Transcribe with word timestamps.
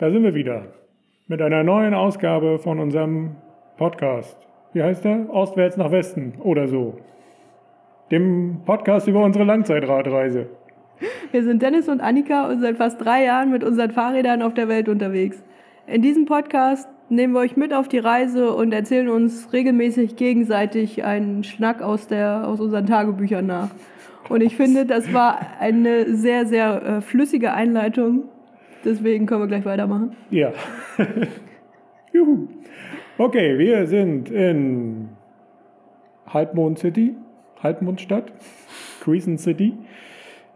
Da 0.00 0.12
sind 0.12 0.22
wir 0.22 0.32
wieder 0.32 0.62
mit 1.26 1.42
einer 1.42 1.64
neuen 1.64 1.92
Ausgabe 1.92 2.60
von 2.60 2.78
unserem 2.78 3.34
Podcast. 3.78 4.36
Wie 4.72 4.80
heißt 4.80 5.04
der? 5.04 5.28
Ostwärts 5.28 5.76
nach 5.76 5.90
Westen 5.90 6.34
oder 6.38 6.68
so. 6.68 7.00
Dem 8.12 8.60
Podcast 8.64 9.08
über 9.08 9.24
unsere 9.24 9.44
Langzeitradreise. 9.44 10.46
Wir 11.32 11.42
sind 11.42 11.62
Dennis 11.62 11.88
und 11.88 12.00
Annika 12.00 12.48
und 12.48 12.60
seit 12.60 12.76
fast 12.76 13.04
drei 13.04 13.24
Jahren 13.24 13.50
mit 13.50 13.64
unseren 13.64 13.90
Fahrrädern 13.90 14.40
auf 14.42 14.54
der 14.54 14.68
Welt 14.68 14.88
unterwegs. 14.88 15.42
In 15.88 16.00
diesem 16.00 16.26
Podcast 16.26 16.88
nehmen 17.08 17.32
wir 17.32 17.40
euch 17.40 17.56
mit 17.56 17.74
auf 17.74 17.88
die 17.88 17.98
Reise 17.98 18.52
und 18.52 18.72
erzählen 18.72 19.08
uns 19.08 19.52
regelmäßig 19.52 20.14
gegenseitig 20.14 21.02
einen 21.02 21.42
Schnack 21.42 21.82
aus, 21.82 22.06
der, 22.06 22.46
aus 22.46 22.60
unseren 22.60 22.86
Tagebüchern 22.86 23.46
nach. 23.46 23.70
Und 24.28 24.42
ich 24.42 24.54
finde, 24.54 24.86
das 24.86 25.12
war 25.12 25.40
eine 25.58 26.14
sehr, 26.14 26.46
sehr 26.46 26.82
äh, 26.84 27.00
flüssige 27.00 27.52
Einleitung. 27.52 28.28
Deswegen 28.84 29.26
können 29.26 29.42
wir 29.42 29.46
gleich 29.48 29.64
weitermachen. 29.64 30.16
Ja. 30.30 30.52
Juhu. 32.12 32.48
Okay, 33.18 33.58
wir 33.58 33.86
sind 33.86 34.30
in 34.30 35.08
Halbmond 36.26 36.78
City, 36.78 37.16
Halbmondstadt, 37.62 38.32
Crescent 39.00 39.40
City, 39.40 39.76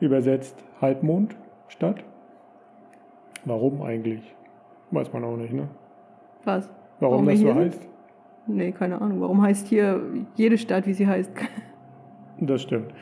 übersetzt 0.00 0.62
Halbmondstadt. 0.80 2.04
Warum 3.44 3.82
eigentlich? 3.82 4.34
Weiß 4.92 5.12
man 5.12 5.24
auch 5.24 5.36
nicht, 5.36 5.52
ne? 5.52 5.68
Was? 6.44 6.70
Warum, 7.00 7.14
Warum 7.14 7.26
das 7.26 7.38
so 7.40 7.46
sind? 7.46 7.56
heißt? 7.56 7.88
Nee, 8.46 8.72
keine 8.72 9.00
Ahnung. 9.00 9.20
Warum 9.20 9.42
heißt 9.42 9.66
hier 9.66 10.00
jede 10.36 10.58
Stadt, 10.58 10.86
wie 10.86 10.94
sie 10.94 11.06
heißt? 11.06 11.32
Das 12.40 12.62
stimmt. 12.62 12.92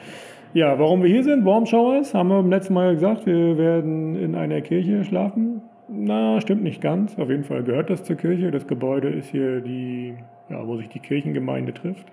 Ja, 0.53 0.77
warum 0.81 1.01
wir 1.01 1.09
hier 1.09 1.23
sind, 1.23 1.45
Warm 1.45 1.65
Showers, 1.65 2.13
haben 2.13 2.29
wir 2.29 2.39
beim 2.39 2.51
letzten 2.51 2.75
Mal 2.75 2.95
gesagt, 2.95 3.25
wir 3.25 3.57
werden 3.57 4.17
in 4.17 4.35
einer 4.35 4.61
Kirche 4.63 5.05
schlafen. 5.05 5.63
Na, 5.87 6.41
stimmt 6.41 6.65
nicht 6.65 6.81
ganz. 6.81 7.17
Auf 7.21 7.31
jeden 7.31 7.45
Fall 7.45 7.63
gehört 7.63 7.89
das 7.89 8.03
zur 8.03 8.17
Kirche. 8.17 8.51
Das 8.51 8.67
Gebäude 8.67 9.11
ist 9.11 9.29
hier 9.31 9.61
die, 9.61 10.15
ja, 10.49 10.67
wo 10.67 10.77
sich 10.77 10.89
die 10.89 10.99
Kirchengemeinde 10.99 11.73
trifft. 11.73 12.07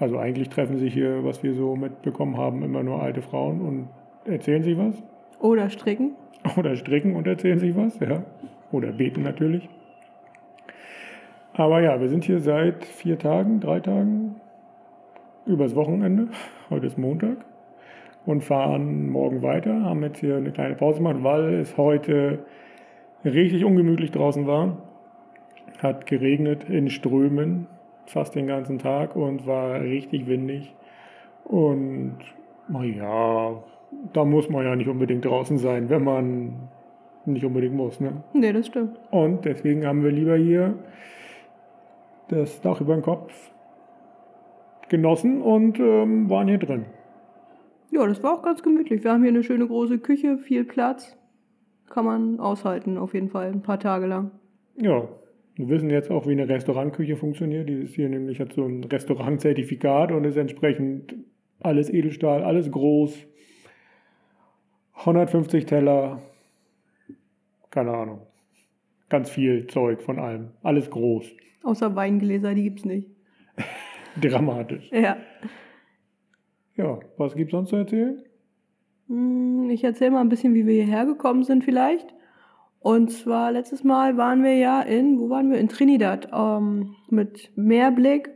Also 0.00 0.18
eigentlich 0.18 0.48
treffen 0.48 0.78
sich 0.78 0.94
hier, 0.94 1.24
was 1.24 1.44
wir 1.44 1.54
so 1.54 1.76
mitbekommen 1.76 2.36
haben, 2.36 2.64
immer 2.64 2.82
nur 2.82 3.00
alte 3.00 3.22
Frauen 3.22 3.60
und 3.60 3.88
erzählen 4.24 4.64
sich 4.64 4.76
was. 4.76 5.00
Oder 5.38 5.70
Stricken. 5.70 6.16
Oder 6.56 6.74
stricken 6.74 7.14
und 7.14 7.28
erzählen 7.28 7.60
sich 7.60 7.76
was, 7.76 8.00
ja. 8.00 8.24
Oder 8.72 8.90
beten 8.90 9.22
natürlich. 9.22 9.68
Aber 11.54 11.80
ja, 11.82 12.00
wir 12.00 12.08
sind 12.08 12.24
hier 12.24 12.40
seit 12.40 12.84
vier 12.84 13.16
Tagen, 13.16 13.60
drei 13.60 13.78
Tagen, 13.78 14.40
übers 15.46 15.74
Wochenende. 15.74 16.28
Heute 16.70 16.86
ist 16.86 16.98
Montag. 16.98 17.36
Und 18.24 18.44
fahren 18.44 19.10
morgen 19.10 19.42
weiter. 19.42 19.82
Haben 19.82 20.02
jetzt 20.02 20.20
hier 20.20 20.36
eine 20.36 20.52
kleine 20.52 20.76
Pause 20.76 20.98
gemacht, 20.98 21.16
weil 21.22 21.54
es 21.54 21.76
heute 21.76 22.44
richtig 23.24 23.64
ungemütlich 23.64 24.12
draußen 24.12 24.46
war. 24.46 24.76
Hat 25.78 26.06
geregnet 26.06 26.68
in 26.68 26.88
Strömen 26.88 27.66
fast 28.06 28.34
den 28.34 28.46
ganzen 28.46 28.78
Tag 28.78 29.16
und 29.16 29.46
war 29.46 29.80
richtig 29.80 30.26
windig. 30.26 30.74
Und 31.44 32.18
naja, 32.68 33.62
da 34.12 34.24
muss 34.24 34.48
man 34.48 34.64
ja 34.64 34.76
nicht 34.76 34.88
unbedingt 34.88 35.24
draußen 35.24 35.58
sein, 35.58 35.90
wenn 35.90 36.04
man 36.04 36.68
nicht 37.24 37.44
unbedingt 37.44 37.74
muss. 37.74 38.00
Ne? 38.00 38.22
Nee, 38.32 38.52
das 38.52 38.66
stimmt. 38.66 38.98
Und 39.10 39.44
deswegen 39.44 39.86
haben 39.86 40.04
wir 40.04 40.10
lieber 40.10 40.36
hier 40.36 40.74
das 42.28 42.60
Dach 42.60 42.80
über 42.80 42.94
den 42.94 43.02
Kopf 43.02 43.32
genossen 44.92 45.42
und 45.42 45.80
ähm, 45.80 46.30
waren 46.30 46.46
hier 46.46 46.58
drin. 46.58 46.84
Ja, 47.90 48.06
das 48.06 48.22
war 48.22 48.34
auch 48.34 48.42
ganz 48.42 48.62
gemütlich. 48.62 49.02
Wir 49.02 49.10
haben 49.10 49.22
hier 49.22 49.32
eine 49.32 49.42
schöne 49.42 49.66
große 49.66 49.98
Küche, 49.98 50.38
viel 50.38 50.64
Platz. 50.64 51.18
Kann 51.90 52.04
man 52.04 52.38
aushalten, 52.38 52.96
auf 52.96 53.12
jeden 53.12 53.28
Fall, 53.28 53.48
ein 53.48 53.62
paar 53.62 53.80
Tage 53.80 54.06
lang. 54.06 54.30
Ja, 54.76 55.08
wir 55.56 55.68
wissen 55.68 55.90
jetzt 55.90 56.10
auch, 56.10 56.26
wie 56.26 56.32
eine 56.32 56.48
Restaurantküche 56.48 57.16
funktioniert. 57.16 57.68
Die 57.68 57.82
ist 57.82 57.94
hier 57.94 58.08
nämlich 58.08 58.38
hat 58.40 58.52
so 58.52 58.64
ein 58.64 58.84
Restaurantzertifikat 58.84 60.12
und 60.12 60.24
ist 60.24 60.36
entsprechend 60.36 61.14
alles 61.60 61.90
Edelstahl, 61.90 62.44
alles 62.44 62.70
groß. 62.70 63.26
150 64.94 65.66
Teller, 65.66 66.22
keine 67.70 67.92
Ahnung. 67.92 68.20
Ganz 69.08 69.28
viel 69.28 69.66
Zeug 69.66 70.00
von 70.00 70.18
allem. 70.18 70.48
Alles 70.62 70.88
groß. 70.90 71.30
Außer 71.62 71.94
Weingläser, 71.94 72.54
die 72.54 72.62
gibt's 72.62 72.84
nicht. 72.84 73.10
Dramatisch. 74.20 74.90
Ja. 74.92 75.16
Ja, 76.76 76.98
was 77.16 77.34
gibt's 77.34 77.52
sonst 77.52 77.70
zu 77.70 77.76
erzählen? 77.76 78.22
Hm, 79.08 79.70
Ich 79.70 79.84
erzähle 79.84 80.12
mal 80.12 80.20
ein 80.20 80.28
bisschen, 80.28 80.54
wie 80.54 80.66
wir 80.66 80.74
hierher 80.74 81.06
gekommen 81.06 81.44
sind 81.44 81.64
vielleicht. 81.64 82.14
Und 82.80 83.12
zwar 83.12 83.52
letztes 83.52 83.84
Mal 83.84 84.16
waren 84.16 84.42
wir 84.42 84.56
ja 84.56 84.80
in, 84.82 85.20
wo 85.20 85.30
waren 85.30 85.50
wir? 85.50 85.58
In 85.58 85.68
Trinidad 85.68 86.28
ähm, 86.32 86.96
mit 87.08 87.52
Meerblick 87.54 88.30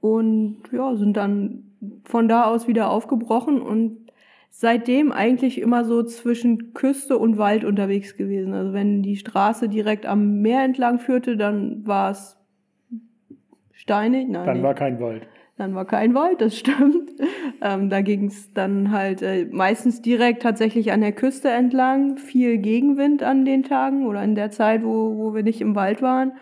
und 0.00 0.58
ja, 0.70 0.94
sind 0.96 1.16
dann 1.16 1.72
von 2.04 2.28
da 2.28 2.44
aus 2.44 2.68
wieder 2.68 2.90
aufgebrochen 2.90 3.62
und 3.62 4.12
seitdem 4.50 5.12
eigentlich 5.12 5.60
immer 5.60 5.84
so 5.84 6.02
zwischen 6.02 6.74
Küste 6.74 7.16
und 7.16 7.38
Wald 7.38 7.64
unterwegs 7.64 8.16
gewesen. 8.16 8.52
Also 8.52 8.72
wenn 8.74 9.02
die 9.02 9.16
Straße 9.16 9.68
direkt 9.68 10.04
am 10.04 10.42
Meer 10.42 10.62
entlang 10.62 10.98
führte, 10.98 11.36
dann 11.38 11.86
war 11.86 12.10
es 12.10 12.38
steinig. 13.84 14.28
Nein, 14.28 14.46
Dann 14.46 14.56
nee. 14.58 14.62
war 14.62 14.74
kein 14.74 15.00
Wald. 15.00 15.26
Dann 15.56 15.74
war 15.74 15.84
kein 15.84 16.14
Wald, 16.14 16.40
das 16.40 16.58
stimmt. 16.58 17.10
Ähm, 17.62 17.88
da 17.88 18.02
ging 18.02 18.26
es 18.26 18.52
dann 18.52 18.90
halt 18.90 19.22
äh, 19.22 19.46
meistens 19.50 20.02
direkt 20.02 20.42
tatsächlich 20.42 20.92
an 20.92 21.00
der 21.00 21.12
Küste 21.12 21.48
entlang. 21.48 22.18
Viel 22.18 22.58
Gegenwind 22.58 23.22
an 23.22 23.46
den 23.46 23.62
Tagen 23.62 24.06
oder 24.06 24.22
in 24.22 24.34
der 24.34 24.50
Zeit, 24.50 24.84
wo, 24.84 25.16
wo 25.16 25.34
wir 25.34 25.42
nicht 25.42 25.62
im 25.62 25.74
Wald 25.74 26.02
waren. 26.02 26.32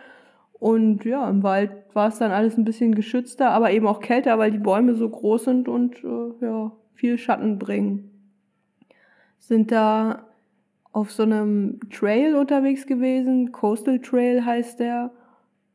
Und 0.54 1.04
ja, 1.04 1.28
im 1.30 1.44
Wald 1.44 1.70
war 1.92 2.08
es 2.08 2.18
dann 2.18 2.32
alles 2.32 2.56
ein 2.56 2.64
bisschen 2.64 2.96
geschützter, 2.96 3.50
aber 3.50 3.70
eben 3.70 3.86
auch 3.86 4.00
kälter, 4.00 4.38
weil 4.38 4.50
die 4.50 4.58
Bäume 4.58 4.94
so 4.94 5.08
groß 5.08 5.44
sind 5.44 5.68
und 5.68 6.02
äh, 6.02 6.44
ja, 6.44 6.72
viel 6.94 7.18
Schatten 7.18 7.58
bringen. 7.58 8.10
Sind 9.38 9.70
da 9.70 10.24
auf 10.90 11.12
so 11.12 11.22
einem 11.22 11.78
Trail 11.90 12.34
unterwegs 12.34 12.86
gewesen. 12.86 13.52
Coastal 13.52 14.00
Trail 14.00 14.44
heißt 14.44 14.80
der, 14.80 15.12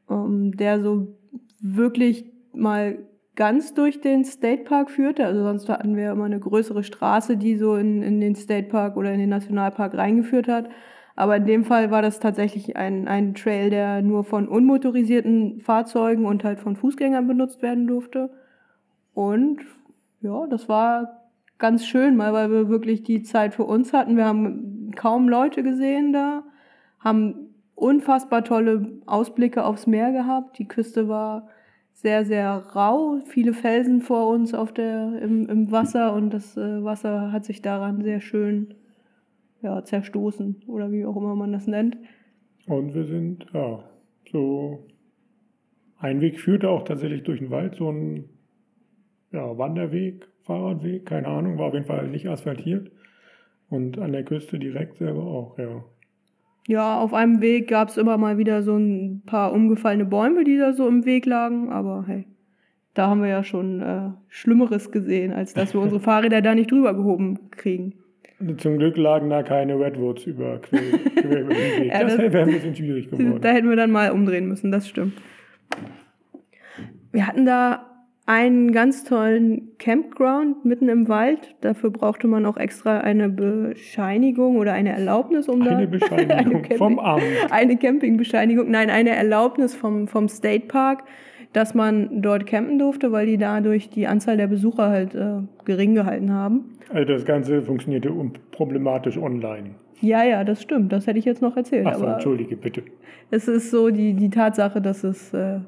ähm, 0.09 0.57
der 0.57 0.81
so 0.81 1.15
wirklich 1.59 2.25
mal 2.53 2.97
ganz 3.35 3.73
durch 3.73 4.01
den 4.01 4.25
State 4.25 4.63
Park 4.63 4.89
führte. 4.89 5.25
Also 5.25 5.43
sonst 5.43 5.69
hatten 5.69 5.95
wir 5.95 6.11
immer 6.11 6.25
eine 6.25 6.39
größere 6.39 6.83
Straße, 6.83 7.37
die 7.37 7.55
so 7.55 7.75
in, 7.75 8.01
in 8.01 8.19
den 8.19 8.35
State 8.35 8.67
Park 8.67 8.97
oder 8.97 9.13
in 9.13 9.19
den 9.19 9.29
Nationalpark 9.29 9.95
reingeführt 9.95 10.47
hat. 10.47 10.69
Aber 11.15 11.37
in 11.37 11.45
dem 11.45 11.63
Fall 11.63 11.89
war 11.89 12.01
das 12.01 12.19
tatsächlich 12.19 12.75
ein, 12.75 13.07
ein 13.07 13.33
Trail, 13.33 13.69
der 13.69 14.01
nur 14.01 14.23
von 14.23 14.47
unmotorisierten 14.47 15.61
Fahrzeugen 15.61 16.25
und 16.25 16.43
halt 16.43 16.59
von 16.59 16.75
Fußgängern 16.75 17.27
benutzt 17.27 17.61
werden 17.61 17.87
durfte. 17.87 18.31
Und 19.13 19.61
ja, 20.21 20.45
das 20.47 20.67
war 20.67 21.27
ganz 21.57 21.85
schön, 21.85 22.15
mal 22.15 22.33
weil 22.33 22.51
wir 22.51 22.69
wirklich 22.69 23.03
die 23.03 23.23
Zeit 23.23 23.55
für 23.55 23.63
uns 23.63 23.93
hatten. 23.93 24.15
Wir 24.15 24.25
haben 24.25 24.91
kaum 24.95 25.29
Leute 25.29 25.63
gesehen 25.63 26.13
da, 26.13 26.43
haben 26.99 27.55
unfassbar 27.77 28.43
tolle 28.43 28.99
Ausblicke 29.05 29.63
aufs 29.63 29.85
Meer 29.87 30.11
gehabt. 30.11 30.57
Die 30.57 30.67
Küste 30.67 31.07
war 31.07 31.47
sehr, 31.93 32.25
sehr 32.25 32.49
rau, 32.75 33.19
viele 33.25 33.53
Felsen 33.53 34.01
vor 34.01 34.27
uns 34.27 34.53
auf 34.53 34.73
der, 34.73 35.21
im, 35.21 35.47
im 35.47 35.71
Wasser 35.71 36.13
und 36.13 36.31
das 36.31 36.57
äh, 36.57 36.83
Wasser 36.83 37.31
hat 37.31 37.45
sich 37.45 37.61
daran 37.61 38.01
sehr 38.01 38.19
schön 38.19 38.73
ja, 39.61 39.83
zerstoßen 39.83 40.63
oder 40.67 40.91
wie 40.91 41.05
auch 41.05 41.15
immer 41.15 41.35
man 41.35 41.51
das 41.51 41.67
nennt. 41.67 41.97
Und 42.65 42.93
wir 42.93 43.05
sind, 43.05 43.45
ja, 43.53 43.83
so. 44.31 44.85
Ein 45.99 46.21
Weg 46.21 46.39
führte 46.39 46.69
auch 46.69 46.83
tatsächlich 46.83 47.23
durch 47.23 47.39
den 47.39 47.49
Wald, 47.49 47.75
so 47.75 47.89
ein 47.89 48.29
ja, 49.31 49.57
Wanderweg, 49.57 50.27
Fahrradweg, 50.43 51.07
keine 51.07 51.27
Ahnung, 51.27 51.57
war 51.57 51.67
auf 51.67 51.73
jeden 51.73 51.87
Fall 51.87 52.07
nicht 52.07 52.27
asphaltiert. 52.27 52.91
Und 53.69 53.97
an 53.97 54.11
der 54.11 54.23
Küste 54.23 54.59
direkt 54.59 54.97
selber 54.97 55.23
auch, 55.23 55.57
ja. 55.57 55.83
Ja, 56.67 56.99
auf 56.99 57.13
einem 57.13 57.39
Weg 57.41 57.69
gab 57.69 57.87
es 57.89 57.97
immer 57.97 58.17
mal 58.17 58.37
wieder 58.37 58.61
so 58.61 58.75
ein 58.75 59.23
paar 59.25 59.53
umgefallene 59.53 60.03
Bäume, 60.05 60.43
die 60.43 60.57
da 60.57 60.73
so 60.73 60.87
im 60.87 61.05
Weg 61.05 61.25
lagen, 61.25 61.69
aber 61.69 62.03
hey, 62.07 62.25
da 62.93 63.07
haben 63.07 63.21
wir 63.21 63.29
ja 63.29 63.43
schon 63.43 63.81
äh, 63.81 64.09
Schlimmeres 64.27 64.91
gesehen, 64.91 65.31
als 65.31 65.53
dass 65.53 65.73
wir 65.73 65.79
unsere 65.81 66.01
Fahrräder 66.01 66.41
da 66.41 66.53
nicht 66.55 66.69
drüber 66.71 66.93
gehoben 66.93 67.49
kriegen. 67.51 67.93
Zum 68.57 68.77
Glück 68.77 68.97
lagen 68.97 69.29
da 69.29 69.41
keine 69.43 69.79
Redwoods 69.79 70.25
über, 70.25 70.59
quer, 70.59 70.79
quer 71.15 71.39
über 71.41 71.53
den 71.53 71.81
Weg. 71.83 71.85
Ja, 71.93 72.03
Das 72.03 72.17
das- 72.17 72.31
wäre 72.33 72.43
ein 72.43 72.51
bisschen 72.51 72.75
schwierig 72.75 73.09
geworden. 73.09 73.39
Da 73.41 73.49
hätten 73.49 73.69
wir 73.69 73.75
dann 73.77 73.89
mal 73.91 74.11
umdrehen 74.11 74.47
müssen, 74.47 74.69
das 74.71 74.87
stimmt. 74.89 75.13
Wir 77.13 77.25
hatten 77.25 77.45
da 77.45 77.96
einen 78.27 78.71
ganz 78.73 79.03
tollen 79.05 79.69
Campground 79.79 80.65
mitten 80.65 80.89
im 80.89 81.07
Wald. 81.07 81.55
Dafür 81.61 81.89
brauchte 81.91 82.27
man 82.27 82.45
auch 82.45 82.57
extra 82.57 82.99
eine 82.99 83.29
Bescheinigung 83.29 84.57
oder 84.57 84.73
eine 84.73 84.89
Erlaubnis, 84.91 85.47
um 85.47 85.63
da 85.63 85.71
Eine 85.77 85.87
Bescheinigung 85.87 86.29
Eine 86.37 86.51
Camping- 86.61 86.77
vom 86.77 86.99
Amt. 86.99 87.23
eine 87.51 87.77
Campingbescheinigung, 87.77 88.69
nein, 88.69 88.89
eine 88.89 89.11
Erlaubnis 89.15 89.73
vom, 89.75 90.07
vom 90.07 90.27
State 90.27 90.67
Park, 90.67 91.03
dass 91.53 91.73
man 91.73 92.21
dort 92.21 92.45
campen 92.45 92.77
durfte, 92.77 93.11
weil 93.13 93.25
die 93.25 93.37
dadurch 93.37 93.89
die 93.89 94.07
Anzahl 94.07 94.35
der 94.37 94.47
Besucher 94.47 94.89
halt 94.89 95.15
äh, 95.15 95.39
gering 95.65 95.95
gehalten 95.95 96.31
haben. 96.33 96.65
Also 96.93 97.05
das 97.07 97.25
Ganze 97.25 97.61
funktionierte 97.61 98.11
un- 98.11 98.33
problematisch 98.51 99.17
online. 99.17 99.71
Ja, 100.01 100.23
ja, 100.23 100.43
das 100.43 100.61
stimmt. 100.61 100.91
Das 100.91 101.07
hätte 101.07 101.17
ich 101.17 101.25
jetzt 101.25 101.41
noch 101.41 101.55
erzählt. 101.57 101.87
Ach 101.87 101.95
so, 101.95 102.05
entschuldige 102.05 102.55
bitte. 102.57 102.83
es 103.31 103.47
ist 103.47 103.71
so 103.71 103.89
die, 103.89 104.13
die 104.13 104.29
Tatsache, 104.29 104.81
dass 104.81 105.03
es 105.03 105.33
äh, 105.33 105.59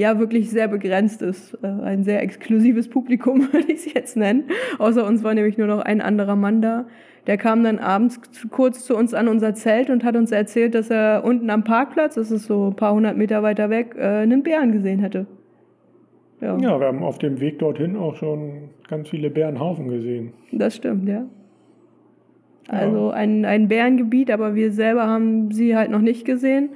ja 0.00 0.18
wirklich 0.18 0.48
sehr 0.50 0.66
begrenzt 0.66 1.20
ist. 1.20 1.58
Äh, 1.62 1.66
ein 1.66 2.04
sehr 2.04 2.22
exklusives 2.22 2.88
Publikum, 2.88 3.40
würde 3.52 3.70
ich 3.70 3.86
es 3.86 3.92
jetzt 3.92 4.16
nennen. 4.16 4.44
Außer 4.78 5.06
uns 5.06 5.22
war 5.22 5.34
nämlich 5.34 5.58
nur 5.58 5.66
noch 5.66 5.80
ein 5.80 6.00
anderer 6.00 6.36
Mann 6.36 6.62
da. 6.62 6.86
Der 7.26 7.36
kam 7.36 7.62
dann 7.62 7.78
abends 7.78 8.18
kurz 8.50 8.84
zu 8.84 8.96
uns 8.96 9.12
an 9.12 9.28
unser 9.28 9.54
Zelt 9.54 9.90
und 9.90 10.02
hat 10.02 10.16
uns 10.16 10.32
erzählt, 10.32 10.74
dass 10.74 10.88
er 10.90 11.22
unten 11.22 11.50
am 11.50 11.64
Parkplatz, 11.64 12.14
das 12.14 12.30
ist 12.30 12.46
so 12.46 12.68
ein 12.68 12.76
paar 12.76 12.94
hundert 12.94 13.18
Meter 13.18 13.42
weiter 13.42 13.68
weg, 13.68 13.94
äh, 13.96 14.22
einen 14.22 14.42
Bären 14.42 14.72
gesehen 14.72 15.00
hätte. 15.00 15.26
Ja, 16.40 16.56
Ja, 16.56 16.80
wir 16.80 16.86
haben 16.86 17.02
auf 17.02 17.18
dem 17.18 17.38
Weg 17.38 17.58
dorthin 17.58 17.96
auch 17.96 18.16
schon 18.16 18.70
ganz 18.88 19.10
viele 19.10 19.28
Bärenhaufen 19.28 19.88
gesehen. 19.88 20.32
das 20.50 20.76
stimmt, 20.76 21.08
ja. 21.08 21.26
Also 22.68 23.10
ein, 23.10 23.44
ein 23.44 23.68
Bärengebiet, 23.68 24.30
aber 24.30 24.54
wir 24.54 24.70
selber 24.70 25.06
haben 25.06 25.50
sie 25.50 25.76
halt 25.76 25.90
noch 25.90 26.00
nicht 26.00 26.24
gesehen. 26.24 26.70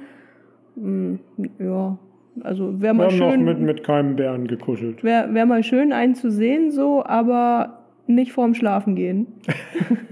Hm, 0.75 1.19
Ja, 1.57 1.97
also 2.41 2.81
wäre 2.81 2.93
Wir 2.93 2.93
mal 2.93 3.07
haben 3.07 3.17
noch 3.17 3.31
schön. 3.31 3.43
mit, 3.43 3.59
mit 3.59 3.83
keinem 3.83 4.15
Bären 4.15 4.47
gekuschelt. 4.47 5.03
Wäre 5.03 5.33
wär 5.33 5.45
mal 5.45 5.63
schön, 5.63 5.93
einen 5.93 6.15
zu 6.15 6.29
sehen, 6.31 6.71
so, 6.71 7.03
aber 7.05 7.79
nicht 8.07 8.31
vorm 8.31 8.53
Schlafen 8.53 8.95
gehen. 8.95 9.27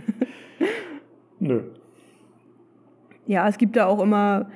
Nö. 1.39 1.61
Ja, 3.25 3.47
es 3.47 3.57
gibt 3.57 3.75
da 3.75 3.85
auch 3.85 4.01
immer 4.01 4.49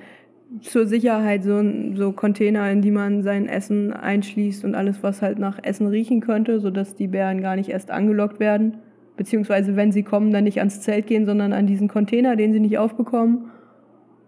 zur 0.62 0.88
Sicherheit 0.88 1.44
so, 1.44 1.62
so 1.94 2.12
Container, 2.14 2.72
in 2.72 2.82
die 2.82 2.92
man 2.92 3.22
sein 3.22 3.48
Essen 3.48 3.94
einschließt 3.94 4.64
und 4.64 4.76
alles, 4.76 5.04
was 5.04 5.22
halt 5.22 5.40
nach 5.40 5.60
Essen 5.62 5.88
riechen 5.88 6.22
könnte, 6.22 6.60
sodass 6.60 6.96
die 6.96 7.08
Bären 7.08 7.42
gar 7.42 7.56
nicht 7.56 7.70
erst 7.70 7.92
angelockt 7.92 8.40
werden. 8.40 8.78
Beziehungsweise, 9.18 9.76
wenn 9.76 9.92
sie 9.92 10.04
kommen, 10.04 10.32
dann 10.32 10.44
nicht 10.44 10.60
ans 10.60 10.82
Zelt 10.82 11.08
gehen, 11.08 11.26
sondern 11.26 11.52
an 11.52 11.68
diesen 11.68 11.88
Container, 11.88 12.36
den 12.36 12.54
sie 12.54 12.60
nicht 12.60 12.78
aufbekommen. 12.78 13.50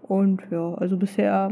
Und 0.02 0.42
ja, 0.52 0.74
also 0.74 0.98
bisher 0.98 1.52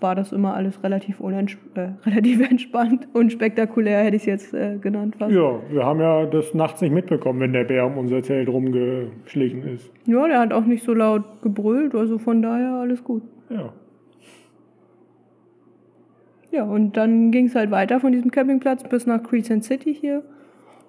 war 0.00 0.14
das 0.14 0.32
immer 0.32 0.54
alles 0.54 0.82
relativ, 0.82 1.20
unents 1.20 1.56
äh, 1.74 1.88
relativ 2.08 2.48
entspannt 2.48 3.08
und 3.12 3.32
spektakulär, 3.32 4.00
hätte 4.00 4.16
ich 4.16 4.22
es 4.22 4.26
jetzt 4.26 4.54
äh, 4.54 4.78
genannt. 4.78 5.16
Fast. 5.18 5.34
Ja, 5.34 5.60
wir 5.70 5.84
haben 5.84 6.00
ja 6.00 6.26
das 6.26 6.54
nachts 6.54 6.80
nicht 6.80 6.92
mitbekommen, 6.92 7.40
wenn 7.40 7.52
der 7.52 7.64
Bär 7.64 7.86
um 7.86 7.96
unser 7.98 8.22
Zelt 8.22 8.48
rumgeschlichen 8.48 9.62
ist. 9.64 9.90
Ja, 10.06 10.26
der 10.26 10.40
hat 10.40 10.52
auch 10.52 10.64
nicht 10.64 10.84
so 10.84 10.94
laut 10.94 11.42
gebrüllt, 11.42 11.94
also 11.94 12.18
von 12.18 12.42
daher 12.42 12.72
alles 12.72 13.02
gut. 13.02 13.22
Ja. 13.50 13.72
Ja, 16.52 16.64
und 16.64 16.96
dann 16.96 17.32
ging 17.32 17.46
es 17.46 17.54
halt 17.54 17.70
weiter 17.70 18.00
von 18.00 18.12
diesem 18.12 18.30
Campingplatz 18.30 18.84
bis 18.84 19.06
nach 19.06 19.22
Crescent 19.22 19.64
City 19.64 19.94
hier. 19.94 20.22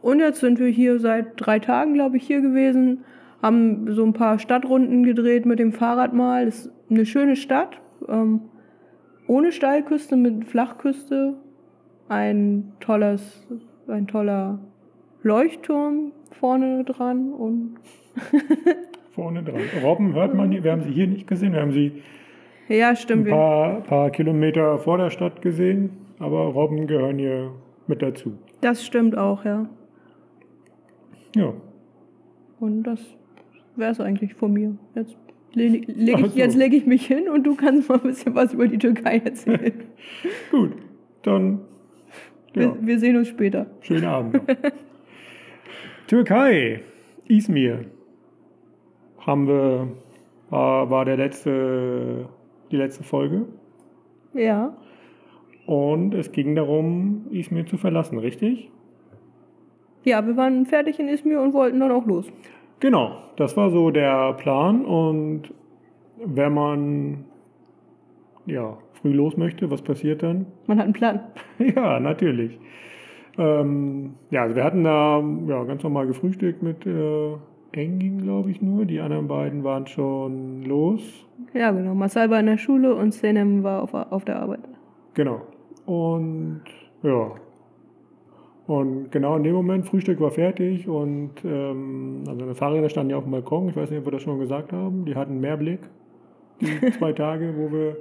Und 0.01 0.19
jetzt 0.19 0.39
sind 0.39 0.59
wir 0.59 0.68
hier 0.68 1.00
seit 1.00 1.33
drei 1.36 1.59
Tagen, 1.59 1.94
glaube 1.94 2.18
ich, 2.18 2.25
hier 2.25 2.42
gewesen, 2.42 3.04
haben 3.42 3.92
so 3.92 4.06
ein 4.06 4.13
paar 4.13 4.39
Stadtrunden 4.39 5.04
gedreht 5.04 5.45
mit 5.45 5.59
dem 5.59 5.74
Fahrrad 5.74 6.13
mal. 6.13 6.45
Das 6.45 6.68
ist 6.68 6.71
eine 6.89 7.06
schöne 7.06 7.36
Stadt, 7.36 7.81
ähm, 8.07 8.42
ohne 9.27 9.51
Steilküste, 9.51 10.15
mit 10.15 10.45
Flachküste. 10.45 11.35
Ein 12.09 12.71
tolles, 12.79 13.45
ein 13.88 14.07
toller 14.07 14.59
Leuchtturm 15.24 16.13
vorne 16.31 16.83
dran 16.85 17.33
und 17.33 17.75
Vorne 19.12 19.44
dran. 19.44 19.62
Robben 19.83 20.13
hört 20.13 20.35
man 20.35 20.51
hier. 20.51 20.63
Wir 20.63 20.71
haben 20.71 20.83
sie 20.83 20.91
hier 20.91 21.07
nicht 21.07 21.27
gesehen. 21.27 21.53
Wir 21.53 21.62
haben 21.62 21.71
sie 21.71 22.03
ja, 22.69 22.89
ein 22.89 22.95
stimmt. 22.95 23.25
Wir, 23.25 23.33
paar, 23.33 23.81
paar 23.81 24.09
Kilometer 24.12 24.77
vor 24.77 24.97
der 24.97 25.09
Stadt 25.09 25.41
gesehen. 25.41 25.89
Aber 26.19 26.45
Robben 26.45 26.88
gehören 26.88 27.18
hier 27.18 27.51
mit 27.88 28.01
dazu. 28.01 28.38
das 28.62 28.85
stimmt 28.85 29.18
auch, 29.18 29.44
ja. 29.45 29.68
Ja. 31.35 31.53
Und 32.59 32.83
das 32.83 33.00
wäre 33.75 33.91
es 33.91 34.00
eigentlich 34.00 34.33
von 34.35 34.53
mir. 34.53 34.75
Jetzt 34.95 35.18
leg 35.57 36.19
ich, 36.19 36.31
so. 36.31 36.38
jetzt 36.38 36.56
leg 36.56 36.74
ich 36.74 36.86
mich 36.86 37.06
hin 37.06 37.30
und 37.30 37.44
du 37.44 37.56
kannst 37.56 37.89
mal 37.89 37.95
ein 37.95 38.04
bisschen 38.04 38.36
was 38.36 38.54
über 38.54 38.68
die 38.68 38.77
Türkei 38.77 39.18
erzählen. 39.18 39.74
Gut. 40.51 40.74
Dann. 41.24 41.62
Ja. 42.56 42.62
Wir, 42.62 42.77
wir 42.81 43.00
sehen 43.00 43.18
uns 43.18 43.27
später. 43.27 43.68
Schönen 43.81 44.06
Abend. 44.06 44.42
Türkei, 46.07 46.81
Izmir. 47.27 47.86
Haben 49.19 49.48
wir, 49.48 49.88
war, 50.50 50.89
war 50.89 51.06
der 51.06 51.18
letzte, 51.18 52.30
die 52.71 52.77
letzte 52.77 53.04
Folge. 53.04 53.45
Ja, 54.33 54.77
Und 55.65 56.13
es 56.13 56.31
ging 56.31 56.56
darum, 56.56 57.25
Izmir 57.31 57.65
zu 57.65 57.77
verlassen, 57.77 58.19
richtig? 58.19 58.71
ja, 60.07 60.25
wir 60.25 60.38
waren 60.38 60.65
fertig 60.65 61.00
in 61.00 61.09
Izmir 61.09 61.42
und 61.42 61.54
wollten 61.54 61.81
dann 61.81 61.92
auch 61.92 62.06
los. 62.06 62.25
Genau, 62.79 63.18
das 63.35 63.57
war 63.57 63.69
so 63.69 63.91
der 63.91 64.33
Plan. 64.33 64.85
Und 64.85 65.53
wenn 66.24 66.53
man 66.53 67.25
ja, 68.45 68.77
früh 68.94 69.13
los 69.13 69.38
möchte, 69.38 69.69
was 69.69 69.81
passiert 69.81 70.24
dann? 70.24 70.45
Man 70.68 70.77
hat 70.77 70.85
einen 70.85 70.94
Plan. 70.94 71.19
Ja, 71.59 72.00
natürlich. 72.00 72.57
Ähm, 73.38 74.15
ja, 74.31 74.44
also 74.44 74.56
wir 74.56 74.63
hatten 74.63 74.83
da 74.83 75.24
ja, 75.47 75.63
ganz 75.63 75.83
normal 75.83 76.07
gefrühstückt 76.07 76.63
mit 76.63 76.85
äh, 76.85 77.33
Engin, 77.74 78.24
glaube 78.24 78.50
ich 78.50 78.62
nur. 78.62 78.85
Die 78.85 79.00
anderen 79.00 79.27
beiden 79.27 79.63
waren 79.63 79.85
schon 79.85 80.63
los. 80.63 81.01
Ja, 81.53 81.71
genau. 81.71 81.94
Marcel 81.94 82.30
war 82.30 82.39
in 82.39 82.47
der 82.47 82.57
Schule 82.57 82.95
und 82.95 83.13
Senem 83.13 83.63
war 83.63 83.83
auf, 83.83 83.94
auf 83.94 84.25
der 84.25 84.41
Arbeit. 84.41 84.62
Genau. 85.13 85.41
Und 85.85 86.63
ja. 87.03 87.31
Und 88.68 89.12
genau 89.12 89.38
in 89.38 89.44
dem 89.44 89.54
Moment, 89.54 89.88
Frühstück 89.88 90.19
war 90.19 90.30
fertig 90.31 90.90
und 90.90 91.31
ähm, 91.46 92.24
also 92.28 92.42
meine 92.42 92.54
Fahrräder 92.54 92.90
standen 92.90 93.12
ja 93.12 93.18
auf 93.18 93.24
dem 93.24 93.31
Balkon. 93.31 93.69
Ich 93.69 93.78
weiß 93.78 93.90
nicht, 93.90 94.00
ob 94.00 94.06
wir 94.06 94.12
das 94.12 94.22
schon 94.22 94.40
gesagt 94.40 94.74
haben. 94.74 95.06
Die 95.06 95.16
hatten 95.16 95.40
Mehrblick, 95.40 95.80
die 96.60 96.92
zwei 96.98 97.14
Tage, 97.14 97.54
wo 97.56 97.72
wir 97.72 97.96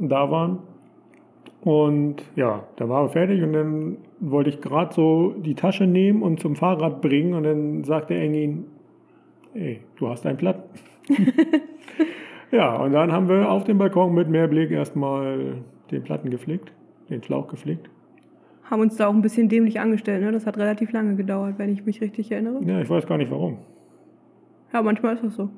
da 0.00 0.30
waren. 0.32 0.58
Und 1.62 2.16
ja, 2.34 2.64
da 2.74 2.88
waren 2.88 3.06
wir 3.06 3.10
fertig 3.10 3.40
und 3.42 3.52
dann 3.52 3.96
wollte 4.18 4.50
ich 4.50 4.60
gerade 4.60 4.92
so 4.92 5.34
die 5.38 5.54
Tasche 5.54 5.86
nehmen 5.86 6.22
und 6.22 6.40
zum 6.40 6.56
Fahrrad 6.56 7.00
bringen 7.00 7.34
und 7.34 7.44
dann 7.44 7.84
sagte 7.84 8.14
Engin, 8.14 8.64
ey, 9.54 9.80
du 9.96 10.08
hast 10.08 10.26
einen 10.26 10.38
Platten. 10.38 10.62
ja, 12.50 12.76
und 12.76 12.92
dann 12.92 13.12
haben 13.12 13.28
wir 13.28 13.48
auf 13.50 13.62
dem 13.62 13.78
Balkon 13.78 14.12
mit 14.12 14.28
Mehrblick 14.28 14.72
erstmal 14.72 15.62
den 15.92 16.02
Platten 16.02 16.30
geflickt, 16.30 16.72
den 17.10 17.22
Schlauch 17.22 17.46
geflickt. 17.46 17.88
Haben 18.70 18.82
uns 18.82 18.96
da 18.96 19.06
auch 19.06 19.14
ein 19.14 19.22
bisschen 19.22 19.48
dämlich 19.48 19.80
angestellt, 19.80 20.22
ne? 20.22 20.30
Das 20.32 20.46
hat 20.46 20.58
relativ 20.58 20.92
lange 20.92 21.16
gedauert, 21.16 21.54
wenn 21.58 21.70
ich 21.72 21.84
mich 21.86 22.00
richtig 22.00 22.30
erinnere. 22.30 22.62
Ja, 22.64 22.80
ich 22.80 22.90
weiß 22.90 23.06
gar 23.06 23.16
nicht 23.18 23.30
warum. 23.30 23.58
Ja, 24.72 24.82
manchmal 24.82 25.14
ist 25.14 25.24
das 25.24 25.34
so. 25.36 25.48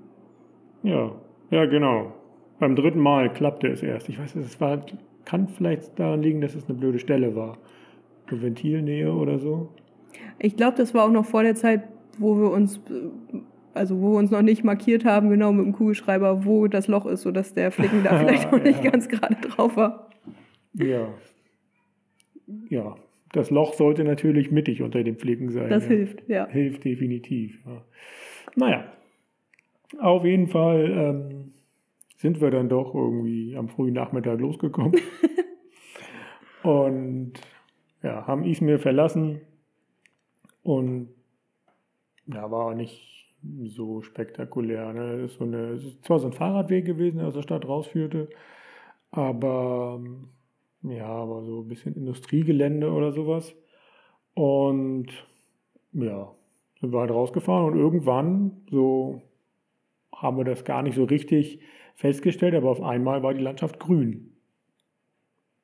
Ja, 0.83 1.11
ja, 1.51 1.67
genau. 1.67 2.13
Beim 2.61 2.77
dritten 2.77 3.01
Mal 3.01 3.33
klappte 3.33 3.67
es 3.69 3.83
erst. 3.83 4.09
Ich 4.09 4.19
weiß, 4.21 4.37
es 4.37 4.61
war, 4.61 4.81
kann 5.25 5.49
vielleicht 5.49 5.99
daran 5.99 6.23
liegen, 6.23 6.41
dass 6.41 6.55
es 6.55 6.69
eine 6.69 6.79
blöde 6.79 6.99
Stelle 6.99 7.35
war. 7.35 7.59
So 8.31 8.41
Ventilnähe 8.41 9.13
oder 9.13 9.39
so. 9.39 9.71
Ich 10.39 10.57
glaube, 10.57 10.77
das 10.77 10.95
war 10.95 11.05
auch 11.05 11.11
noch 11.11 11.25
vor 11.25 11.43
der 11.43 11.55
Zeit, 11.57 11.83
wo 12.19 12.37
wir 12.39 12.51
uns, 12.53 12.77
äh, 12.91 13.39
also 13.75 14.01
wo 14.01 14.13
wir 14.13 14.19
uns 14.19 14.31
noch 14.31 14.43
nicht 14.43 14.63
markiert 14.63 15.05
haben, 15.05 15.31
genau 15.31 15.53
mit 15.53 15.67
dem 15.67 15.73
Kugelschreiber, 15.73 16.45
wo 16.45 16.69
das 16.69 16.87
Loch 16.87 17.07
ist, 17.07 17.23
sodass 17.23 17.55
der 17.55 17.73
Flicken 17.73 18.05
da 18.05 18.17
vielleicht 18.19 18.53
noch 18.53 18.63
nicht 18.63 18.85
Ja. 18.85 18.91
ganz 18.91 19.09
gerade 19.09 19.35
drauf 19.37 19.77
war. 19.77 20.09
Ja. 20.75 21.09
Ja, 22.69 22.97
das 23.33 23.51
Loch 23.51 23.75
sollte 23.75 24.05
natürlich 24.05 24.51
mittig 24.51 24.83
unter 24.83 25.03
dem 25.03 25.17
Flicken 25.17 25.51
sein. 25.51 25.71
Das 25.71 25.85
ja. 25.85 25.89
hilft, 25.89 26.29
ja. 26.29 26.47
Hilft 26.49 26.85
definitiv. 26.85 27.61
Ja. 27.67 27.85
Naja, 28.57 28.93
auf 29.99 30.25
jeden 30.25 30.49
Fall 30.49 30.91
ähm, 30.91 31.53
sind 32.17 32.41
wir 32.41 32.51
dann 32.51 32.69
doch 32.69 32.95
irgendwie 32.95 33.57
am 33.57 33.69
frühen 33.69 33.95
Nachmittag 33.95 34.41
losgekommen. 34.41 35.01
und 36.63 37.33
ja, 38.03 38.27
haben 38.27 38.45
Izmir 38.45 38.79
verlassen. 38.79 39.41
Und 40.63 41.09
ja, 42.27 42.51
war 42.51 42.67
auch 42.67 42.75
nicht 42.75 43.11
so 43.65 44.03
spektakulär. 44.03 44.93
Ne? 44.93 45.23
Das 45.23 45.33
ist 45.33 45.39
so 45.39 45.45
eine, 45.45 45.69
es 45.71 45.85
ist 45.85 46.05
zwar 46.05 46.19
so 46.19 46.27
ein 46.27 46.33
Fahrradweg 46.33 46.85
gewesen, 46.85 47.19
der 47.19 47.29
aus 47.29 47.35
der 47.35 47.43
Stadt 47.43 47.67
rausführte, 47.67 48.29
aber 49.11 49.99
ähm, 49.99 50.29
ja, 50.83 51.07
aber 51.07 51.43
so 51.43 51.61
ein 51.61 51.69
bisschen 51.69 51.95
Industriegelände 51.95 52.91
oder 52.91 53.13
sowas. 53.13 53.55
Und 54.35 55.07
ja, 55.93 56.33
sind 56.81 56.93
wir 56.93 57.01
halt 57.01 57.11
rausgefahren 57.11 57.73
und 57.73 57.79
irgendwann 57.79 58.63
so 58.71 59.23
haben 60.15 60.37
wir 60.37 60.45
das 60.45 60.65
gar 60.65 60.83
nicht 60.83 60.95
so 60.95 61.05
richtig 61.05 61.61
festgestellt, 61.95 62.55
aber 62.55 62.71
auf 62.71 62.83
einmal 62.83 63.23
war 63.23 63.35
die 63.35 63.43
Landschaft 63.43 63.79
grün. 63.79 64.33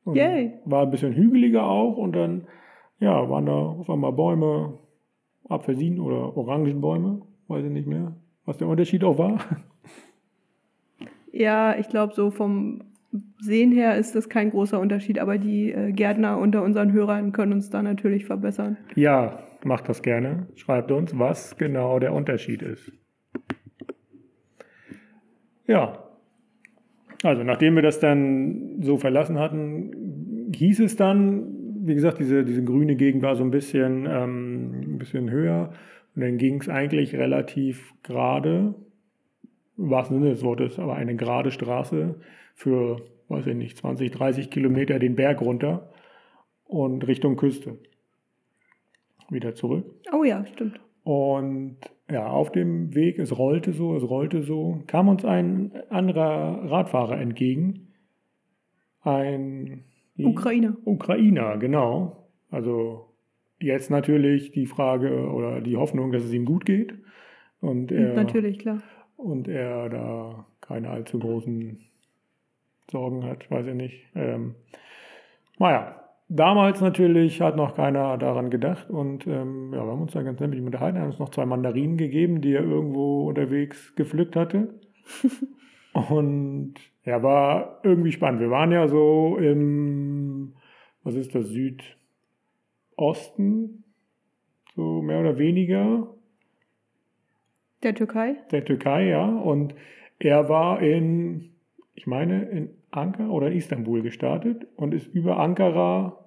Und 0.04 0.16
Yay. 0.16 0.52
War 0.64 0.82
ein 0.82 0.90
bisschen 0.90 1.14
hügeliger 1.14 1.64
auch 1.64 1.96
und 1.96 2.12
dann 2.12 2.46
ja, 2.98 3.28
waren 3.28 3.46
da 3.46 3.52
auf 3.52 3.90
einmal 3.90 4.12
Bäume, 4.12 4.78
Apfelsinen 5.48 6.00
oder 6.00 6.36
Orangenbäume, 6.36 7.22
weiß 7.48 7.64
ich 7.64 7.70
nicht 7.70 7.86
mehr, 7.86 8.16
was 8.44 8.56
der 8.58 8.68
Unterschied 8.68 9.04
auch 9.04 9.18
war. 9.18 9.38
Ja, 11.32 11.76
ich 11.76 11.88
glaube, 11.88 12.14
so 12.14 12.30
vom 12.30 12.82
Sehen 13.38 13.72
her 13.72 13.96
ist 13.96 14.14
das 14.14 14.28
kein 14.28 14.50
großer 14.50 14.78
Unterschied, 14.80 15.18
aber 15.18 15.38
die 15.38 15.72
äh, 15.72 15.92
Gärtner 15.92 16.38
unter 16.38 16.62
unseren 16.62 16.92
Hörern 16.92 17.32
können 17.32 17.52
uns 17.52 17.70
da 17.70 17.82
natürlich 17.82 18.24
verbessern. 18.24 18.76
Ja, 18.94 19.38
macht 19.64 19.88
das 19.88 20.02
gerne. 20.02 20.46
Schreibt 20.54 20.90
uns, 20.90 21.18
was 21.18 21.56
genau 21.56 21.98
der 21.98 22.12
Unterschied 22.12 22.62
ist. 22.62 22.92
ja, 25.66 26.06
also 27.22 27.42
nachdem 27.42 27.74
wir 27.74 27.82
das 27.82 28.00
dann 28.00 28.82
so 28.82 28.96
verlassen 28.98 29.38
hatten, 29.38 30.50
hieß 30.54 30.80
es 30.80 30.96
dann, 30.96 31.44
wie 31.84 31.94
gesagt, 31.94 32.18
diese, 32.18 32.44
diese 32.44 32.64
grüne 32.64 32.96
Gegend 32.96 33.22
war 33.22 33.36
so 33.36 33.44
ein 33.44 33.50
bisschen, 33.50 34.06
ähm, 34.08 34.94
ein 34.94 34.98
bisschen 34.98 35.30
höher 35.30 35.70
und 36.14 36.22
dann 36.22 36.38
ging 36.38 36.60
es 36.60 36.68
eigentlich 36.68 37.14
relativ 37.14 37.94
gerade, 38.02 38.74
im 39.78 39.90
wahrsten 39.90 40.18
Sinne 40.18 40.30
des 40.30 40.42
Wortes, 40.42 40.78
aber 40.78 40.94
eine 40.94 41.16
gerade 41.16 41.50
Straße 41.50 42.16
für, 42.56 43.02
weiß 43.28 43.46
ich 43.46 43.54
nicht, 43.54 43.76
20, 43.76 44.10
30 44.10 44.50
Kilometer 44.50 44.98
den 44.98 45.14
Berg 45.14 45.40
runter 45.42 45.90
und 46.64 47.06
Richtung 47.06 47.36
Küste. 47.36 47.78
Wieder 49.30 49.54
zurück. 49.54 49.84
Oh 50.12 50.24
ja, 50.24 50.44
stimmt. 50.46 50.80
Und 51.04 51.76
ja, 52.10 52.26
auf 52.26 52.50
dem 52.50 52.94
Weg, 52.94 53.18
es 53.18 53.36
rollte 53.36 53.72
so, 53.72 53.94
es 53.94 54.02
rollte 54.08 54.42
so, 54.42 54.82
kam 54.86 55.08
uns 55.08 55.24
ein 55.24 55.72
anderer 55.90 56.70
Radfahrer 56.70 57.20
entgegen. 57.20 57.92
Ein 59.02 59.84
Ukrainer. 60.18 60.76
Ukrainer, 60.84 61.58
genau. 61.58 62.28
Also 62.50 63.12
jetzt 63.60 63.90
natürlich 63.90 64.52
die 64.52 64.66
Frage 64.66 65.30
oder 65.30 65.60
die 65.60 65.76
Hoffnung, 65.76 66.10
dass 66.10 66.24
es 66.24 66.32
ihm 66.32 66.44
gut 66.44 66.64
geht. 66.64 66.94
Und 67.60 67.92
er, 67.92 68.14
Natürlich, 68.14 68.58
klar. 68.58 68.82
und 69.16 69.48
er 69.48 69.88
da 69.88 70.46
keine 70.60 70.90
allzu 70.90 71.18
großen 71.18 71.80
Sorgen 72.90 73.24
hat, 73.24 73.50
weiß 73.50 73.66
ich 73.66 73.74
nicht. 73.74 74.06
Ähm, 74.14 74.54
naja, 75.58 75.96
damals 76.28 76.80
natürlich 76.80 77.40
hat 77.40 77.56
noch 77.56 77.74
keiner 77.76 78.18
daran 78.18 78.50
gedacht 78.50 78.90
und 78.90 79.26
ähm, 79.26 79.72
ja, 79.72 79.84
wir 79.84 79.92
haben 79.92 80.02
uns 80.02 80.12
da 80.12 80.22
ganz 80.22 80.40
nett 80.40 80.50
mit 80.50 80.58
ihm 80.58 80.66
unterhalten, 80.66 80.98
haben 80.98 81.06
uns 81.10 81.18
noch 81.18 81.30
zwei 81.30 81.46
Mandarinen 81.46 81.96
gegeben, 81.96 82.40
die 82.40 82.52
er 82.52 82.62
irgendwo 82.62 83.28
unterwegs 83.28 83.94
gepflückt 83.96 84.36
hatte. 84.36 84.74
und 86.10 86.74
ja, 87.04 87.22
war 87.22 87.80
irgendwie 87.84 88.12
spannend. 88.12 88.40
Wir 88.40 88.50
waren 88.50 88.72
ja 88.72 88.88
so 88.88 89.36
im, 89.38 90.54
was 91.02 91.14
ist 91.14 91.34
das, 91.34 91.48
Südosten, 92.96 93.84
so 94.74 95.02
mehr 95.02 95.20
oder 95.20 95.38
weniger 95.38 96.08
Der 97.82 97.94
Türkei? 97.94 98.36
der 98.50 98.64
Türkei, 98.64 99.06
ja. 99.08 99.24
Und 99.24 99.74
er 100.18 100.48
war 100.48 100.82
in, 100.82 101.52
ich 101.94 102.06
meine, 102.06 102.44
in 102.46 102.75
Ankara 102.96 103.28
oder 103.28 103.50
Istanbul 103.52 104.02
gestartet 104.02 104.66
und 104.76 104.94
ist 104.94 105.06
über 105.14 105.38
Ankara, 105.38 106.18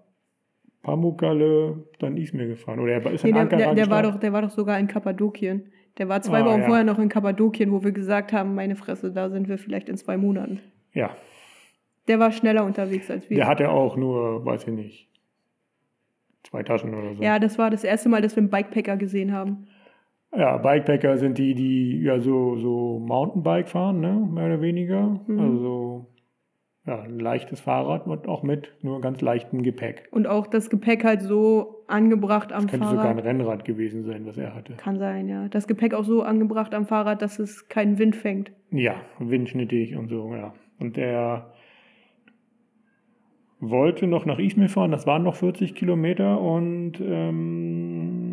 Pamukkale, 0.83 1.83
dann 1.99 2.15
Izmir 2.17 2.47
gefahren. 2.47 2.79
Oder 2.79 2.93
er 2.93 3.11
ist 3.11 3.23
in 3.23 3.29
Nee, 3.29 3.33
der, 3.33 3.41
Ankara 3.41 3.59
der, 3.61 3.73
der, 3.75 3.89
war 3.89 4.03
doch, 4.03 4.19
der 4.19 4.33
war 4.33 4.41
doch 4.41 4.49
sogar 4.49 4.79
in 4.79 4.87
Kappadokien. 4.87 5.71
Der 5.97 6.07
war 6.07 6.21
zwei 6.21 6.41
Ah, 6.41 6.45
Wochen 6.45 6.61
ja. 6.61 6.65
vorher 6.67 6.83
noch 6.85 6.99
in 6.99 7.09
Kappadokien, 7.09 7.71
wo 7.71 7.83
wir 7.83 7.91
gesagt 7.91 8.31
haben, 8.31 8.55
meine 8.55 8.75
Fresse, 8.75 9.11
da 9.11 9.29
sind 9.29 9.49
wir 9.49 9.57
vielleicht 9.57 9.89
in 9.89 9.97
zwei 9.97 10.15
Monaten. 10.17 10.61
Ja, 10.93 11.11
Der 12.07 12.19
war 12.19 12.31
schneller 12.31 12.63
unterwegs 12.63 13.11
als 13.11 13.29
wir. 13.29 13.35
der 13.37 13.47
hatte 13.47 13.69
auch 13.69 13.97
nur, 13.97 14.45
weiß 14.45 14.67
ich 14.67 14.73
nicht, 14.73 15.09
zwei 16.43 16.63
Taschen 16.63 16.93
oder 16.95 17.13
so. 17.15 17.21
Ja, 17.21 17.37
das 17.39 17.57
war 17.57 17.69
das 17.69 17.83
erste 17.83 18.07
Mal, 18.09 18.21
dass 18.21 18.35
wir 18.35 18.41
einen 18.41 18.49
Bikepacker 18.49 18.95
gesehen 18.97 19.33
haben. 19.33 19.67
Ja, 20.35 20.57
Bikepacker 20.57 21.17
sind 21.17 21.37
die, 21.37 21.53
die 21.55 22.01
ja 22.03 22.19
so, 22.19 22.55
so 22.55 22.99
Mountainbike 22.99 23.67
fahren, 23.67 23.99
ne? 23.99 24.13
mehr 24.31 24.45
oder 24.45 24.61
weniger. 24.61 25.19
Mhm. 25.27 25.39
Also 25.39 26.05
ja, 26.85 27.01
ein 27.01 27.19
leichtes 27.19 27.59
Fahrrad 27.59 28.07
und 28.07 28.27
auch 28.27 28.41
mit 28.41 28.73
nur 28.81 29.01
ganz 29.01 29.21
leichtem 29.21 29.63
Gepäck. 29.63 30.07
Und 30.11 30.27
auch 30.27 30.47
das 30.47 30.69
Gepäck 30.69 31.03
halt 31.03 31.21
so 31.21 31.83
angebracht 31.87 32.51
am 32.53 32.67
Könnte 32.67 32.87
sogar 32.87 33.05
ein 33.05 33.17
Fahrrad. 33.17 33.25
Rennrad 33.25 33.65
gewesen 33.65 34.03
sein, 34.05 34.25
was 34.25 34.37
er 34.37 34.55
hatte. 34.55 34.73
Kann 34.73 34.97
sein, 34.97 35.27
ja. 35.27 35.49
Das 35.49 35.67
Gepäck 35.67 35.93
auch 35.93 36.05
so 36.05 36.23
angebracht 36.23 36.73
am 36.73 36.85
Fahrrad, 36.85 37.21
dass 37.21 37.37
es 37.39 37.67
keinen 37.67 37.99
Wind 37.99 38.15
fängt. 38.15 38.51
Ja, 38.71 38.95
windschnittig 39.19 39.95
und 39.95 40.07
so, 40.07 40.33
ja. 40.33 40.53
Und 40.79 40.95
der 40.97 41.51
wollte 43.59 44.07
noch 44.07 44.25
nach 44.25 44.39
Izmir 44.39 44.69
fahren, 44.69 44.91
das 44.91 45.05
waren 45.05 45.23
noch 45.23 45.35
40 45.35 45.75
Kilometer 45.75 46.39
und 46.39 46.93
ähm, 47.01 48.29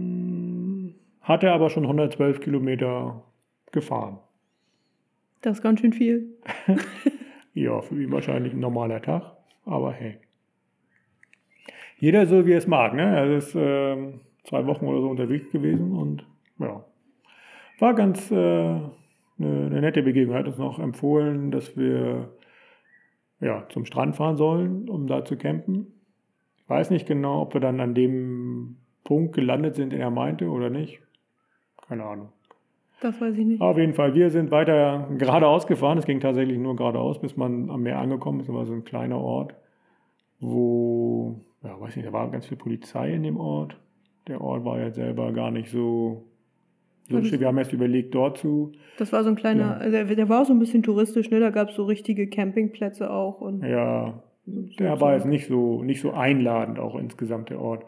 hatte 1.20 1.50
aber 1.50 1.68
schon 1.68 1.82
112 1.82 2.40
Kilometer 2.40 3.24
gefahren. 3.72 4.18
Das 5.42 5.58
ist 5.58 5.62
ganz 5.62 5.80
schön 5.80 5.92
viel. 5.92 6.36
Ja, 7.56 7.80
für 7.80 7.94
ihn 7.94 8.12
wahrscheinlich 8.12 8.52
ein 8.52 8.60
normaler 8.60 9.00
Tag, 9.00 9.32
aber 9.64 9.90
hey. 9.90 10.18
Jeder 11.96 12.26
so, 12.26 12.46
wie 12.46 12.52
er 12.52 12.58
es 12.58 12.66
mag, 12.66 12.92
ne? 12.92 13.02
Er 13.02 13.34
ist 13.34 13.54
ähm, 13.58 14.20
zwei 14.44 14.66
Wochen 14.66 14.84
oder 14.84 15.00
so 15.00 15.08
unterwegs 15.08 15.50
gewesen 15.50 15.92
und 15.92 16.26
ja, 16.58 16.84
war 17.78 17.94
ganz 17.94 18.30
äh, 18.30 18.34
eine, 18.34 18.90
eine 19.38 19.80
nette 19.80 20.02
Begegnung. 20.02 20.34
Er 20.34 20.40
hat 20.40 20.46
uns 20.48 20.58
noch 20.58 20.78
empfohlen, 20.78 21.50
dass 21.50 21.78
wir 21.78 22.30
ja, 23.40 23.66
zum 23.70 23.86
Strand 23.86 24.16
fahren 24.16 24.36
sollen, 24.36 24.90
um 24.90 25.06
da 25.06 25.24
zu 25.24 25.38
campen. 25.38 25.94
Ich 26.58 26.68
weiß 26.68 26.90
nicht 26.90 27.06
genau, 27.06 27.40
ob 27.40 27.54
wir 27.54 27.62
dann 27.62 27.80
an 27.80 27.94
dem 27.94 28.76
Punkt 29.02 29.34
gelandet 29.34 29.76
sind, 29.76 29.94
den 29.94 30.00
er 30.00 30.10
meinte 30.10 30.50
oder 30.50 30.68
nicht. 30.68 31.00
Keine 31.88 32.04
Ahnung. 32.04 32.32
Das 33.00 33.20
weiß 33.20 33.36
ich 33.36 33.44
nicht. 33.44 33.60
Auf 33.60 33.76
jeden 33.76 33.92
Fall, 33.94 34.14
wir 34.14 34.30
sind 34.30 34.50
weiter 34.50 35.08
geradeaus 35.18 35.66
gefahren. 35.66 35.98
Es 35.98 36.06
ging 36.06 36.20
tatsächlich 36.20 36.58
nur 36.58 36.76
geradeaus, 36.76 37.20
bis 37.20 37.36
man 37.36 37.70
am 37.70 37.82
Meer 37.82 37.98
angekommen 37.98 38.40
ist. 38.40 38.48
Das 38.48 38.54
war 38.56 38.64
so 38.66 38.72
ein 38.72 38.84
kleiner 38.84 39.18
Ort, 39.20 39.54
wo, 40.40 41.40
ja, 41.62 41.78
weiß 41.80 41.96
nicht, 41.96 42.08
da 42.08 42.12
war 42.12 42.30
ganz 42.30 42.46
viel 42.46 42.56
Polizei 42.56 43.12
in 43.14 43.22
dem 43.22 43.38
Ort. 43.38 43.76
Der 44.28 44.40
Ort 44.40 44.64
war 44.64 44.78
ja 44.80 44.90
selber 44.90 45.32
gar 45.32 45.50
nicht 45.50 45.70
so 45.70 46.24
lustig. 47.08 47.40
Wir 47.40 47.48
haben 47.48 47.58
erst 47.58 47.72
überlegt, 47.72 48.14
dort 48.14 48.38
zu. 48.38 48.72
Das 48.98 49.12
war 49.12 49.22
so 49.22 49.30
ein 49.30 49.36
kleiner, 49.36 49.60
Ja. 49.60 49.72
also 49.74 50.14
der, 50.14 50.28
war 50.28 50.44
so 50.44 50.52
ein 50.52 50.58
bisschen 50.58 50.82
touristisch, 50.82 51.30
ne? 51.30 51.38
Da 51.38 51.50
gab 51.50 51.68
es 51.68 51.76
so 51.76 51.84
richtige 51.84 52.26
Campingplätze 52.28 53.10
auch. 53.10 53.40
Und 53.40 53.62
Ja, 53.62 54.22
der 54.46 55.00
war 55.00 55.14
jetzt 55.14 55.26
nicht 55.26 55.46
so, 55.46 55.82
nicht 55.82 56.00
so 56.00 56.12
einladend, 56.12 56.78
auch 56.78 56.96
insgesamt 56.96 57.50
der 57.50 57.60
Ort. 57.60 57.84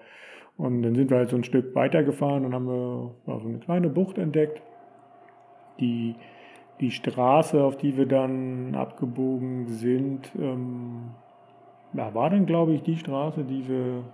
Und 0.57 0.83
dann 0.83 0.95
sind 0.95 1.11
wir 1.11 1.19
halt 1.19 1.31
so 1.31 1.37
ein 1.37 1.45
Stück 1.45 1.75
weitergefahren 1.75 2.45
und 2.45 2.53
haben 2.53 2.67
wir 2.67 3.15
ja, 3.27 3.39
so 3.41 3.49
eine 3.49 3.59
kleine 3.59 3.89
Bucht 3.89 4.19
entdeckt. 4.19 4.61
Die, 5.81 6.15
die 6.81 6.91
Straße, 6.91 7.63
auf 7.63 7.77
die 7.77 7.97
wir 7.97 8.07
dann 8.07 8.75
abgebogen 8.75 9.69
sind, 9.69 10.31
ähm, 10.39 11.11
ja, 11.93 12.15
war 12.15 12.31
dann, 12.31 12.47
glaube 12.47 12.73
ich, 12.73 12.83
die 12.83 12.97
Straße, 12.97 13.45
die 13.45 13.69
wir 13.69 14.05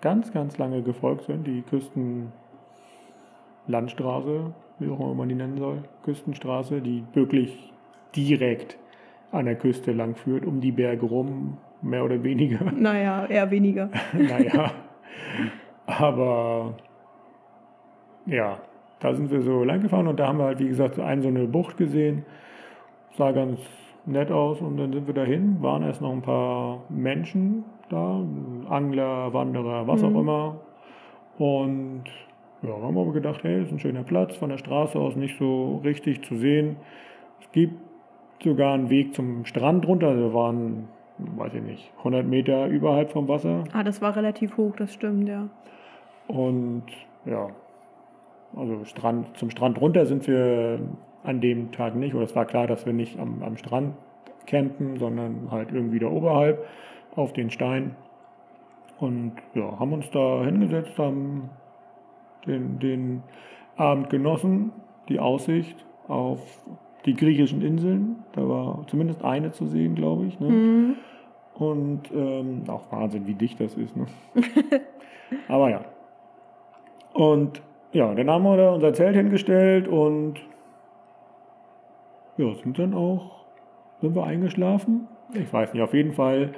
ganz, 0.00 0.32
ganz 0.32 0.58
lange 0.58 0.82
gefolgt 0.82 1.24
sind, 1.24 1.46
die 1.46 1.62
Küstenlandstraße, 1.62 4.52
wie 4.78 4.90
auch 4.90 5.00
immer 5.00 5.14
man 5.14 5.28
die 5.28 5.34
nennen 5.34 5.56
soll, 5.56 5.82
Küstenstraße, 6.04 6.80
die 6.80 7.04
wirklich 7.14 7.72
direkt 8.14 8.78
an 9.30 9.46
der 9.46 9.56
Küste 9.56 9.92
lang 9.92 10.14
führt, 10.14 10.44
um 10.44 10.60
die 10.60 10.72
Berge 10.72 11.06
rum, 11.06 11.56
mehr 11.80 12.04
oder 12.04 12.22
weniger. 12.22 12.70
naja, 12.72 13.24
eher 13.26 13.50
weniger. 13.50 13.90
naja, 14.12 14.72
aber 15.86 16.74
ja, 18.26 18.58
da 19.02 19.14
sind 19.14 19.30
wir 19.30 19.42
so 19.42 19.64
lang 19.64 19.80
gefahren 19.82 20.06
und 20.06 20.18
da 20.20 20.28
haben 20.28 20.38
wir 20.38 20.44
halt, 20.44 20.60
wie 20.60 20.68
gesagt, 20.68 20.94
so 20.94 21.02
eine, 21.02 21.22
so 21.22 21.28
eine 21.28 21.46
Bucht 21.46 21.76
gesehen. 21.76 22.24
Sah 23.18 23.32
ganz 23.32 23.60
nett 24.06 24.30
aus 24.30 24.60
und 24.60 24.76
dann 24.78 24.92
sind 24.92 25.06
wir 25.06 25.14
dahin, 25.14 25.60
waren 25.60 25.82
erst 25.82 26.00
noch 26.00 26.12
ein 26.12 26.22
paar 26.22 26.82
Menschen 26.88 27.64
da, 27.90 28.20
Angler, 28.68 29.32
Wanderer, 29.34 29.86
was 29.86 30.02
Mhm. 30.02 30.08
auch 30.16 30.20
immer. 30.20 30.60
Und 31.38 32.04
ja, 32.62 32.70
haben 32.70 32.94
wir 32.94 33.02
aber 33.02 33.12
gedacht, 33.12 33.42
hey, 33.42 33.62
ist 33.62 33.72
ein 33.72 33.78
schöner 33.80 34.02
Platz, 34.04 34.36
von 34.36 34.48
der 34.50 34.58
Straße 34.58 34.98
aus 34.98 35.16
nicht 35.16 35.36
so 35.38 35.80
richtig 35.84 36.22
zu 36.24 36.36
sehen. 36.36 36.76
Es 37.40 37.50
gibt 37.52 37.74
sogar 38.42 38.74
einen 38.74 38.88
Weg 38.90 39.14
zum 39.14 39.44
Strand 39.44 39.86
runter, 39.86 40.08
also 40.08 40.20
wir 40.30 40.34
waren, 40.34 40.88
weiß 41.36 41.54
ich 41.54 41.62
nicht, 41.62 41.92
100 41.98 42.26
Meter 42.26 42.66
überhalb 42.68 43.10
vom 43.12 43.28
Wasser. 43.28 43.64
Ah, 43.72 43.82
das 43.84 44.00
war 44.00 44.16
relativ 44.16 44.56
hoch, 44.56 44.74
das 44.76 44.92
stimmt, 44.94 45.28
ja. 45.28 45.48
Und 46.28 46.84
ja, 47.24 47.48
also 48.56 48.84
Strand, 48.84 49.36
zum 49.36 49.50
Strand 49.50 49.80
runter 49.80 50.06
sind 50.06 50.26
wir 50.26 50.80
an 51.24 51.40
dem 51.40 51.72
Tag 51.72 51.94
nicht. 51.94 52.14
Oder 52.14 52.24
es 52.24 52.36
war 52.36 52.44
klar, 52.44 52.66
dass 52.66 52.86
wir 52.86 52.92
nicht 52.92 53.18
am, 53.18 53.42
am 53.42 53.56
Strand 53.56 53.94
campen, 54.46 54.98
sondern 54.98 55.50
halt 55.50 55.72
irgendwie 55.72 55.98
da 55.98 56.08
oberhalb 56.08 56.64
auf 57.14 57.32
den 57.32 57.50
Stein. 57.50 57.96
Und 58.98 59.32
ja, 59.54 59.78
haben 59.78 59.92
uns 59.92 60.10
da 60.10 60.44
hingesetzt, 60.44 60.98
haben 60.98 61.50
den, 62.46 62.78
den 62.78 63.22
Abend 63.76 64.10
genossen, 64.10 64.72
die 65.08 65.18
Aussicht 65.18 65.84
auf 66.08 66.40
die 67.04 67.14
griechischen 67.14 67.62
Inseln. 67.62 68.24
Da 68.32 68.48
war 68.48 68.84
zumindest 68.86 69.24
eine 69.24 69.50
zu 69.52 69.66
sehen, 69.66 69.94
glaube 69.94 70.26
ich. 70.26 70.38
Ne? 70.38 70.48
Mhm. 70.48 70.96
Und 71.54 72.02
ähm, 72.12 72.64
auch 72.68 72.90
Wahnsinn, 72.92 73.26
wie 73.26 73.34
dicht 73.34 73.60
das 73.60 73.74
ist. 73.74 73.96
Ne? 73.96 74.06
Aber 75.48 75.70
ja. 75.70 75.84
Und 77.12 77.62
ja, 77.92 78.14
dann 78.14 78.30
haben 78.30 78.42
wir 78.44 78.56
da 78.56 78.70
unser 78.70 78.92
Zelt 78.94 79.16
hingestellt 79.16 79.86
und 79.86 80.40
ja, 82.38 82.54
sind 82.54 82.78
dann 82.78 82.94
auch, 82.94 83.44
sind 84.00 84.14
wir 84.14 84.24
eingeschlafen? 84.24 85.08
Ich 85.34 85.52
weiß 85.52 85.74
nicht, 85.74 85.82
auf 85.82 85.94
jeden 85.94 86.12
Fall 86.12 86.52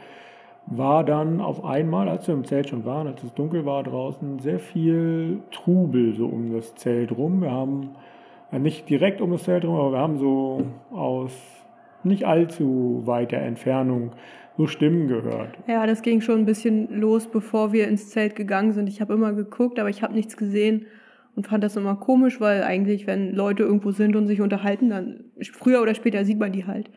war 0.67 1.05
dann 1.05 1.41
auf 1.41 1.65
einmal, 1.65 2.09
als 2.09 2.27
wir 2.27 2.35
im 2.35 2.45
Zelt 2.45 2.69
schon 2.69 2.85
waren, 2.85 3.07
als 3.07 3.23
es 3.23 3.35
dunkel 3.35 3.67
war 3.67 3.83
draußen, 3.83 4.39
sehr 4.39 4.59
viel 4.59 5.41
Trubel 5.51 6.15
so 6.15 6.27
um 6.27 6.53
das 6.53 6.75
Zelt 6.77 7.13
rum. 7.13 7.43
Wir 7.43 7.51
haben 7.51 7.91
ja, 8.51 8.59
nicht 8.59 8.89
direkt 8.89 9.21
um 9.21 9.33
das 9.33 9.45
Zelt 9.45 9.65
rum, 9.65 9.75
aber 9.75 9.93
wir 9.93 9.99
haben 9.99 10.19
so 10.19 10.63
aus 10.93 11.33
nicht 12.05 12.25
allzu 12.25 13.03
weiter 13.05 13.39
Entfernung 13.39 14.13
so 14.57 14.67
Stimmen 14.67 15.09
gehört. 15.09 15.59
Ja, 15.67 15.87
das 15.87 16.03
ging 16.03 16.21
schon 16.21 16.41
ein 16.41 16.45
bisschen 16.45 17.01
los, 17.01 17.27
bevor 17.27 17.73
wir 17.73 17.89
ins 17.89 18.11
Zelt 18.11 18.37
gegangen 18.37 18.73
sind. 18.73 18.89
Ich 18.89 19.01
habe 19.01 19.15
immer 19.15 19.33
geguckt, 19.33 19.81
aber 19.81 19.91
ich 19.91 20.03
habe 20.03 20.15
nichts 20.15 20.37
gesehen 20.37 20.87
und 21.37 21.47
fand 21.47 21.65
das 21.65 21.77
immer 21.77 21.97
komisch, 21.97 22.41
weil 22.41 22.63
eigentlich, 22.63 23.07
wenn 23.07 23.35
Leute 23.35 23.63
irgendwo 23.65 23.91
sind 23.91 24.17
und 24.17 24.27
sich 24.27 24.41
unterhalten, 24.41 24.91
dann 24.91 25.25
früher 25.53 25.83
oder 25.83 25.95
später 25.95 26.25
sieht 26.25 26.39
man 26.39 26.53
die 26.53 26.67
halt. 26.67 26.91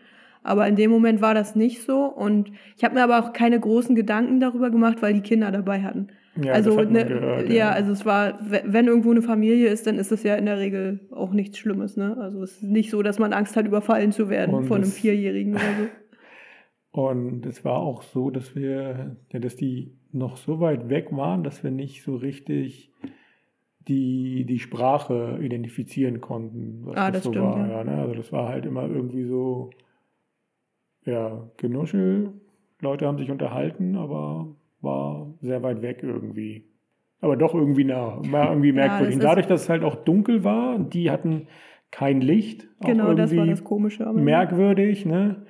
Aber 0.44 0.67
in 0.67 0.75
dem 0.75 0.91
Moment 0.91 1.22
war 1.22 1.34
das 1.34 1.56
nicht 1.56 1.82
so 1.84 2.06
und 2.06 2.51
ich 2.77 2.84
habe 2.84 2.96
mir 2.96 3.03
aber 3.03 3.20
auch 3.20 3.34
keine 3.34 3.60
großen 3.60 3.96
Gedanken 3.96 4.39
darüber 4.39 4.70
gemacht, 4.70 5.01
weil 5.01 5.13
die 5.13 5.22
Kinder 5.22 5.51
dabei 5.51 5.82
hatten. 5.82 6.08
Ja, 6.41 6.53
also 6.53 6.79
ne, 6.82 7.03
gehört, 7.06 7.50
ja, 7.50 7.56
ja. 7.56 7.70
also 7.72 7.91
es 7.91 8.06
war, 8.06 8.39
we- 8.50 8.62
wenn 8.65 8.86
irgendwo 8.86 9.10
eine 9.12 9.24
Familie 9.24 9.70
ist, 9.70 9.88
dann 9.88 9.98
ist 9.98 10.12
das 10.12 10.22
ja 10.24 10.36
in 10.36 10.46
der 10.46 10.60
Regel 10.60 11.00
auch 11.12 11.34
nichts 11.34 11.58
Schlimmes, 11.58 11.98
ne? 11.98 12.15
Also 12.17 12.44
es 12.44 12.58
ist 12.62 12.63
nicht 12.63 12.91
so, 12.91 13.01
dass 13.01 13.17
man 13.17 13.34
Angst 13.34 13.58
hat, 13.58 13.65
überfallen 13.65 14.12
zu 14.12 14.29
werden 14.29 14.53
Und 14.53 14.65
von 14.65 14.84
einem 14.84 14.91
Vierjährigen 14.91 15.56
oder 15.56 15.63
so. 15.79 15.88
Und 16.91 17.46
es 17.46 17.65
war 17.65 17.77
auch 17.79 18.01
so, 18.03 18.29
dass 18.29 18.56
wir, 18.56 19.17
ja, 19.32 19.39
dass 19.39 19.56
die 19.56 19.98
noch 20.12 20.38
so 20.38 20.60
weit 20.60 20.89
weg 20.89 21.08
waren, 21.12 21.44
dass 21.44 21.63
wir 21.63 21.72
nicht 21.72 22.03
so 22.03 22.15
richtig 22.15 22.91
die, 23.88 24.46
die 24.46 24.60
Sprache 24.60 25.39
identifizieren 25.41 26.20
konnten, 26.22 26.82
was 26.86 26.98
Ah, 26.98 27.08
das, 27.12 27.17
das 27.17 27.24
so 27.24 27.32
stimmt, 27.32 27.46
war. 27.46 27.58
ja. 27.67 27.77
Ja, 27.77 27.84
ne? 27.84 28.01
Also 28.01 28.15
das 28.15 28.32
war 28.32 28.50
halt 28.50 28.65
immer 28.65 28.84
irgendwie 28.88 29.24
so, 29.25 29.70
ja, 31.06 31.50
Genuschel. 31.58 32.34
Leute 32.82 33.08
haben 33.08 33.17
sich 33.17 33.32
unterhalten, 33.32 33.96
aber 33.96 34.48
war 34.82 35.27
sehr 35.41 35.63
weit 35.63 35.82
weg 35.82 36.00
irgendwie. 36.03 36.65
Aber 37.22 37.36
doch 37.36 37.56
irgendwie 37.56 37.86
nah. 37.86 38.20
War 38.32 38.50
irgendwie 38.51 38.70
Ja, 38.70 38.74
merkwürdig. 38.75 39.08
das 39.08 39.15
Und 39.15 39.22
ist- 39.22 39.24
dadurch, 39.24 39.48
dass 39.48 39.62
es 39.63 39.70
halt 39.70 39.84
auch 39.84 39.96
dunkel 39.96 40.44
war, 40.44 40.75
und 40.75 40.94
die 40.94 41.10
hatten 41.10 41.48
kein 41.89 42.22
Licht. 42.22 42.67
auch 42.79 42.88
Genau, 42.88 43.13
das 43.13 43.32
war 43.32 43.38
irgendwie 43.38 43.50
das 43.51 43.63
Komische. 43.63 44.06
Merkwürdig, 44.13 45.06
ne? 45.06 45.46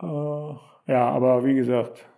Äh, 0.00 0.06
ja, 0.06 1.08
aber 1.10 1.44
wie 1.44 1.54
gesagt, 1.54 2.08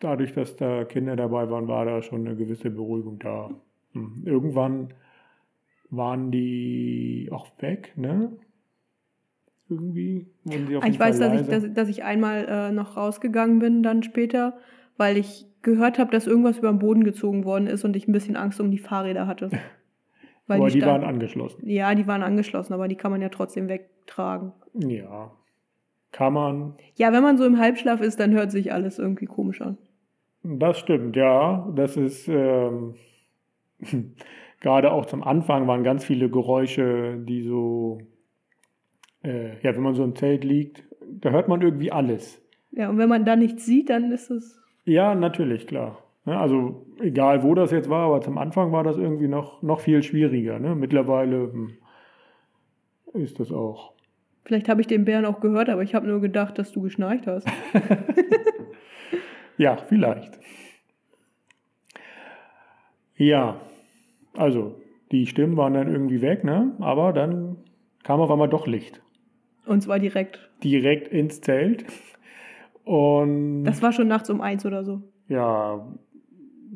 dadurch, 0.00 0.32
dass 0.32 0.56
da 0.56 0.84
Kinder 0.84 1.14
dabei 1.14 1.48
waren, 1.50 1.68
war 1.68 1.84
da 1.84 2.02
schon 2.02 2.26
eine 2.26 2.34
gewisse 2.36 2.70
Beruhigung 2.70 3.18
da. 3.18 3.50
Hm. 3.92 4.22
Irgendwann 4.24 4.94
waren 5.90 6.30
die 6.30 7.28
auch 7.32 7.48
weg, 7.60 7.92
ne? 7.96 8.32
Irgendwie 9.68 10.26
wurden 10.44 10.66
sie 10.66 10.76
auf 10.76 10.84
Ah, 10.84 10.88
Ich 10.88 10.98
weiß, 10.98 11.18
dass 11.18 11.40
ich, 11.40 11.46
dass, 11.46 11.72
dass 11.74 11.88
ich 11.88 12.02
einmal 12.04 12.46
äh, 12.48 12.72
noch 12.72 12.96
rausgegangen 12.96 13.58
bin 13.58 13.82
dann 13.82 14.02
später, 14.02 14.56
weil 14.96 15.16
ich 15.18 15.46
gehört 15.62 15.98
habe, 15.98 16.10
dass 16.10 16.26
irgendwas 16.26 16.58
über 16.58 16.70
den 16.70 16.78
Boden 16.78 17.04
gezogen 17.04 17.44
worden 17.44 17.66
ist 17.66 17.84
und 17.84 17.94
ich 17.96 18.08
ein 18.08 18.12
bisschen 18.12 18.36
Angst 18.36 18.60
um 18.60 18.70
die 18.70 18.78
Fahrräder 18.78 19.26
hatte. 19.26 19.50
Aber 20.48 20.64
die, 20.70 20.78
stand- 20.80 20.86
waren 21.02 21.04
angeschlossen. 21.04 21.68
Ja, 21.68 21.94
die 21.94 22.06
waren 22.06 22.22
angeschlossen, 22.22 22.72
aber 22.72 22.88
die 22.88 22.94
kann 22.96 23.10
man 23.10 23.20
ja 23.20 23.28
trotzdem 23.28 23.68
wegtragen. 23.68 24.52
Ja. 24.72 25.30
Kann 26.10 26.32
man. 26.32 26.72
Ja, 26.94 27.12
wenn 27.12 27.22
man 27.22 27.36
so 27.36 27.44
im 27.44 27.58
Halbschlaf 27.58 28.00
ist, 28.00 28.18
dann 28.18 28.32
hört 28.32 28.50
sich 28.50 28.72
alles 28.72 28.98
irgendwie 28.98 29.26
komisch 29.26 29.60
an. 29.60 29.76
Das 30.42 30.78
stimmt, 30.78 31.16
ja. 31.16 31.70
Das 31.76 31.98
ist 31.98 32.28
ähm, 32.28 32.94
gerade 34.60 34.92
auch 34.92 35.06
zum 35.06 35.22
Anfang 35.22 35.66
waren 35.66 35.84
ganz 35.84 36.04
viele 36.04 36.30
Geräusche, 36.30 37.18
die 37.18 37.42
so, 37.42 37.98
äh, 39.22 39.60
ja, 39.62 39.74
wenn 39.74 39.82
man 39.82 39.94
so 39.94 40.04
im 40.04 40.14
Zelt 40.14 40.44
liegt, 40.44 40.84
da 41.00 41.30
hört 41.30 41.48
man 41.48 41.62
irgendwie 41.62 41.92
alles. 41.92 42.42
Ja, 42.72 42.90
und 42.90 42.98
wenn 42.98 43.08
man 43.08 43.24
da 43.24 43.36
nichts 43.36 43.64
sieht, 43.64 43.90
dann 43.90 44.12
ist 44.12 44.30
es. 44.30 44.60
Ja, 44.84 45.14
natürlich, 45.14 45.66
klar. 45.66 46.02
Ja, 46.26 46.40
also 46.40 46.86
egal, 47.00 47.42
wo 47.42 47.54
das 47.54 47.70
jetzt 47.70 47.88
war, 47.88 48.06
aber 48.06 48.20
zum 48.20 48.36
Anfang 48.36 48.72
war 48.72 48.84
das 48.84 48.98
irgendwie 48.98 49.28
noch, 49.28 49.62
noch 49.62 49.80
viel 49.80 50.02
schwieriger. 50.02 50.58
Ne? 50.58 50.74
Mittlerweile 50.74 51.52
hm, 51.52 51.78
ist 53.14 53.40
das 53.40 53.50
auch. 53.50 53.94
Vielleicht 54.44 54.68
habe 54.68 54.80
ich 54.80 54.86
den 54.86 55.04
Bären 55.04 55.24
auch 55.24 55.40
gehört, 55.40 55.68
aber 55.68 55.82
ich 55.82 55.94
habe 55.94 56.06
nur 56.06 56.20
gedacht, 56.20 56.58
dass 56.58 56.72
du 56.72 56.82
geschnarcht 56.82 57.26
hast. 57.26 57.46
Ja, 59.58 59.76
vielleicht. 59.76 60.38
Ja, 63.18 63.60
also 64.36 64.74
die 65.12 65.26
Stimmen 65.26 65.56
waren 65.56 65.74
dann 65.74 65.90
irgendwie 65.92 66.22
weg, 66.22 66.44
ne? 66.44 66.74
aber 66.78 67.12
dann 67.12 67.56
kam 68.04 68.20
auf 68.20 68.30
einmal 68.30 68.48
doch 68.48 68.66
Licht. 68.66 69.02
Und 69.66 69.82
zwar 69.82 69.98
direkt. 69.98 70.50
Direkt 70.64 71.08
ins 71.08 71.40
Zelt. 71.40 71.84
Und 72.84 73.64
Das 73.64 73.82
war 73.82 73.92
schon 73.92 74.08
nachts 74.08 74.30
um 74.30 74.40
eins 74.40 74.64
oder 74.64 74.82
so. 74.84 75.02
ja, 75.28 75.86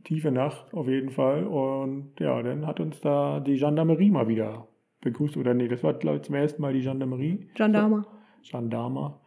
tiefe 0.05 0.31
Nacht 0.31 0.75
auf 0.75 0.89
jeden 0.89 1.11
Fall. 1.11 1.45
Und 1.47 2.13
ja, 2.19 2.43
dann 2.43 2.67
hat 2.67 2.81
uns 2.81 3.01
da 3.01 3.41
die 3.41 3.57
Gendarmerie 3.57 4.11
mal 4.11 4.29
wieder 4.29 4.67
begrüßt. 5.01 5.37
Oder 5.37 5.55
nee, 5.55 5.69
das 5.69 5.83
war, 5.83 5.95
glaube 5.95 6.17
ich, 6.17 6.23
zum 6.25 6.35
ersten 6.35 6.61
Mal 6.61 6.73
die 6.73 6.81
Gendarmerie. 6.81 7.47
Gendarme. 7.55 8.05
Gendarmer. 8.43 9.21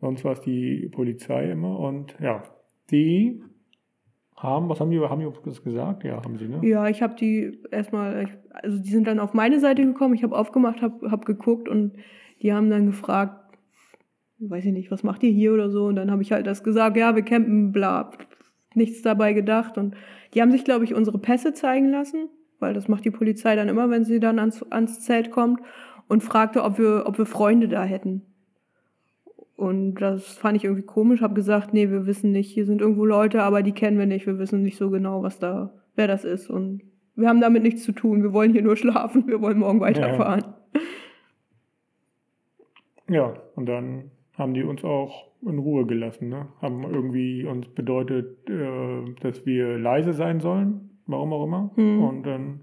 Sonst 0.00 0.24
war 0.24 0.32
es 0.32 0.40
die 0.40 0.88
Polizei 0.90 1.50
immer. 1.50 1.78
Und 1.78 2.16
ja, 2.20 2.42
die 2.90 3.42
haben, 4.44 4.68
was 4.68 4.78
haben 4.78 4.90
die, 4.90 5.00
haben 5.00 5.20
die 5.20 5.28
das 5.44 5.64
gesagt? 5.64 6.04
Ja, 6.04 6.22
haben 6.22 6.36
sie, 6.36 6.46
ne? 6.46 6.60
Ja, 6.62 6.88
ich 6.88 7.02
habe 7.02 7.14
die 7.16 7.60
erstmal, 7.70 8.28
also 8.52 8.78
die 8.78 8.90
sind 8.90 9.06
dann 9.06 9.18
auf 9.18 9.34
meine 9.34 9.58
Seite 9.58 9.84
gekommen, 9.84 10.14
ich 10.14 10.22
habe 10.22 10.36
aufgemacht, 10.36 10.82
habe 10.82 11.10
hab 11.10 11.24
geguckt 11.24 11.68
und 11.68 11.94
die 12.42 12.52
haben 12.52 12.70
dann 12.70 12.86
gefragt, 12.86 13.58
weiß 14.38 14.64
ich 14.66 14.72
nicht, 14.72 14.90
was 14.90 15.02
macht 15.02 15.22
ihr 15.22 15.32
hier 15.32 15.52
oder 15.54 15.70
so? 15.70 15.86
Und 15.86 15.96
dann 15.96 16.10
habe 16.10 16.22
ich 16.22 16.32
halt 16.32 16.46
das 16.46 16.62
gesagt, 16.62 16.96
ja, 16.96 17.16
wir 17.16 17.22
campen, 17.22 17.72
bla, 17.72 18.10
nichts 18.74 19.02
dabei 19.02 19.32
gedacht. 19.32 19.78
Und 19.78 19.94
die 20.34 20.42
haben 20.42 20.50
sich, 20.50 20.64
glaube 20.64 20.84
ich, 20.84 20.94
unsere 20.94 21.18
Pässe 21.18 21.54
zeigen 21.54 21.90
lassen, 21.90 22.28
weil 22.58 22.74
das 22.74 22.88
macht 22.88 23.04
die 23.04 23.10
Polizei 23.10 23.56
dann 23.56 23.68
immer, 23.68 23.90
wenn 23.90 24.04
sie 24.04 24.20
dann 24.20 24.38
ans, 24.38 24.62
ans 24.70 25.00
Zelt 25.00 25.30
kommt 25.30 25.60
und 26.08 26.22
fragte, 26.22 26.62
ob 26.62 26.78
wir, 26.78 27.04
ob 27.06 27.18
wir 27.18 27.26
Freunde 27.26 27.68
da 27.68 27.84
hätten. 27.84 28.33
Und 29.56 29.96
das 29.96 30.36
fand 30.36 30.56
ich 30.56 30.64
irgendwie 30.64 30.82
komisch, 30.82 31.20
habe 31.20 31.34
gesagt, 31.34 31.72
nee, 31.72 31.88
wir 31.90 32.06
wissen 32.06 32.32
nicht, 32.32 32.50
hier 32.50 32.66
sind 32.66 32.80
irgendwo 32.80 33.04
Leute, 33.04 33.42
aber 33.42 33.62
die 33.62 33.72
kennen 33.72 33.98
wir 33.98 34.06
nicht, 34.06 34.26
wir 34.26 34.38
wissen 34.38 34.62
nicht 34.62 34.76
so 34.76 34.90
genau, 34.90 35.22
was 35.22 35.38
da, 35.38 35.72
wer 35.94 36.08
das 36.08 36.24
ist. 36.24 36.50
Und 36.50 36.82
wir 37.14 37.28
haben 37.28 37.40
damit 37.40 37.62
nichts 37.62 37.84
zu 37.84 37.92
tun, 37.92 38.22
wir 38.22 38.32
wollen 38.32 38.52
hier 38.52 38.62
nur 38.62 38.76
schlafen, 38.76 39.26
wir 39.28 39.40
wollen 39.40 39.58
morgen 39.58 39.80
weiterfahren. 39.80 40.44
Ja, 43.08 43.34
und 43.54 43.66
dann 43.66 44.10
haben 44.36 44.54
die 44.54 44.64
uns 44.64 44.82
auch 44.82 45.28
in 45.42 45.58
Ruhe 45.58 45.86
gelassen. 45.86 46.28
Ne? 46.28 46.48
Haben 46.60 46.82
irgendwie 46.84 47.44
uns 47.44 47.68
bedeutet, 47.68 48.48
äh, 48.48 49.14
dass 49.20 49.44
wir 49.46 49.78
leise 49.78 50.12
sein 50.12 50.40
sollen, 50.40 50.98
warum 51.06 51.32
auch 51.32 51.44
immer. 51.44 51.70
Mhm. 51.76 52.02
Und 52.02 52.22
dann 52.24 52.60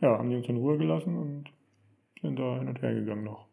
ja, 0.00 0.18
haben 0.18 0.30
die 0.30 0.36
uns 0.36 0.48
in 0.48 0.56
Ruhe 0.56 0.78
gelassen 0.78 1.16
und 1.16 1.44
sind 2.20 2.38
da 2.38 2.58
hin 2.58 2.68
und 2.68 2.82
her 2.82 2.94
gegangen 2.94 3.24
noch. 3.24 3.49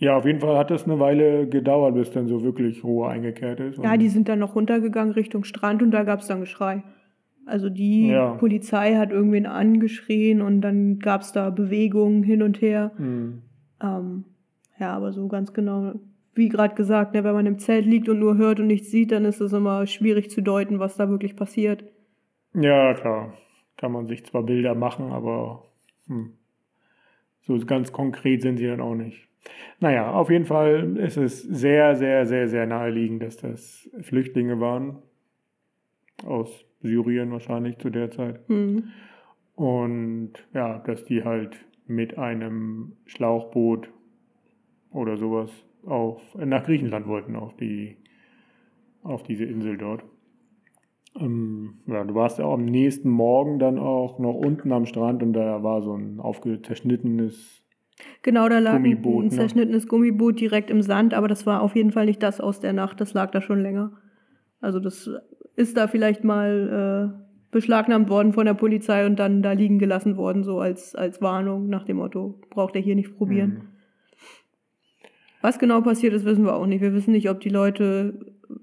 Ja, 0.00 0.16
auf 0.16 0.24
jeden 0.24 0.40
Fall 0.40 0.56
hat 0.56 0.70
es 0.70 0.84
eine 0.84 0.98
Weile 0.98 1.46
gedauert, 1.46 1.94
bis 1.94 2.10
dann 2.10 2.26
so 2.26 2.42
wirklich 2.42 2.82
Ruhe 2.82 3.08
eingekehrt 3.08 3.60
ist. 3.60 3.78
Ja, 3.78 3.98
die 3.98 4.08
sind 4.08 4.30
dann 4.30 4.38
noch 4.38 4.54
runtergegangen 4.56 5.12
Richtung 5.12 5.44
Strand 5.44 5.82
und 5.82 5.90
da 5.90 6.04
gab 6.04 6.20
es 6.20 6.26
dann 6.26 6.40
Geschrei. 6.40 6.82
Also 7.44 7.68
die 7.68 8.08
Ja. 8.08 8.32
Polizei 8.32 8.96
hat 8.96 9.10
irgendwen 9.10 9.44
angeschrien 9.44 10.40
und 10.40 10.62
dann 10.62 11.00
gab 11.00 11.20
es 11.20 11.32
da 11.32 11.50
Bewegungen 11.50 12.22
hin 12.22 12.42
und 12.42 12.62
her. 12.62 12.92
Mhm. 12.96 13.42
Ähm, 13.82 14.24
ja, 14.78 14.94
aber 14.94 15.12
so 15.12 15.28
ganz 15.28 15.52
genau, 15.52 15.92
wie 16.34 16.48
gerade 16.48 16.74
gesagt, 16.74 17.12
ne, 17.12 17.22
wenn 17.22 17.34
man 17.34 17.44
im 17.44 17.58
Zelt 17.58 17.84
liegt 17.84 18.08
und 18.08 18.20
nur 18.20 18.38
hört 18.38 18.58
und 18.58 18.68
nichts 18.68 18.90
sieht, 18.90 19.12
dann 19.12 19.26
ist 19.26 19.42
es 19.42 19.52
immer 19.52 19.86
schwierig 19.86 20.30
zu 20.30 20.40
deuten, 20.40 20.78
was 20.78 20.96
da 20.96 21.10
wirklich 21.10 21.36
passiert. 21.36 21.84
Ja, 22.54 22.94
klar. 22.94 23.34
Kann 23.76 23.92
man 23.92 24.06
sich 24.06 24.24
zwar 24.24 24.44
Bilder 24.44 24.74
machen, 24.74 25.12
aber 25.12 25.64
hm, 26.06 26.32
so 27.42 27.58
ganz 27.66 27.92
konkret 27.92 28.40
sind 28.40 28.56
sie 28.56 28.66
dann 28.66 28.80
auch 28.80 28.94
nicht. 28.94 29.29
Naja, 29.80 30.12
auf 30.12 30.30
jeden 30.30 30.44
Fall 30.44 30.96
ist 30.98 31.16
es 31.16 31.42
sehr, 31.42 31.96
sehr, 31.96 32.26
sehr, 32.26 32.48
sehr 32.48 32.66
naheliegend, 32.66 33.22
dass 33.22 33.36
das 33.36 33.88
Flüchtlinge 34.00 34.60
waren. 34.60 34.98
Aus 36.24 36.66
Syrien 36.82 37.30
wahrscheinlich 37.30 37.78
zu 37.78 37.90
der 37.90 38.10
Zeit. 38.10 38.46
Hm. 38.48 38.90
Und 39.54 40.32
ja, 40.52 40.78
dass 40.78 41.04
die 41.04 41.24
halt 41.24 41.56
mit 41.86 42.18
einem 42.18 42.92
Schlauchboot 43.06 43.90
oder 44.90 45.16
sowas 45.16 45.50
auf, 45.84 46.22
nach 46.34 46.64
Griechenland 46.64 47.06
wollten, 47.06 47.36
auf, 47.36 47.56
die, 47.56 47.96
auf 49.02 49.22
diese 49.22 49.44
Insel 49.44 49.76
dort. 49.76 50.04
Ähm, 51.18 51.80
ja, 51.86 52.04
du 52.04 52.14
warst 52.14 52.38
ja 52.38 52.44
auch 52.44 52.54
am 52.54 52.64
nächsten 52.64 53.10
Morgen 53.10 53.58
dann 53.58 53.78
auch 53.78 54.18
noch 54.18 54.34
unten 54.34 54.72
am 54.72 54.86
Strand 54.86 55.22
und 55.22 55.32
da 55.32 55.62
war 55.62 55.82
so 55.82 55.94
ein 55.94 56.20
aufge 56.20 56.62
zerschnittenes. 56.62 57.59
Genau, 58.22 58.48
da 58.48 58.58
lag 58.58 58.74
ein, 58.74 58.82
Gummiboot, 58.82 59.24
ein 59.24 59.28
ne? 59.28 59.34
zerschnittenes 59.34 59.88
Gummiboot 59.88 60.40
direkt 60.40 60.70
im 60.70 60.82
Sand, 60.82 61.14
aber 61.14 61.28
das 61.28 61.46
war 61.46 61.62
auf 61.62 61.74
jeden 61.74 61.92
Fall 61.92 62.06
nicht 62.06 62.22
das 62.22 62.40
aus 62.40 62.60
der 62.60 62.72
Nacht, 62.72 63.00
das 63.00 63.14
lag 63.14 63.30
da 63.30 63.40
schon 63.40 63.62
länger. 63.62 63.92
Also 64.60 64.78
das 64.78 65.10
ist 65.56 65.76
da 65.76 65.88
vielleicht 65.88 66.24
mal 66.24 67.14
äh, 67.14 67.30
beschlagnahmt 67.50 68.08
worden 68.08 68.32
von 68.32 68.46
der 68.46 68.54
Polizei 68.54 69.06
und 69.06 69.18
dann 69.18 69.42
da 69.42 69.52
liegen 69.52 69.78
gelassen 69.78 70.16
worden, 70.16 70.44
so 70.44 70.60
als, 70.60 70.94
als 70.94 71.20
Warnung 71.22 71.68
nach 71.68 71.84
dem 71.84 71.96
Motto, 71.96 72.40
braucht 72.50 72.76
er 72.76 72.82
hier 72.82 72.94
nicht 72.94 73.16
probieren. 73.16 73.50
Hm. 73.50 73.60
Was 75.42 75.58
genau 75.58 75.80
passiert 75.80 76.12
ist, 76.12 76.26
wissen 76.26 76.44
wir 76.44 76.54
auch 76.54 76.66
nicht. 76.66 76.82
Wir 76.82 76.92
wissen 76.92 77.12
nicht, 77.12 77.30
ob 77.30 77.40
die 77.40 77.48
Leute 77.48 78.18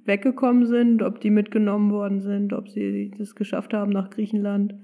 weggekommen 0.05 0.67
sind, 0.67 1.01
ob 1.01 1.19
die 1.19 1.31
mitgenommen 1.31 1.91
worden 1.91 2.21
sind, 2.21 2.53
ob 2.53 2.69
sie 2.69 3.11
das 3.17 3.35
geschafft 3.35 3.73
haben 3.73 3.91
nach 3.91 4.09
Griechenland. 4.09 4.75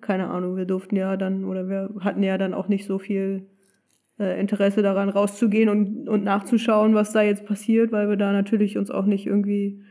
Keine 0.00 0.28
Ahnung, 0.28 0.56
wir 0.56 0.66
durften 0.66 0.96
ja 0.96 1.16
dann, 1.16 1.44
oder 1.44 1.68
wir 1.68 1.94
hatten 2.00 2.22
ja 2.22 2.36
dann 2.36 2.52
auch 2.52 2.68
nicht 2.68 2.84
so 2.84 2.98
viel 2.98 3.46
äh, 4.18 4.40
Interesse 4.40 4.82
daran, 4.82 5.08
rauszugehen 5.08 5.68
und, 5.68 6.08
und 6.08 6.24
nachzuschauen, 6.24 6.94
was 6.94 7.12
da 7.12 7.22
jetzt 7.22 7.46
passiert, 7.46 7.92
weil 7.92 8.08
wir 8.08 8.16
da 8.16 8.32
natürlich 8.32 8.76
uns 8.76 8.90
auch 8.90 9.06
nicht 9.06 9.26
irgendwie 9.26 9.82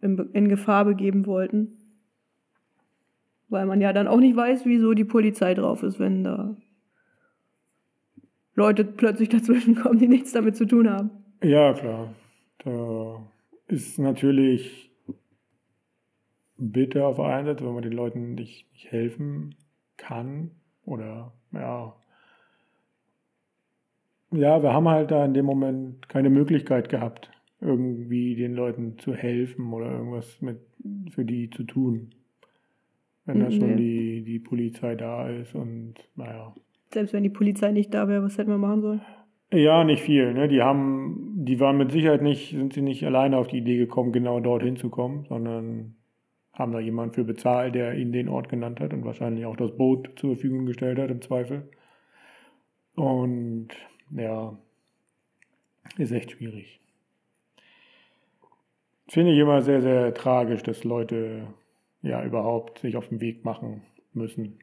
in, 0.00 0.18
in 0.32 0.48
Gefahr 0.48 0.84
begeben 0.84 1.26
wollten. 1.26 1.76
Weil 3.48 3.66
man 3.66 3.80
ja 3.80 3.92
dann 3.92 4.08
auch 4.08 4.20
nicht 4.20 4.36
weiß, 4.36 4.64
wieso 4.64 4.94
die 4.94 5.04
Polizei 5.04 5.54
drauf 5.54 5.82
ist, 5.82 5.98
wenn 5.98 6.24
da 6.24 6.56
Leute 8.54 8.84
plötzlich 8.84 9.28
dazwischen 9.30 9.74
kommen, 9.74 9.98
die 9.98 10.08
nichts 10.08 10.32
damit 10.32 10.56
zu 10.56 10.66
tun 10.66 10.88
haben. 10.88 11.10
Ja, 11.42 11.72
klar. 11.72 12.14
Da 12.58 13.22
ist 13.68 13.98
natürlich 13.98 14.90
bitter 16.58 17.06
auf 17.06 17.16
der 17.16 17.24
einen 17.26 17.46
Seite, 17.46 17.64
wenn 17.64 17.74
man 17.74 17.82
den 17.82 17.92
Leuten 17.92 18.34
nicht, 18.34 18.70
nicht 18.72 18.90
helfen 18.90 19.54
kann 19.96 20.50
oder 20.84 21.32
ja. 21.52 21.94
Ja, 24.32 24.62
wir 24.62 24.72
haben 24.72 24.88
halt 24.88 25.10
da 25.10 25.24
in 25.24 25.34
dem 25.34 25.44
Moment 25.46 26.08
keine 26.08 26.30
Möglichkeit 26.30 26.88
gehabt, 26.88 27.30
irgendwie 27.60 28.36
den 28.36 28.54
Leuten 28.54 28.98
zu 28.98 29.14
helfen 29.14 29.72
oder 29.72 29.90
irgendwas 29.90 30.40
mit 30.40 30.58
für 31.10 31.24
die 31.24 31.50
zu 31.50 31.64
tun. 31.64 32.10
Wenn 33.26 33.40
da 33.40 33.50
schon 33.50 33.74
Nee. 33.74 33.76
die, 33.76 34.22
die 34.24 34.38
Polizei 34.38 34.94
da 34.94 35.28
ist 35.28 35.54
und 35.54 35.94
naja. 36.16 36.54
Selbst 36.92 37.12
wenn 37.12 37.22
die 37.22 37.28
Polizei 37.30 37.70
nicht 37.70 37.92
da 37.92 38.08
wäre, 38.08 38.22
was 38.22 38.38
hätten 38.38 38.50
wir 38.50 38.58
machen 38.58 38.80
sollen? 38.80 39.02
Ja, 39.52 39.84
nicht 39.84 40.02
viel. 40.02 40.32
Ne? 40.32 40.48
Die 40.48 40.62
haben, 40.62 41.32
die 41.44 41.58
waren 41.60 41.76
mit 41.76 41.90
Sicherheit 41.92 42.22
nicht, 42.22 42.50
sind 42.50 42.72
sie 42.72 42.82
nicht 42.82 43.04
alleine 43.04 43.36
auf 43.36 43.48
die 43.48 43.58
Idee 43.58 43.76
gekommen, 43.76 44.12
genau 44.12 44.40
dorthin 44.40 44.76
zu 44.76 44.90
kommen, 44.90 45.24
sondern 45.28 45.96
haben 46.52 46.72
da 46.72 46.80
jemanden 46.80 47.14
für 47.14 47.24
bezahlt, 47.24 47.74
der 47.74 47.94
ihnen 47.96 48.12
den 48.12 48.28
Ort 48.28 48.48
genannt 48.48 48.80
hat 48.80 48.92
und 48.92 49.04
wahrscheinlich 49.04 49.46
auch 49.46 49.56
das 49.56 49.76
Boot 49.76 50.10
zur 50.16 50.34
Verfügung 50.34 50.66
gestellt 50.66 50.98
hat, 50.98 51.10
im 51.10 51.20
Zweifel. 51.20 51.68
Und 52.94 53.68
ja, 54.10 54.56
ist 55.98 56.12
echt 56.12 56.32
schwierig. 56.32 56.80
Finde 59.08 59.32
ich 59.32 59.38
immer 59.38 59.62
sehr, 59.62 59.82
sehr 59.82 60.14
tragisch, 60.14 60.62
dass 60.62 60.84
Leute 60.84 61.48
ja 62.02 62.24
überhaupt 62.24 62.78
sich 62.78 62.96
auf 62.96 63.08
den 63.08 63.20
Weg 63.20 63.44
machen 63.44 63.82
müssen. 64.12 64.58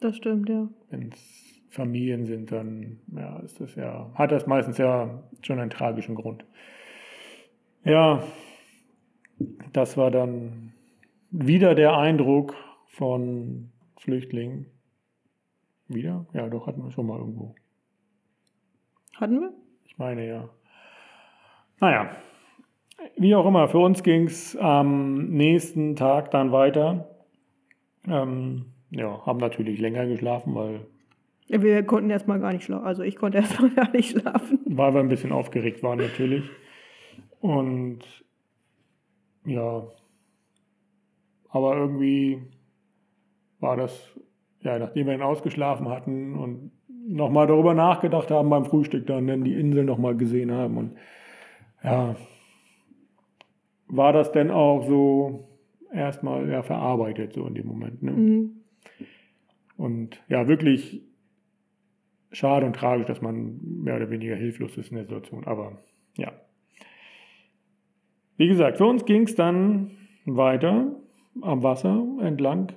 Das 0.00 0.16
stimmt, 0.16 0.48
ja. 0.48 0.68
Wenn 0.90 1.10
es 1.12 1.60
Familien 1.70 2.26
sind, 2.26 2.52
dann 2.52 3.00
ja, 3.16 3.38
ist 3.40 3.60
das 3.60 3.74
ja, 3.74 4.10
hat 4.14 4.30
das 4.30 4.46
meistens 4.46 4.78
ja 4.78 5.22
schon 5.42 5.58
einen 5.58 5.70
tragischen 5.70 6.14
Grund. 6.14 6.44
Ja, 7.84 8.22
das 9.72 9.96
war 9.96 10.10
dann 10.10 10.72
wieder 11.30 11.74
der 11.74 11.96
Eindruck 11.96 12.54
von 12.86 13.70
Flüchtlingen. 13.96 14.66
Wieder? 15.88 16.26
Ja, 16.32 16.48
doch, 16.48 16.66
hatten 16.66 16.84
wir 16.84 16.90
schon 16.92 17.06
mal 17.06 17.18
irgendwo. 17.18 17.54
Hatten 19.16 19.40
wir? 19.40 19.52
Ich 19.84 19.98
meine 19.98 20.26
ja. 20.26 20.48
Naja, 21.80 22.10
wie 23.16 23.34
auch 23.34 23.46
immer, 23.46 23.68
für 23.68 23.78
uns 23.78 24.02
ging 24.02 24.24
es 24.26 24.56
am 24.56 25.28
nächsten 25.28 25.96
Tag 25.96 26.30
dann 26.30 26.52
weiter. 26.52 27.08
Ähm, 28.06 28.66
ja, 28.90 29.24
haben 29.26 29.38
natürlich 29.38 29.80
länger 29.80 30.06
geschlafen, 30.06 30.54
weil, 30.54 30.86
Wir 31.48 31.82
konnten 31.82 32.10
erstmal 32.10 32.40
gar 32.40 32.52
nicht 32.52 32.64
schlafen. 32.64 32.86
Also 32.86 33.02
ich 33.02 33.16
konnte 33.16 33.38
erstmal 33.38 33.70
gar 33.70 33.90
nicht 33.90 34.10
schlafen. 34.10 34.60
weil 34.66 34.94
wir 34.94 35.00
ein 35.00 35.08
bisschen 35.08 35.32
aufgeregt 35.32 35.82
waren 35.82 35.98
natürlich. 35.98 36.44
Und 37.40 38.00
ja, 39.44 39.82
aber 41.48 41.76
irgendwie 41.76 42.40
war 43.60 43.76
das, 43.76 44.16
ja, 44.60 44.78
nachdem 44.78 45.06
wir 45.06 45.14
ihn 45.14 45.22
ausgeschlafen 45.22 45.88
hatten 45.88 46.38
und 46.38 46.70
nochmal 47.12 47.46
darüber 47.46 47.74
nachgedacht 47.74 48.30
haben 48.30 48.50
beim 48.50 48.64
Frühstück, 48.64 49.06
dann 49.06 49.26
dann 49.26 49.44
die 49.44 49.54
Insel 49.54 49.84
nochmal 49.84 50.16
gesehen 50.16 50.50
haben 50.50 50.76
und 50.76 50.96
ja, 51.84 52.16
war 53.88 54.12
das 54.12 54.32
denn 54.32 54.50
auch 54.50 54.86
so 54.86 55.48
erstmal 55.92 56.48
ja, 56.48 56.62
verarbeitet, 56.62 57.34
so 57.34 57.46
in 57.46 57.54
dem 57.54 57.66
Moment. 57.66 58.02
Ne? 58.02 58.12
Mhm. 58.12 58.50
Und 59.76 60.22
ja, 60.28 60.48
wirklich 60.48 61.02
schade 62.30 62.64
und 62.64 62.76
tragisch, 62.76 63.06
dass 63.06 63.20
man 63.20 63.60
mehr 63.62 63.96
oder 63.96 64.10
weniger 64.10 64.36
hilflos 64.36 64.76
ist 64.78 64.90
in 64.90 64.96
der 64.96 65.04
Situation. 65.04 65.44
Aber 65.44 65.82
ja. 66.16 66.32
Wie 68.36 68.48
gesagt, 68.48 68.78
für 68.78 68.86
uns 68.86 69.04
ging 69.04 69.24
es 69.24 69.34
dann 69.34 69.90
weiter 70.24 70.96
am 71.42 71.62
Wasser 71.62 72.06
entlang, 72.20 72.72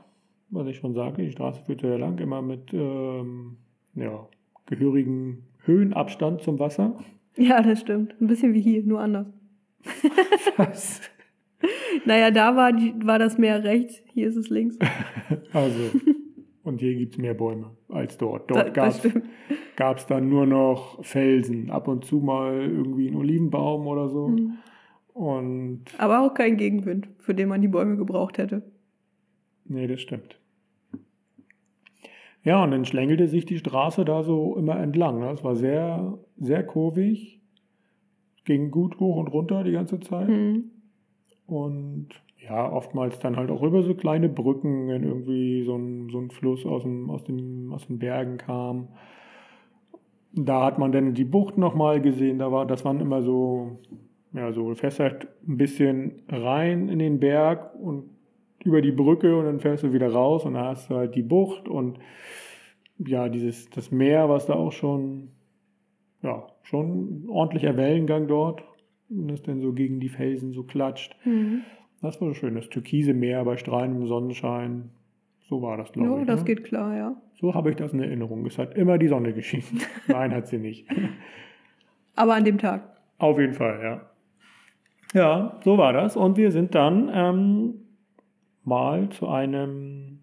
was 0.50 0.68
ich 0.68 0.78
schon 0.78 0.94
sagte, 0.94 1.22
die 1.22 1.32
Straße 1.32 1.64
führte 1.64 1.88
ja 1.88 1.96
lang, 1.96 2.18
immer 2.18 2.42
mit 2.42 2.74
ähm, 2.74 3.58
ja, 3.96 4.28
gehörigem 4.68 5.44
Höhenabstand 5.66 6.42
zum 6.42 6.60
Wasser. 6.60 7.00
Ja, 7.38 7.62
das 7.62 7.82
stimmt. 7.82 8.16
Ein 8.22 8.28
bisschen 8.28 8.54
wie 8.54 8.62
hier, 8.62 8.84
nur 8.84 9.00
anders. 9.00 9.28
Was? 10.58 11.02
Naja, 12.06 12.30
da 12.30 12.56
war, 12.56 12.74
die, 12.74 12.94
war 13.04 13.18
das 13.18 13.38
Meer 13.40 13.64
rechts, 13.64 14.04
hier 14.14 14.28
ist 14.28 14.36
es 14.36 14.50
links. 14.50 14.78
Also, 15.54 15.92
und 16.64 16.80
hier 16.82 16.94
gibt 16.96 17.14
es 17.14 17.18
mehr 17.18 17.34
Bäume 17.34 17.72
als 17.90 18.18
dort. 18.18 18.52
Dort 18.52 18.74
gab 18.74 19.98
es 19.98 20.06
dann 20.06 20.30
nur 20.30 20.46
noch 20.46 21.04
Felsen, 21.04 21.72
ab 21.72 21.88
und 21.88 22.06
zu 22.06 22.18
mal 22.18 22.54
irgendwie 22.60 23.08
einen 23.08 23.16
Olivenbaum 23.16 23.88
oder 23.88 24.10
so. 24.10 24.28
Mhm. 24.28 24.58
Und 25.14 25.86
Aber 25.98 26.20
auch 26.20 26.34
kein 26.34 26.58
Gegenwind, 26.58 27.08
für 27.20 27.34
den 27.34 27.48
man 27.48 27.62
die 27.62 27.70
Bäume 27.70 27.96
gebraucht 27.96 28.38
hätte. 28.38 28.62
nee, 29.64 29.88
das 29.88 30.02
stimmt. 30.02 30.38
Ja, 32.46 32.64
und 32.64 32.72
dann 32.72 32.86
schlängelte 32.86 33.28
sich 33.28 33.46
die 33.46 33.58
Straße 33.58 34.06
da 34.06 34.24
so 34.24 34.56
immer 34.56 34.80
entlang. 34.80 35.20
Ne? 35.20 35.32
Es 35.32 35.44
war 35.44 35.56
sehr, 35.56 36.20
sehr 36.38 36.64
kurvig, 36.64 37.42
ging 38.46 38.70
gut 38.70 39.00
hoch 39.00 39.18
und 39.18 39.28
runter 39.28 39.64
die 39.64 39.72
ganze 39.72 40.00
Zeit. 40.00 40.30
Mhm. 40.30 40.70
Und 41.48 42.10
ja, 42.38 42.72
oftmals 42.72 43.18
dann 43.18 43.36
halt 43.36 43.50
auch 43.50 43.64
über 43.64 43.82
so 43.82 43.96
kleine 43.96 44.30
Brücken, 44.30 44.88
wenn 44.88 45.04
irgendwie 45.04 45.64
so 45.64 45.76
ein, 45.76 46.10
so 46.10 46.20
ein 46.20 46.30
Fluss 46.30 46.68
aus, 46.68 46.84
dem, 46.84 47.10
aus, 47.10 47.24
dem, 47.24 47.74
aus 47.74 47.88
den 47.88 47.98
Bergen 47.98 48.38
kam. 48.38 48.90
Da 50.32 50.66
hat 50.66 50.78
man 50.78 50.92
dann 50.92 51.16
die 51.16 51.26
Bucht 51.26 51.58
nochmal 51.58 52.00
gesehen. 52.00 52.38
Da 52.38 52.52
war, 52.52 52.68
das 52.68 52.86
waren 52.86 53.00
immer 53.00 53.24
so, 53.24 53.80
ja, 54.34 54.52
so 54.52 54.70
du 54.70 54.76
fährst 54.76 55.00
halt 55.00 55.28
ein 55.48 55.58
bisschen 55.58 56.22
rein 56.30 56.90
in 56.90 57.00
den 57.00 57.20
Berg 57.20 57.74
und 57.82 58.15
über 58.66 58.82
die 58.82 58.92
Brücke 58.92 59.38
und 59.38 59.46
dann 59.46 59.60
fährst 59.60 59.84
du 59.84 59.94
wieder 59.94 60.12
raus 60.12 60.44
und 60.46 60.56
da 60.56 60.66
hast 60.66 60.90
du 60.90 60.96
halt 60.96 61.16
die 61.16 61.22
Bucht 61.24 61.68
und 61.70 62.00
ja, 62.98 63.30
dieses, 63.30 63.70
das 63.70 63.92
Meer, 63.92 64.28
was 64.30 64.46
da 64.48 64.54
auch 64.54 64.72
schon, 64.72 65.30
ja, 66.22 66.48
schon 66.64 67.24
ein 67.26 67.30
ordentlicher 67.30 67.78
Wellengang 67.78 68.28
dort, 68.28 68.64
und 69.10 69.28
das 69.28 69.44
dann 69.44 69.62
so 69.62 69.72
gegen 69.74 70.00
die 70.00 70.10
Felsen 70.10 70.52
so 70.54 70.64
klatscht. 70.64 71.16
Mhm. 71.26 71.62
Das 72.02 72.20
war 72.22 72.34
schön, 72.34 72.56
das 72.56 72.70
türkise 72.70 73.14
Meer 73.14 73.46
bei 73.46 73.58
strahlendem 73.58 74.08
Sonnenschein. 74.08 74.90
So 75.48 75.62
war 75.62 75.78
das, 75.78 75.92
glaube 75.92 76.10
Ja, 76.10 76.22
ich. 76.22 76.28
das 76.28 76.40
ne? 76.40 76.46
geht 76.46 76.64
klar, 76.64 76.96
ja. 76.96 77.16
So 77.40 77.54
habe 77.54 77.70
ich 77.70 77.76
das 77.76 77.94
in 77.94 78.00
Erinnerung. 78.00 78.46
Es 78.46 78.58
hat 78.58 78.76
immer 78.76 78.98
die 78.98 79.08
Sonne 79.08 79.34
geschienen. 79.34 79.82
Nein, 80.08 80.34
hat 80.34 80.48
sie 80.48 80.58
nicht. 80.58 80.88
Aber 82.16 82.34
an 82.34 82.46
dem 82.46 82.58
Tag. 82.58 82.98
Auf 83.20 83.38
jeden 83.38 83.54
Fall, 83.54 83.80
ja. 83.84 84.02
Ja, 85.14 85.60
so 85.64 85.78
war 85.78 85.94
das. 85.94 86.18
Und 86.18 86.38
wir 86.38 86.52
sind 86.52 86.74
dann 86.74 87.12
ähm, 87.14 87.74
mal 88.66 89.10
zu 89.10 89.28
einem, 89.28 90.20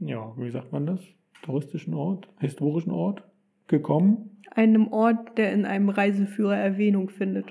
ja, 0.00 0.32
wie 0.36 0.50
sagt 0.50 0.72
man 0.72 0.86
das? 0.86 1.00
Touristischen 1.42 1.94
Ort, 1.94 2.28
historischen 2.40 2.90
Ort 2.90 3.22
gekommen. 3.68 4.40
Einem 4.50 4.92
Ort, 4.92 5.36
der 5.36 5.52
in 5.52 5.66
einem 5.66 5.88
Reiseführer 5.90 6.56
Erwähnung 6.56 7.10
findet. 7.10 7.46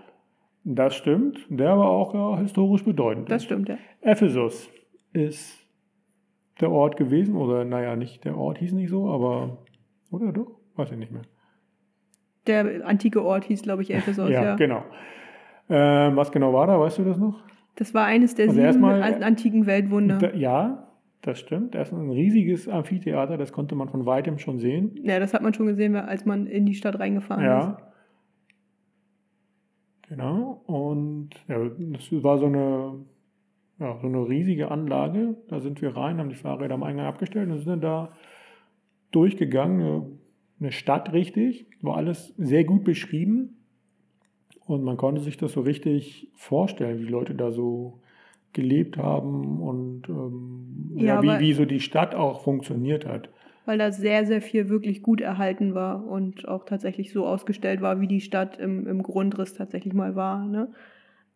Das 0.63 0.96
stimmt. 0.96 1.39
Der 1.50 1.72
aber 1.72 1.89
auch 1.89 2.13
ja, 2.13 2.39
historisch 2.39 2.84
bedeutend 2.84 3.30
Das 3.30 3.41
ist. 3.41 3.46
stimmt, 3.46 3.69
ja. 3.69 3.78
Ephesus 4.02 4.69
ist 5.12 5.60
der 6.62 6.72
Ort 6.72 6.98
gewesen, 6.98 7.36
oder 7.36 7.65
naja, 7.65 7.96
nicht 7.96 8.24
der 8.26 8.38
Ort 8.38 8.60
hieß 8.60 8.74
nicht 8.74 8.89
so, 8.89 9.10
aber, 9.10 9.58
oder 10.12 10.32
doch? 10.32 10.60
Weiß 10.76 10.91
ich 10.91 10.98
nicht 10.98 11.12
mehr. 11.12 11.24
Der 12.48 12.86
antike 12.86 13.24
Ort 13.24 13.46
hieß, 13.46 13.63
glaube 13.63 13.84
ich, 13.84 13.93
Ephesus, 13.93 14.30
ja, 14.30 14.43
ja. 14.43 14.56
genau. 14.56 14.84
Ähm, 15.69 16.15
was 16.15 16.32
genau 16.32 16.54
war 16.54 16.67
da, 16.67 16.80
weißt 16.80 17.00
du 17.00 17.04
das 17.04 17.17
noch? 17.17 17.41
Das 17.76 17.94
war 17.94 18.06
eines 18.06 18.36
der 18.36 18.46
Also 18.46 18.56
sieben 18.56 18.66
erstmal- 18.66 19.24
antiken 19.24 19.66
Weltwunder. 19.66 20.18
Da, 20.20 20.32
ja, 20.34 20.88
das 21.22 21.40
stimmt. 21.40 21.74
Erst 21.76 21.92
ein 21.94 22.10
riesiges 22.12 22.68
Amphitheater, 22.68 23.38
das 23.38 23.52
konnte 23.52 23.76
man 23.76 23.90
von 23.90 24.06
weitem 24.06 24.38
schon 24.38 24.60
sehen. 24.60 24.92
ja, 25.04 25.20
das 25.20 25.34
hat 25.34 25.42
man 25.42 25.54
schon 25.54 25.66
gesehen, 25.68 25.96
als 25.96 26.26
man 26.26 26.46
in 26.48 26.66
die 26.66 26.76
Stadt 26.76 27.00
reingefahren 27.00 27.44
ist. 27.44 27.50
Ja. 27.50 27.78
Genau. 30.10 30.62
Und 30.68 31.30
ja, 31.48 31.58
das 31.92 32.12
war 32.24 32.38
so 32.38 32.46
eine, 32.46 32.94
ja, 33.80 33.98
so 34.02 34.08
eine 34.08 34.28
riesige 34.30 34.70
Anlage. 34.70 35.36
Da 35.48 35.60
sind 35.60 35.82
wir 35.82 35.96
rein, 35.96 36.20
haben 36.20 36.30
die 36.30 36.36
Fahrräder 36.36 36.76
am 36.76 36.84
Eingang 36.84 37.06
abgestellt 37.08 37.50
und 37.50 37.58
sind 37.60 37.70
dann 37.70 37.82
da 37.82 38.10
durchgegangen. 39.12 40.20
Eine 40.60 40.72
Stadt 40.72 41.12
richtig. 41.14 41.68
War 41.82 41.98
alles 41.98 42.34
sehr 42.38 42.64
gut 42.64 42.84
beschrieben. 42.84 43.58
Und 44.65 44.84
man 44.84 44.97
konnte 44.97 45.21
sich 45.21 45.38
das 45.38 45.54
so 45.54 45.62
richtig 45.62 46.30
vorstellen, 46.36 46.99
wie 46.99 47.10
Leute 47.10 47.36
da 47.36 47.52
so 47.52 47.99
gelebt 48.54 48.97
haben 48.97 49.60
und 49.60 50.08
ähm, 50.10 50.91
ja, 50.95 51.21
Ja, 51.21 51.39
wie, 51.39 51.43
wie 51.43 51.54
so 51.54 51.65
die 51.65 51.80
Stadt 51.80 52.13
auch 52.15 52.41
funktioniert 52.43 53.06
hat. 53.06 53.30
weil 53.65 53.78
da 53.78 53.91
sehr, 53.91 54.26
sehr 54.26 54.41
viel 54.41 54.69
wirklich 54.69 55.02
gut 55.02 55.21
erhalten 55.21 55.73
war 55.73 56.06
und 56.06 56.47
auch 56.47 56.65
tatsächlich 56.65 57.12
so 57.12 57.26
ausgestellt 57.26 57.82
war, 57.82 57.99
wie 58.02 58.08
die 58.08 58.21
Stadt 58.21 58.58
im, 58.60 58.86
im 58.88 59.02
Grundriss 59.04 59.54
tatsächlich 59.54 59.93
mal 59.93 60.15
war. 60.15 60.45
Ne? 60.45 60.67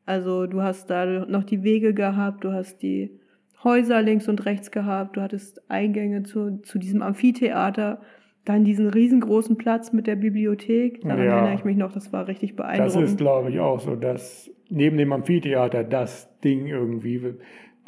Also 0.06 0.46
du 0.46 0.62
hast 0.62 0.90
da 0.90 1.26
noch 1.26 1.44
die 1.44 1.64
Wege 1.64 1.94
gehabt, 1.94 2.44
du 2.44 2.52
hast 2.54 2.82
die 2.84 3.20
Häuser 3.64 4.02
links 4.02 4.28
und 4.28 4.46
rechts 4.46 4.70
gehabt, 4.72 5.18
du 5.18 5.22
hattest 5.22 5.70
Eingänge 5.72 6.24
zu, 6.24 6.60
zu 6.62 6.78
diesem 6.80 7.02
Amphitheater, 7.02 8.02
dann 8.48 8.64
diesen 8.64 8.88
riesengroßen 8.88 9.58
Platz 9.58 9.92
mit 9.92 10.08
der 10.08 10.16
Bibliothek. 10.16 11.02
Daran 11.02 11.18
ja, 11.18 11.36
erinnere 11.36 11.56
ich 11.56 11.66
mich 11.66 11.76
noch, 11.76 11.92
das 11.92 12.14
war 12.14 12.28
richtig 12.28 12.56
beeindruckend. 12.56 13.04
Das 13.04 13.12
ist, 13.12 13.18
glaube 13.18 13.50
ich, 13.50 13.60
auch 13.60 13.82
so, 13.82 13.96
dass 13.96 14.50
neben 14.70 14.98
dem 14.98 15.12
Amphitheater 15.12 15.84
das 15.84 16.30
Ding 16.40 16.66
irgendwie, 16.66 17.36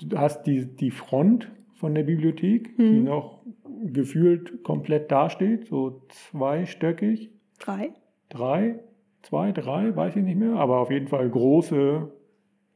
du 0.02 0.18
hast 0.18 0.44
die, 0.44 0.66
die 0.66 0.92
Front 0.92 1.50
von 1.76 1.96
der 1.96 2.04
Bibliothek, 2.04 2.74
hm. 2.76 2.92
die 2.92 3.00
noch 3.00 3.42
gefühlt 3.86 4.64
komplett 4.64 5.10
dasteht, 5.12 5.68
so 5.68 6.02
zweistöckig. 6.10 7.32
Drei? 7.60 7.92
Drei, 8.28 8.80
zwei, 9.22 9.54
drei, 9.54 9.96
weiß 9.96 10.18
ich 10.18 10.24
nicht 10.24 10.38
mehr, 10.38 10.56
aber 10.56 10.80
auf 10.80 10.92
jeden 10.92 11.08
Fall 11.08 11.30
große, 11.30 12.12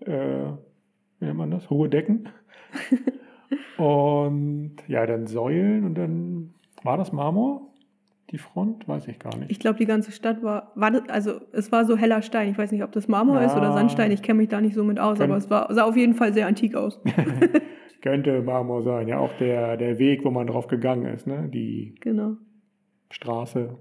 äh, 0.06 0.46
wie 1.20 1.26
nennt 1.26 1.38
man 1.38 1.52
das, 1.52 1.70
hohe 1.70 1.90
Decken. 1.90 2.30
und 3.78 4.78
ja, 4.88 5.06
dann 5.06 5.28
Säulen 5.28 5.84
und 5.84 5.96
dann 5.96 6.54
war 6.84 6.98
das 6.98 7.12
Marmor? 7.12 7.73
Die 8.34 8.40
Front? 8.40 8.88
Weiß 8.88 9.08
ich 9.08 9.20
gar 9.20 9.38
nicht. 9.38 9.52
Ich 9.52 9.60
glaube, 9.60 9.78
die 9.78 9.86
ganze 9.86 10.12
Stadt 10.12 10.42
war, 10.42 10.72
war 10.74 10.90
das, 10.90 11.08
also 11.08 11.40
es 11.52 11.72
war 11.72 11.86
so 11.86 11.96
heller 11.96 12.24
Stein. 12.24 12.50
Ich 12.50 12.58
weiß 12.58 12.72
nicht, 12.72 12.84
ob 12.84 12.92
das 12.92 13.08
Marmor 13.08 13.36
ja. 13.36 13.46
ist 13.46 13.56
oder 13.56 13.74
Sandstein. 13.74 14.12
Ich 14.12 14.24
kenne 14.24 14.40
mich 14.40 14.50
da 14.50 14.60
nicht 14.60 14.74
so 14.74 14.84
mit 14.84 15.00
aus, 15.00 15.20
Kön 15.20 15.30
aber 15.30 15.38
es 15.38 15.52
war, 15.52 15.72
sah 15.72 15.84
auf 15.84 15.96
jeden 15.96 16.16
Fall 16.16 16.34
sehr 16.34 16.48
antik 16.48 16.74
aus. 16.74 17.00
Könnte 18.02 18.42
Marmor 18.42 18.82
sein, 18.82 19.08
ja. 19.08 19.20
Auch 19.20 19.32
der, 19.38 19.78
der 19.78 20.00
Weg, 20.00 20.26
wo 20.26 20.32
man 20.32 20.48
drauf 20.48 20.66
gegangen 20.66 21.06
ist, 21.14 21.28
ne? 21.28 21.48
Die 21.54 21.94
genau. 22.02 22.38
Straße, 23.12 23.78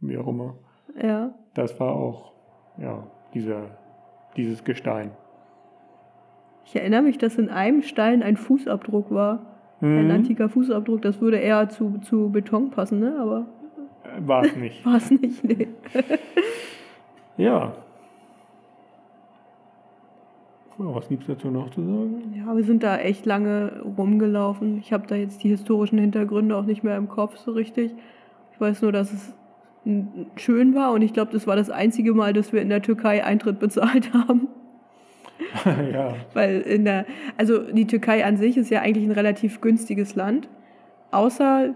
wie 0.00 0.16
auch 0.16 0.28
immer. 0.28 0.56
Ja. 1.02 1.34
Das 1.54 1.78
war 1.80 1.92
auch, 1.92 2.32
ja, 2.78 3.10
dieser, 3.34 3.76
dieses 4.36 4.62
Gestein. 4.62 5.10
Ich 6.64 6.76
erinnere 6.76 7.02
mich, 7.02 7.18
dass 7.18 7.38
in 7.38 7.48
einem 7.48 7.82
Stein 7.82 8.22
ein 8.22 8.36
Fußabdruck 8.36 9.10
war. 9.10 9.56
Mhm. 9.80 9.98
Ein 9.98 10.10
antiker 10.12 10.48
Fußabdruck. 10.48 11.02
Das 11.02 11.20
würde 11.20 11.38
eher 11.38 11.68
zu, 11.68 11.98
zu 11.98 12.30
Beton 12.30 12.70
passen, 12.70 13.00
ne? 13.00 13.18
Aber 13.20 13.46
war 14.20 14.44
es 14.44 14.56
nicht. 14.56 14.84
War 14.86 14.96
es 14.96 15.10
nicht, 15.10 15.44
nee. 15.44 15.68
ja. 17.36 17.74
Was 20.78 21.08
gibt 21.08 21.22
es 21.22 21.28
dazu 21.28 21.48
noch 21.48 21.70
zu 21.70 21.80
sagen? 21.80 22.34
Ja, 22.36 22.54
wir 22.54 22.64
sind 22.64 22.82
da 22.82 22.98
echt 22.98 23.24
lange 23.24 23.82
rumgelaufen. 23.96 24.78
Ich 24.78 24.92
habe 24.92 25.06
da 25.06 25.14
jetzt 25.14 25.42
die 25.42 25.48
historischen 25.48 25.98
Hintergründe 25.98 26.54
auch 26.54 26.66
nicht 26.66 26.84
mehr 26.84 26.98
im 26.98 27.08
Kopf 27.08 27.38
so 27.38 27.52
richtig. 27.52 27.94
Ich 28.52 28.60
weiß 28.60 28.82
nur, 28.82 28.92
dass 28.92 29.12
es 29.12 29.34
schön 30.36 30.74
war 30.74 30.92
und 30.92 31.02
ich 31.02 31.12
glaube, 31.12 31.32
das 31.32 31.46
war 31.46 31.56
das 31.56 31.70
einzige 31.70 32.12
Mal, 32.12 32.32
dass 32.32 32.52
wir 32.52 32.60
in 32.60 32.68
der 32.68 32.82
Türkei 32.82 33.24
Eintritt 33.24 33.58
bezahlt 33.58 34.12
haben. 34.12 34.48
ja. 35.92 36.14
Weil 36.34 36.60
in 36.62 36.84
der, 36.84 37.06
also 37.36 37.58
die 37.58 37.86
Türkei 37.86 38.24
an 38.24 38.36
sich 38.36 38.56
ist 38.56 38.70
ja 38.70 38.80
eigentlich 38.82 39.06
ein 39.06 39.12
relativ 39.12 39.60
günstiges 39.60 40.14
Land, 40.14 40.48
außer 41.10 41.74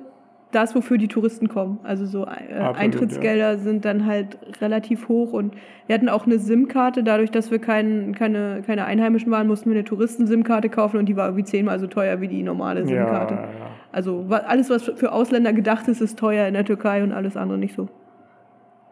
das, 0.53 0.75
wofür 0.75 0.99
die 0.99 1.09
Touristen 1.09 1.49
kommen. 1.49 1.79
Also 1.83 2.07
so 2.07 2.25
äh, 2.25 2.55
Eintrittsgelder 2.59 3.53
ja. 3.53 3.57
sind 3.59 3.85
dann 3.85 4.07
halt 4.07 4.39
relativ 4.61 5.09
hoch 5.09 5.33
und 5.33 5.55
wir 5.87 5.95
hatten 5.95 6.09
auch 6.09 6.27
eine 6.27 6.39
SIM-Karte. 6.39 7.03
Dadurch, 7.03 7.31
dass 7.31 7.51
wir 7.51 7.59
kein, 7.59 8.15
keine, 8.15 8.63
keine 8.67 8.85
Einheimischen 8.85 9.31
waren, 9.31 9.47
mussten 9.47 9.71
wir 9.71 9.77
eine 9.77 9.85
Touristen-SIM-Karte 9.85 10.69
kaufen 10.69 10.99
und 10.99 11.07
die 11.07 11.17
war 11.17 11.27
irgendwie 11.27 11.45
zehnmal 11.45 11.79
so 11.79 11.87
teuer 11.87 12.21
wie 12.21 12.29
die 12.29 12.43
normale 12.43 12.85
SIM-Karte. 12.85 13.35
Ja, 13.35 13.41
ja, 13.43 13.71
also 13.93 14.27
alles, 14.29 14.71
was 14.71 14.85
für 14.85 15.13
Ausländer 15.13 15.53
gedacht 15.53 15.89
ist, 15.89 16.01
ist 16.01 16.19
teuer 16.19 16.47
in 16.47 16.55
der 16.55 16.65
Türkei 16.65 17.03
und 17.03 17.13
alles 17.13 17.37
andere 17.37 17.59
nicht 17.59 17.75
so. 17.75 17.89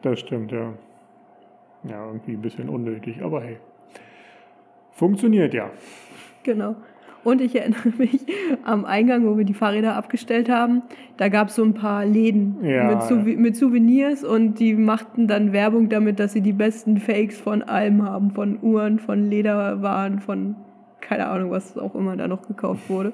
Das 0.03 0.21
stimmt, 0.21 0.53
ja. 0.53 0.73
Ja, 1.85 2.07
irgendwie 2.07 2.33
ein 2.33 2.43
bisschen 2.43 2.69
unnötig, 2.69 3.23
aber 3.23 3.43
hey. 3.43 3.59
Funktioniert 4.91 5.55
ja. 5.55 5.71
Genau. 6.43 6.77
Und 7.25 7.41
ich 7.41 7.57
erinnere 7.57 7.93
mich 7.99 8.21
am 8.65 8.85
Eingang, 8.85 9.27
wo 9.27 9.37
wir 9.37 9.45
die 9.45 9.55
Fahrräder 9.55 9.97
abgestellt 9.97 10.49
haben, 10.49 10.83
da 11.17 11.29
gab 11.29 11.49
es 11.49 11.57
so 11.57 11.65
ein 11.65 11.75
paar 11.75 12.05
Läden 12.05 12.59
ja, 12.63 13.03
mit, 13.11 13.39
mit, 13.39 13.57
Souvenirs 13.57 14.25
und 14.25 14.59
die 14.61 14.75
machten 14.75 15.27
dann 15.27 15.53
Werbung 15.53 15.89
damit, 15.89 16.21
dass 16.21 16.33
sie 16.33 16.41
die 16.41 16.53
besten 16.53 16.99
Fakes 16.99 17.39
von 17.39 17.63
allem 17.63 18.05
haben, 18.05 18.31
von 18.31 18.59
Uhren, 18.63 18.99
von 18.99 19.29
Lederwaren, 19.29 20.21
von 20.21 20.57
keine 21.01 21.27
Ahnung, 21.27 21.51
was 21.51 21.77
auch 21.79 21.95
immer 21.95 22.17
da 22.17 22.29
noch 22.29 22.47
gekauft 22.47 22.89
wurde. 22.91 23.13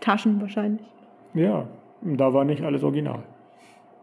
Taschen 0.00 0.40
wahrscheinlich. 0.40 0.86
Ja, 1.34 1.66
da 2.02 2.32
war 2.32 2.44
nicht 2.44 2.62
alles 2.62 2.82
original. 2.82 3.20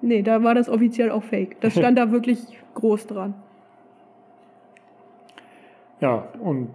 Nee, 0.01 0.21
da 0.21 0.43
war 0.43 0.53
das 0.53 0.69
offiziell 0.69 1.09
auch 1.09 1.23
fake. 1.23 1.59
Das 1.61 1.73
stand 1.77 1.97
da 1.97 2.11
wirklich 2.11 2.39
groß 2.75 3.07
dran. 3.07 3.33
Ja, 5.99 6.27
und 6.39 6.69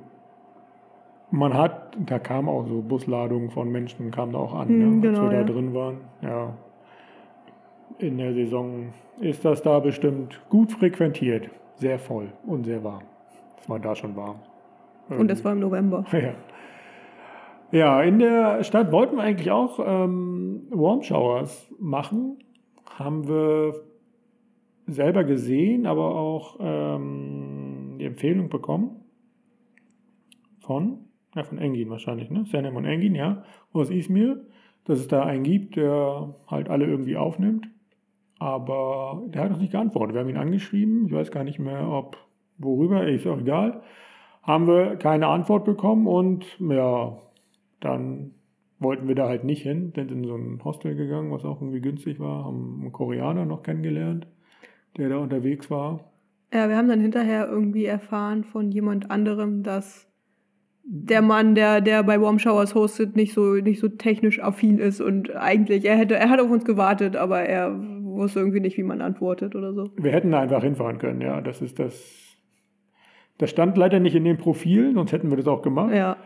man 1.32 1.54
hat, 1.54 1.96
da 1.98 2.18
kam 2.18 2.48
auch 2.48 2.66
so 2.66 2.82
Busladungen 2.82 3.50
von 3.50 3.70
Menschen, 3.70 4.10
kamen 4.10 4.32
da 4.32 4.38
auch 4.38 4.54
an, 4.54 4.68
hm, 4.68 4.96
ne, 4.96 5.00
genau, 5.00 5.22
als 5.22 5.30
wir 5.30 5.38
ja. 5.38 5.44
da 5.44 5.52
drin 5.52 5.74
waren. 5.74 5.96
Ja. 6.20 6.56
In 7.98 8.18
der 8.18 8.34
Saison 8.34 8.92
ist 9.20 9.44
das 9.44 9.62
da 9.62 9.80
bestimmt 9.80 10.40
gut 10.50 10.72
frequentiert, 10.72 11.50
sehr 11.76 11.98
voll 11.98 12.32
und 12.46 12.64
sehr 12.64 12.84
warm. 12.84 13.02
Es 13.58 13.68
war 13.68 13.78
da 13.78 13.94
schon 13.94 14.14
warm. 14.14 14.36
Irgendwie. 15.04 15.20
Und 15.22 15.30
das 15.30 15.44
war 15.44 15.52
im 15.52 15.60
November. 15.60 16.04
Ja. 16.12 16.34
Ja, 17.74 18.02
in 18.02 18.18
der 18.18 18.62
Stadt 18.64 18.92
wollten 18.92 19.16
wir 19.16 19.22
eigentlich 19.22 19.50
auch 19.50 19.80
ähm, 19.82 20.66
Warm 20.68 21.00
Showers 21.00 21.72
machen. 21.80 22.36
Haben 22.98 23.26
wir 23.26 23.72
selber 24.86 25.24
gesehen, 25.24 25.86
aber 25.86 26.14
auch 26.14 26.58
ähm, 26.60 27.96
die 27.98 28.04
Empfehlung 28.04 28.50
bekommen 28.50 29.06
von 30.60 30.98
ja, 31.34 31.44
von 31.44 31.58
Engin 31.58 31.90
wahrscheinlich, 31.90 32.30
ne? 32.30 32.44
Senem 32.44 32.76
und 32.76 32.84
Engin, 32.84 33.14
ja, 33.14 33.44
aus 33.72 33.90
Izmir, 33.90 34.44
dass 34.84 34.98
es 34.98 35.08
da 35.08 35.24
einen 35.24 35.44
gibt, 35.44 35.76
der 35.76 36.34
halt 36.46 36.68
alle 36.68 36.86
irgendwie 36.86 37.16
aufnimmt. 37.16 37.68
Aber 38.38 39.22
der 39.28 39.42
hat 39.42 39.50
uns 39.50 39.60
nicht 39.60 39.72
geantwortet. 39.72 40.14
Wir 40.14 40.20
haben 40.20 40.28
ihn 40.28 40.36
angeschrieben, 40.36 41.06
ich 41.06 41.12
weiß 41.12 41.30
gar 41.30 41.44
nicht 41.44 41.58
mehr, 41.58 41.88
ob 41.88 42.18
worüber, 42.58 43.06
ist 43.06 43.26
auch 43.26 43.38
egal. 43.38 43.82
Haben 44.42 44.66
wir 44.66 44.96
keine 44.96 45.28
Antwort 45.28 45.64
bekommen 45.64 46.06
und 46.06 46.44
ja, 46.58 47.16
dann 47.80 48.32
wollten 48.80 49.06
wir 49.06 49.14
da 49.14 49.28
halt 49.28 49.44
nicht 49.44 49.62
hin, 49.62 49.92
sind 49.94 50.10
in 50.10 50.24
so 50.24 50.34
ein 50.34 50.60
Hostel 50.64 50.96
gegangen, 50.96 51.30
was 51.30 51.44
auch 51.44 51.60
irgendwie 51.60 51.80
günstig 51.80 52.18
war, 52.18 52.44
haben 52.44 52.80
einen 52.80 52.92
Koreaner 52.92 53.44
noch 53.44 53.62
kennengelernt, 53.62 54.26
der 54.96 55.08
da 55.08 55.18
unterwegs 55.18 55.70
war. 55.70 56.00
Ja, 56.52 56.68
wir 56.68 56.76
haben 56.76 56.88
dann 56.88 57.00
hinterher 57.00 57.48
irgendwie 57.48 57.86
erfahren 57.86 58.44
von 58.44 58.70
jemand 58.72 59.10
anderem, 59.10 59.62
dass 59.62 60.11
der 60.84 61.22
Mann, 61.22 61.54
der, 61.54 61.80
der 61.80 62.02
bei 62.02 62.20
Warm 62.20 62.38
Showers 62.38 62.74
hostet, 62.74 63.16
nicht 63.16 63.34
so, 63.34 63.54
nicht 63.54 63.80
so 63.80 63.88
technisch 63.88 64.42
affin 64.42 64.78
ist 64.78 65.00
und 65.00 65.34
eigentlich, 65.34 65.84
er 65.84 65.96
hätte, 65.96 66.16
er 66.16 66.28
hat 66.28 66.40
auf 66.40 66.50
uns 66.50 66.64
gewartet, 66.64 67.16
aber 67.16 67.40
er 67.40 67.72
wusste 67.78 68.40
irgendwie 68.40 68.60
nicht, 68.60 68.76
wie 68.76 68.82
man 68.82 69.00
antwortet 69.00 69.54
oder 69.54 69.72
so. 69.72 69.90
Wir 69.96 70.12
hätten 70.12 70.32
da 70.32 70.40
einfach 70.40 70.62
hinfahren 70.62 70.98
können, 70.98 71.20
ja. 71.20 71.40
Das 71.40 71.62
ist 71.62 71.78
das. 71.78 72.18
Das 73.38 73.50
stand 73.50 73.76
leider 73.76 73.98
nicht 73.98 74.14
in 74.14 74.24
dem 74.24 74.36
Profil, 74.36 74.92
sonst 74.94 75.10
hätten 75.10 75.30
wir 75.30 75.36
das 75.36 75.48
auch 75.48 75.62
gemacht. 75.62 75.94
Ja. 75.94 76.16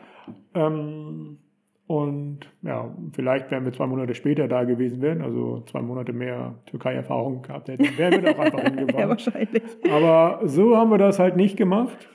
Ähm, 0.55 1.39
und 1.87 2.41
ja, 2.63 2.95
vielleicht 3.13 3.51
wären 3.51 3.65
wir 3.65 3.73
zwei 3.73 3.87
Monate 3.87 4.15
später 4.15 4.49
da 4.49 4.65
gewesen 4.65 5.01
wären, 5.01 5.23
also 5.23 5.63
zwei 5.67 5.81
Monate 5.83 6.13
mehr 6.13 6.57
Türkei-Erfahrung 6.67 7.43
gehabt 7.43 7.69
hätten, 7.69 7.87
wären 7.97 8.13
wir 8.13 8.23
da 8.23 8.31
auch 8.33 8.39
einfach 8.41 8.61
hingefahren. 8.65 8.99
ja, 8.99 9.09
wahrscheinlich. 9.09 9.63
Aber 9.91 10.41
so 10.45 10.77
haben 10.77 10.91
wir 10.91 10.99
das 10.99 11.19
halt 11.19 11.37
nicht 11.37 11.57
gemacht. 11.57 12.09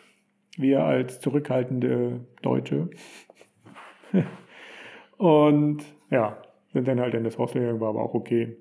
Wir 0.62 0.84
als 0.84 1.20
zurückhaltende 1.20 2.22
Deutsche. 2.42 2.90
und 5.18 5.84
ja, 6.10 6.42
sind 6.74 6.88
dann 6.88 7.00
halt 7.00 7.14
in 7.14 7.24
das 7.24 7.38
Hostel 7.38 7.62
gegangen, 7.62 7.82
war 7.82 7.90
aber 7.90 8.04
auch 8.04 8.14
okay. 8.14 8.58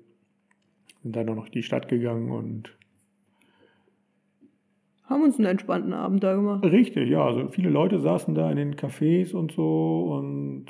Sind 1.03 1.15
dann 1.15 1.27
noch 1.27 1.49
die 1.49 1.63
Stadt 1.63 1.87
gegangen 1.87 2.31
und 2.31 2.77
haben 5.05 5.23
uns 5.23 5.37
einen 5.37 5.47
entspannten 5.47 5.93
Abend 5.93 6.23
da 6.23 6.35
gemacht. 6.35 6.63
Richtig, 6.63 7.09
ja. 7.09 7.25
Also 7.25 7.49
viele 7.49 7.69
Leute 7.69 7.99
saßen 7.99 8.33
da 8.33 8.49
in 8.49 8.57
den 8.57 8.75
Cafés 8.75 9.33
und 9.33 9.51
so 9.51 10.13
und 10.13 10.67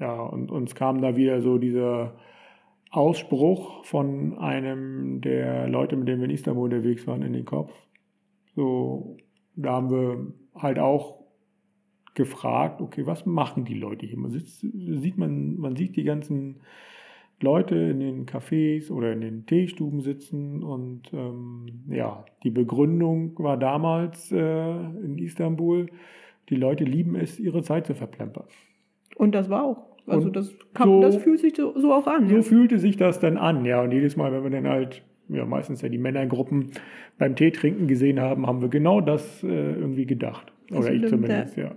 ja, 0.00 0.22
und 0.22 0.50
uns 0.50 0.74
kam 0.74 1.00
da 1.00 1.16
wieder 1.16 1.40
so 1.40 1.58
dieser 1.58 2.16
Ausspruch 2.90 3.84
von 3.84 4.38
einem 4.38 5.20
der 5.20 5.68
Leute, 5.68 5.96
mit 5.96 6.08
denen 6.08 6.20
wir 6.20 6.28
in 6.28 6.34
Istanbul 6.34 6.64
unterwegs 6.64 7.06
waren, 7.06 7.22
in 7.22 7.32
den 7.32 7.44
Kopf. 7.44 7.72
So, 8.54 9.16
da 9.56 9.72
haben 9.72 9.90
wir 9.90 10.32
halt 10.54 10.78
auch 10.78 11.20
gefragt, 12.14 12.80
okay, 12.80 13.06
was 13.06 13.26
machen 13.26 13.64
die 13.64 13.74
Leute 13.74 14.06
hier? 14.06 14.18
Man 14.18 14.30
sitzt, 14.30 14.60
sieht 14.60 15.18
man, 15.18 15.56
man 15.56 15.76
sieht 15.76 15.96
die 15.96 16.04
ganzen 16.04 16.60
Leute 17.40 17.74
in 17.74 18.00
den 18.00 18.26
Cafés 18.26 18.90
oder 18.90 19.12
in 19.12 19.20
den 19.20 19.46
Teestuben 19.46 20.00
sitzen 20.00 20.62
und 20.62 21.12
ähm, 21.12 21.66
ja, 21.88 22.24
die 22.44 22.50
Begründung 22.50 23.36
war 23.38 23.56
damals 23.56 24.30
äh, 24.30 24.38
in 24.38 25.18
Istanbul, 25.18 25.86
die 26.48 26.56
Leute 26.56 26.84
lieben 26.84 27.16
es, 27.16 27.40
ihre 27.40 27.62
Zeit 27.62 27.86
zu 27.86 27.94
verplempern. 27.94 28.44
Und 29.16 29.34
das 29.34 29.50
war 29.50 29.64
auch 29.64 29.96
Also 30.06 30.30
das, 30.30 30.54
kann, 30.74 30.88
so- 30.88 31.00
das 31.00 31.16
fühlt 31.16 31.40
sich 31.40 31.56
so, 31.56 31.76
so 31.78 31.92
auch 31.92 32.06
an. 32.06 32.28
So 32.28 32.36
ja. 32.36 32.42
fühlte 32.42 32.78
sich 32.78 32.96
das 32.96 33.18
dann 33.18 33.36
an, 33.36 33.64
ja. 33.64 33.82
Und 33.82 33.92
jedes 33.92 34.16
Mal, 34.16 34.32
wenn 34.32 34.44
wir 34.44 34.50
dann 34.50 34.68
halt, 34.68 35.02
ja, 35.28 35.44
meistens 35.44 35.82
ja 35.82 35.88
die 35.88 35.98
Männergruppen 35.98 36.72
beim 37.18 37.36
Tee 37.36 37.50
trinken 37.50 37.86
gesehen 37.86 38.20
haben, 38.20 38.46
haben 38.46 38.60
wir 38.60 38.68
genau 38.68 39.00
das 39.00 39.42
äh, 39.42 39.46
irgendwie 39.46 40.06
gedacht. 40.06 40.52
Das 40.68 40.78
Oder 40.78 40.92
ich 40.92 41.06
zumindest, 41.06 41.56
ja. 41.56 41.74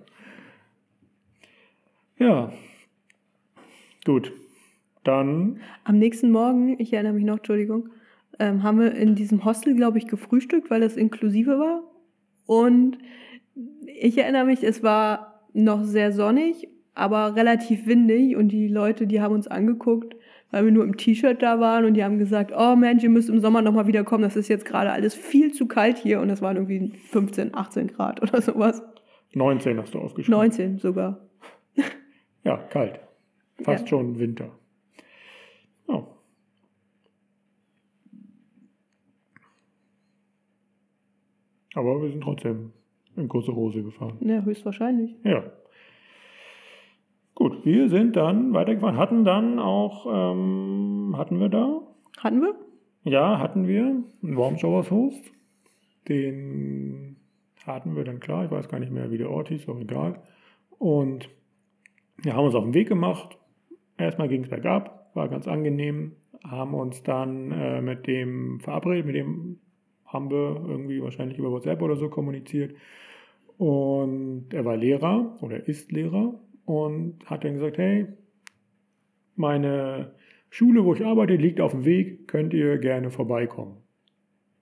Ja. 2.19 2.51
Gut. 4.05 4.33
Dann, 5.03 5.59
Am 5.85 5.99
nächsten 5.99 6.31
Morgen, 6.31 6.79
ich 6.79 6.91
erinnere 6.91 7.13
mich 7.13 7.23
noch, 7.23 7.37
Entschuldigung, 7.37 7.89
ähm, 8.39 8.63
haben 8.63 8.79
wir 8.79 8.93
in 8.93 9.15
diesem 9.15 9.45
Hostel, 9.45 9.73
glaube 9.75 9.97
ich, 9.97 10.07
gefrühstückt, 10.07 10.69
weil 10.69 10.81
das 10.81 10.97
inklusive 10.97 11.59
war. 11.59 11.83
Und 12.45 12.97
ich 13.85 14.17
erinnere 14.17 14.45
mich, 14.45 14.63
es 14.63 14.83
war 14.83 15.45
noch 15.53 15.83
sehr 15.83 16.11
sonnig, 16.11 16.67
aber 16.93 17.35
relativ 17.35 17.87
windig. 17.87 18.35
Und 18.35 18.49
die 18.49 18.67
Leute, 18.67 19.07
die 19.07 19.21
haben 19.21 19.33
uns 19.33 19.47
angeguckt, 19.47 20.16
weil 20.51 20.65
wir 20.65 20.71
nur 20.71 20.83
im 20.83 20.97
T-Shirt 20.97 21.41
da 21.41 21.59
waren. 21.59 21.85
Und 21.85 21.93
die 21.95 22.03
haben 22.03 22.17
gesagt, 22.19 22.51
oh 22.55 22.75
Mensch, 22.75 23.03
ihr 23.03 23.09
müsst 23.09 23.29
im 23.29 23.39
Sommer 23.39 23.61
nochmal 23.61 23.87
wiederkommen. 23.87 24.23
Das 24.23 24.35
ist 24.35 24.47
jetzt 24.47 24.65
gerade 24.65 24.91
alles 24.91 25.13
viel 25.15 25.51
zu 25.53 25.67
kalt 25.67 25.97
hier. 25.97 26.19
Und 26.21 26.29
es 26.29 26.41
waren 26.41 26.55
irgendwie 26.57 26.91
15, 27.09 27.53
18 27.55 27.87
Grad 27.87 28.21
oder 28.21 28.41
sowas. 28.41 28.81
19 29.33 29.77
hast 29.79 29.93
du 29.93 29.99
aufgeschrieben. 29.99 30.39
19 30.39 30.77
sogar. 30.79 31.19
Ja, 32.43 32.57
kalt. 32.57 32.99
Fast 33.61 33.83
Ja. 33.83 33.87
schon 33.87 34.17
Winter. 34.19 34.51
Ja. 35.89 36.07
Aber 41.75 42.01
wir 42.01 42.09
sind 42.09 42.21
trotzdem 42.21 42.71
in 43.15 43.27
kurze 43.27 43.53
Hose 43.53 43.83
gefahren. 43.83 44.17
Ja, 44.21 44.41
höchstwahrscheinlich. 44.41 45.15
Ja. 45.23 45.43
Gut, 47.37 47.63
wir 47.63 47.87
sind 47.87 48.15
dann 48.15 48.51
weitergefahren. 48.53 48.97
Hatten 48.97 49.23
dann 49.23 49.59
auch, 49.59 50.07
ähm, 50.09 51.13
hatten 51.15 51.39
wir 51.39 51.49
da? 51.49 51.81
Hatten 52.17 52.41
wir? 52.41 52.55
Ja, 53.03 53.37
hatten 53.37 53.67
wir 53.67 54.01
einen 54.23 54.37
Host. 54.89 55.23
Den 56.09 57.17
hatten 57.63 57.95
wir 57.95 58.05
dann 58.05 58.19
klar. 58.19 58.45
Ich 58.45 58.49
weiß 58.49 58.69
gar 58.69 58.79
nicht 58.79 58.91
mehr, 58.91 59.11
wie 59.11 59.19
der 59.19 59.29
Ort 59.29 59.49
hieß, 59.49 59.69
auch 59.69 59.79
egal. 59.79 60.19
Und 60.79 61.29
wir 62.23 62.33
haben 62.33 62.45
uns 62.45 62.55
auf 62.55 62.63
den 62.63 62.73
Weg 62.73 62.87
gemacht. 62.87 63.37
Erstmal 63.99 64.29
ging 64.29 64.41
es 64.41 64.49
bergab, 64.49 65.11
war 65.13 65.29
ganz 65.29 65.47
angenehm. 65.47 66.13
Haben 66.43 66.73
uns 66.73 67.03
dann 67.03 67.51
äh, 67.51 67.83
mit 67.83 68.07
dem 68.07 68.61
verabredet, 68.61 69.05
mit 69.05 69.15
dem 69.15 69.59
haben 70.07 70.31
wir 70.31 70.65
irgendwie 70.67 71.03
wahrscheinlich 71.03 71.37
über 71.37 71.51
WhatsApp 71.51 71.83
oder 71.83 71.97
so 71.97 72.09
kommuniziert. 72.09 72.73
Und 73.59 74.47
er 74.55 74.65
war 74.65 74.75
Lehrer 74.75 75.37
oder 75.41 75.67
ist 75.67 75.91
Lehrer 75.91 76.33
und 76.67 77.25
hat 77.25 77.45
dann 77.45 77.53
gesagt, 77.53 77.77
hey, 77.77 78.07
meine 79.37 80.11
Schule, 80.49 80.83
wo 80.83 80.93
ich 80.93 81.05
arbeite, 81.05 81.37
liegt 81.37 81.61
auf 81.61 81.71
dem 81.71 81.85
Weg, 81.85 82.27
könnt 82.27 82.53
ihr 82.53 82.77
gerne 82.77 83.09
vorbeikommen. 83.09 83.77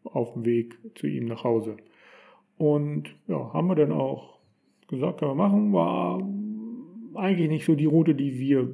Auf 0.03 0.33
dem 0.33 0.45
Weg 0.45 0.77
zu 0.93 1.07
ihm 1.07 1.25
nach 1.25 1.43
Hause. 1.43 1.77
Und 2.57 3.15
ja, 3.27 3.51
haben 3.53 3.67
wir 3.67 3.75
dann 3.75 3.91
auch 3.91 4.37
gesagt, 4.87 5.19
können 5.19 5.31
wir 5.31 5.35
machen. 5.35 5.73
War 5.73 6.21
eigentlich 7.15 7.49
nicht 7.49 7.65
so 7.65 7.73
die 7.73 7.87
Route, 7.87 8.13
die 8.13 8.37
wir 8.37 8.69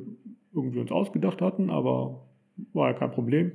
irgendwie 0.53 0.79
uns 0.79 0.91
ausgedacht 0.91 1.41
hatten, 1.41 1.69
aber 1.69 2.27
war 2.73 2.89
ja 2.91 2.97
kein 2.97 3.11
Problem. 3.11 3.53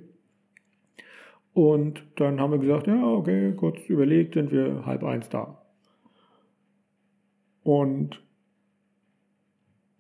Und 1.52 2.02
dann 2.16 2.40
haben 2.40 2.52
wir 2.52 2.58
gesagt, 2.60 2.86
ja, 2.86 3.12
okay, 3.12 3.52
kurz 3.54 3.86
überlegt, 3.90 4.34
sind 4.34 4.52
wir 4.52 4.86
halb 4.86 5.04
eins 5.04 5.28
da. 5.28 5.62
Und 7.62 8.25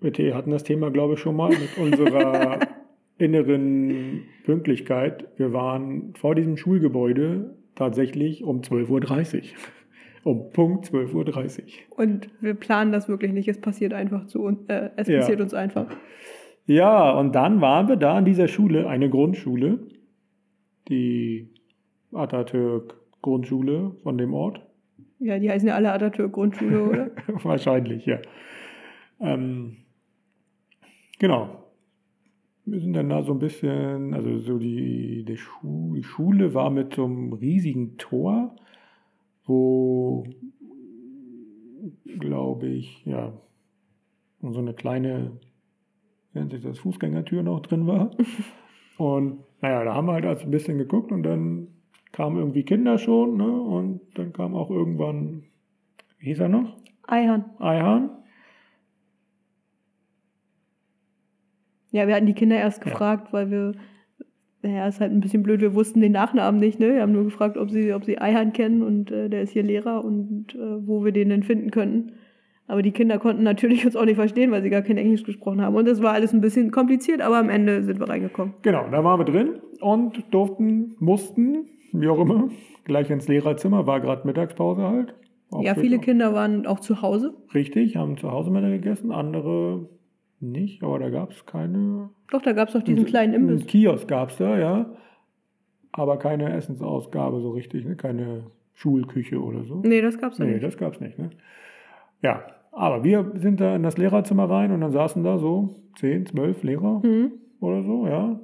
wir 0.00 0.34
hatten 0.34 0.50
das 0.50 0.64
Thema, 0.64 0.90
glaube 0.90 1.14
ich, 1.14 1.20
schon 1.20 1.36
mal 1.36 1.50
mit 1.50 1.78
unserer 1.78 2.58
inneren 3.18 4.22
Pünktlichkeit. 4.44 5.26
Wir 5.36 5.52
waren 5.52 6.12
vor 6.14 6.34
diesem 6.34 6.56
Schulgebäude 6.56 7.56
tatsächlich 7.74 8.44
um 8.44 8.60
12.30 8.60 9.36
Uhr. 9.36 9.42
Um 10.24 10.50
Punkt 10.50 10.86
12.30 10.86 11.60
Uhr. 11.92 12.04
Und 12.04 12.28
wir 12.40 12.54
planen 12.54 12.90
das 12.90 13.08
wirklich 13.08 13.32
nicht. 13.32 13.46
Es 13.46 13.60
passiert 13.60 13.94
einfach 13.94 14.26
zu 14.26 14.42
uns. 14.42 14.58
Äh, 14.66 14.90
es 14.96 15.06
Ja. 15.06 15.20
passiert 15.20 15.40
uns 15.40 15.54
einfach. 15.54 15.86
Ja, 16.66 17.12
und 17.16 17.32
dann 17.36 17.60
waren 17.60 17.86
wir 17.88 17.94
da 17.94 18.14
an 18.16 18.24
dieser 18.24 18.48
Schule, 18.48 18.88
eine 18.88 19.08
Grundschule, 19.08 19.78
die 20.88 21.48
Atatürk-Grundschule 22.12 23.92
von 24.02 24.18
dem 24.18 24.34
Ort. 24.34 24.60
Ja, 25.20 25.38
die 25.38 25.48
heißen 25.48 25.68
ja 25.68 25.74
alle 25.76 25.92
Atatürk-Grundschule, 25.92 26.82
oder? 26.82 27.10
Wahrscheinlich, 27.44 28.04
ja. 28.06 28.18
Ähm, 29.20 29.76
genau. 31.18 31.64
Wir 32.64 32.80
sind 32.80 32.94
dann 32.94 33.08
da 33.08 33.22
so 33.22 33.32
ein 33.32 33.38
bisschen, 33.38 34.12
also 34.12 34.38
so 34.38 34.58
die, 34.58 35.24
die, 35.24 35.36
Schu 35.36 35.94
die 35.94 36.02
Schule 36.02 36.52
war 36.52 36.70
mit 36.70 36.94
so 36.94 37.04
einem 37.04 37.32
riesigen 37.32 37.96
Tor, 37.96 38.56
wo, 39.44 40.26
glaube 42.18 42.66
ich, 42.66 43.04
ja, 43.04 43.32
so 44.42 44.58
eine 44.58 44.74
kleine, 44.74 45.38
nennt 46.34 46.50
sich 46.50 46.62
das, 46.62 46.80
Fußgängertür 46.80 47.42
noch 47.42 47.60
drin 47.60 47.86
war. 47.86 48.10
Und 48.98 49.44
naja, 49.60 49.84
da 49.84 49.94
haben 49.94 50.06
wir 50.06 50.14
halt 50.14 50.26
also 50.26 50.44
ein 50.44 50.50
bisschen 50.50 50.78
geguckt 50.78 51.12
und 51.12 51.22
dann 51.22 51.68
kamen 52.12 52.38
irgendwie 52.38 52.62
Kinder 52.62 52.98
schon, 52.98 53.36
ne? 53.36 53.60
Und 53.60 54.00
dann 54.14 54.32
kam 54.32 54.54
auch 54.54 54.70
irgendwann, 54.70 55.44
wie 56.18 56.26
hieß 56.26 56.40
er 56.40 56.48
noch? 56.48 56.76
Eihahn. 57.06 57.44
Eihahn. 57.58 58.15
Ja, 61.96 62.06
wir 62.06 62.14
hatten 62.14 62.26
die 62.26 62.34
Kinder 62.34 62.56
erst 62.56 62.84
Ja. 62.84 62.90
gefragt, 62.90 63.32
weil 63.32 63.50
wir, 63.50 63.72
naja, 64.62 64.86
ist 64.86 65.00
halt 65.00 65.12
ein 65.12 65.20
bisschen 65.20 65.42
blöd, 65.42 65.60
wir 65.62 65.74
wussten 65.74 66.00
den 66.00 66.12
Nachnamen 66.12 66.60
nicht, 66.60 66.78
ne? 66.78 66.94
Wir 66.94 67.02
haben 67.02 67.12
nur 67.12 67.24
gefragt, 67.24 67.56
ob 67.56 67.70
sie, 67.70 67.94
ob 67.94 68.04
sie 68.04 68.18
Eihahn 68.18 68.52
kennen 68.52 68.82
und 68.82 69.10
äh, 69.10 69.30
der 69.30 69.42
ist 69.42 69.52
hier 69.52 69.62
Lehrer 69.62 70.04
und 70.04 70.54
äh, 70.54 70.86
wo 70.86 71.04
wir 71.04 71.12
den 71.12 71.30
denn 71.30 71.42
finden 71.42 71.70
könnten. 71.70 72.12
Aber 72.68 72.82
die 72.82 72.92
Kinder 72.92 73.18
konnten 73.18 73.44
natürlich 73.44 73.84
uns 73.86 73.96
auch 73.96 74.04
nicht 74.04 74.16
verstehen, 74.16 74.50
weil 74.50 74.62
sie 74.62 74.68
gar 74.70 74.82
kein 74.82 74.98
Englisch 74.98 75.22
gesprochen 75.22 75.62
haben. 75.62 75.74
Und 75.74 75.88
das 75.88 76.02
war 76.02 76.12
alles 76.12 76.34
ein 76.34 76.40
bisschen 76.42 76.70
kompliziert, 76.70 77.22
aber 77.22 77.38
am 77.38 77.48
Ende 77.48 77.82
sind 77.84 77.98
wir 77.98 78.08
reingekommen. 78.08 78.54
Genau, 78.62 78.84
da 78.90 79.02
waren 79.02 79.18
wir 79.18 79.24
drin 79.24 79.60
und 79.80 80.22
durften, 80.34 80.96
mussten, 80.98 81.66
wie 81.92 82.08
auch 82.08 82.20
immer, 82.20 82.48
gleich 82.84 83.08
ins 83.10 83.26
Lehrerzimmer, 83.26 83.86
war 83.86 84.00
gerade 84.00 84.26
Mittagspause 84.26 84.82
halt. 84.82 85.14
Auch 85.50 85.62
ja, 85.62 85.74
viele 85.76 85.98
Kinder 86.00 86.34
waren 86.34 86.66
auch 86.66 86.80
zu 86.80 87.02
Hause. 87.02 87.34
Richtig, 87.54 87.96
haben 87.96 88.16
zu 88.18 88.32
Hause 88.32 88.50
Mittag 88.50 88.72
gegessen, 88.72 89.12
andere 89.12 89.88
nicht, 90.40 90.82
aber 90.82 90.98
da 90.98 91.10
gab 91.10 91.30
es 91.30 91.44
keine. 91.46 92.10
Doch, 92.30 92.42
da 92.42 92.52
gab 92.52 92.68
es 92.68 92.74
doch 92.74 92.82
diesen 92.82 93.04
kleinen 93.06 93.34
Einen 93.34 93.48
Imbiss. 93.48 93.66
Kiosk 93.66 94.06
gab 94.08 94.30
es 94.30 94.36
da, 94.36 94.58
ja. 94.58 94.86
Aber 95.92 96.18
keine 96.18 96.52
Essensausgabe 96.52 97.40
so 97.40 97.50
richtig, 97.50 97.84
ne? 97.86 97.96
keine 97.96 98.44
Schulküche 98.74 99.40
oder 99.42 99.64
so. 99.64 99.76
Nee, 99.84 100.02
das 100.02 100.18
gab's 100.18 100.36
ja 100.38 100.44
Nee, 100.44 100.52
nicht. 100.52 100.64
das 100.64 100.76
gab 100.76 100.92
es 100.94 101.00
nicht. 101.00 101.18
Ne? 101.18 101.30
Ja, 102.22 102.44
aber 102.72 103.02
wir 103.04 103.32
sind 103.36 103.60
da 103.60 103.74
in 103.74 103.82
das 103.82 103.96
Lehrerzimmer 103.96 104.48
rein 104.50 104.72
und 104.72 104.82
dann 104.82 104.90
saßen 104.92 105.24
da 105.24 105.38
so 105.38 105.76
10, 105.98 106.26
12 106.26 106.62
Lehrer 106.64 107.00
Mhm. 107.02 107.32
oder 107.60 107.82
so, 107.82 108.06
ja. 108.06 108.38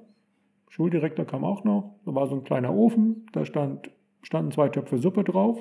Schuldirektor 0.70 1.26
kam 1.26 1.44
auch 1.44 1.64
noch. 1.64 1.96
Da 2.06 2.14
war 2.14 2.26
so 2.26 2.36
ein 2.36 2.44
kleiner 2.44 2.74
Ofen, 2.74 3.26
da 3.32 3.44
stand, 3.44 3.90
standen 4.22 4.50
zwei 4.52 4.70
Töpfe 4.70 4.96
Suppe 4.96 5.22
drauf. 5.24 5.58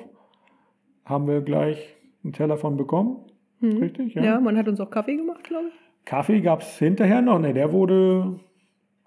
Haben 1.04 1.28
wir 1.28 1.42
gleich 1.42 1.94
einen 2.24 2.32
Teller 2.32 2.56
von 2.58 2.78
bekommen. 2.78 3.18
Mhm. 3.60 3.78
Richtig, 3.78 4.14
Ja. 4.14 4.24
ja. 4.24 4.40
man 4.40 4.58
hat 4.58 4.70
uns 4.70 4.80
auch 4.80 4.90
Kaffee 4.90 5.18
gemacht, 5.18 5.44
glaube 5.44 5.68
ich. 5.68 5.74
Kaffee 6.06 6.42
gab 6.42 6.62
es 6.62 6.78
hinterher 6.78 7.22
noch. 7.22 7.40
Ne, 7.40 7.54
der 7.54 7.72
wurde 7.72 8.40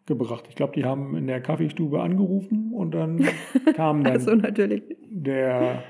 gebracht. 0.07 0.45
Ich 0.49 0.55
glaube, 0.55 0.73
die 0.75 0.85
haben 0.85 1.17
in 1.17 1.27
der 1.27 1.41
Kaffeestube 1.41 2.01
angerufen 2.03 2.73
und 2.73 2.93
dann 2.95 3.27
kam 3.75 4.05
dann 4.05 4.13
Also 4.15 4.35
natürlich. 4.35 4.83
der 5.11 5.83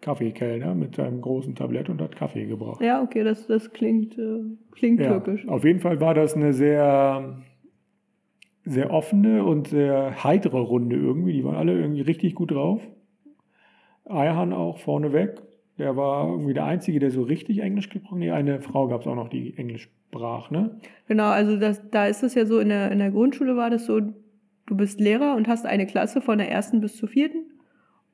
Kaffeekellner 0.00 0.74
mit 0.74 0.96
seinem 0.96 1.20
großen 1.20 1.54
Tablett 1.54 1.88
und 1.88 2.00
hat 2.02 2.16
Kaffee 2.16 2.46
gebracht. 2.46 2.80
Ja, 2.80 3.02
okay, 3.02 3.22
das, 3.22 3.46
das 3.46 3.72
klingt, 3.72 4.18
äh, 4.18 4.40
klingt 4.72 5.00
Ja, 5.00 5.20
türkisch. 5.20 5.46
auf 5.48 5.64
jeden 5.64 5.78
Fall 5.80 6.00
war 6.00 6.12
das 6.14 6.34
eine 6.34 6.52
sehr, 6.52 7.38
sehr 8.64 8.90
offene 8.92 9.44
und 9.44 9.68
sehr 9.68 10.24
heitere 10.24 10.58
Runde 10.58 10.96
irgendwie. 10.96 11.32
Die 11.32 11.44
waren 11.44 11.54
alle 11.56 11.78
irgendwie 11.78 12.00
richtig 12.00 12.34
gut 12.34 12.50
drauf. 12.50 12.82
Ayhan 14.04 14.52
auch 14.52 14.78
vorneweg. 14.78 15.40
Der 15.82 15.96
war 15.96 16.28
irgendwie 16.28 16.54
der 16.54 16.64
Einzige, 16.64 17.00
der 17.00 17.10
so 17.10 17.22
richtig 17.22 17.58
Englisch 17.58 17.88
gesprochen 17.88 18.14
hat. 18.14 18.18
Nee, 18.20 18.30
eine 18.30 18.60
Frau 18.60 18.86
gab 18.86 19.00
es 19.00 19.06
auch 19.08 19.16
noch, 19.16 19.28
die 19.28 19.56
Englisch 19.56 19.90
sprach, 20.08 20.48
ne? 20.52 20.78
Genau, 21.08 21.24
also 21.30 21.56
das, 21.56 21.82
da 21.90 22.06
ist 22.06 22.22
es 22.22 22.36
ja 22.36 22.46
so, 22.46 22.60
in 22.60 22.68
der, 22.68 22.92
in 22.92 23.00
der 23.00 23.10
Grundschule 23.10 23.56
war 23.56 23.68
das 23.68 23.86
so, 23.86 23.98
du 24.00 24.76
bist 24.76 25.00
Lehrer 25.00 25.34
und 25.34 25.48
hast 25.48 25.66
eine 25.66 25.86
Klasse 25.86 26.20
von 26.20 26.38
der 26.38 26.48
ersten 26.52 26.80
bis 26.80 26.96
zur 26.96 27.08
vierten 27.08 27.50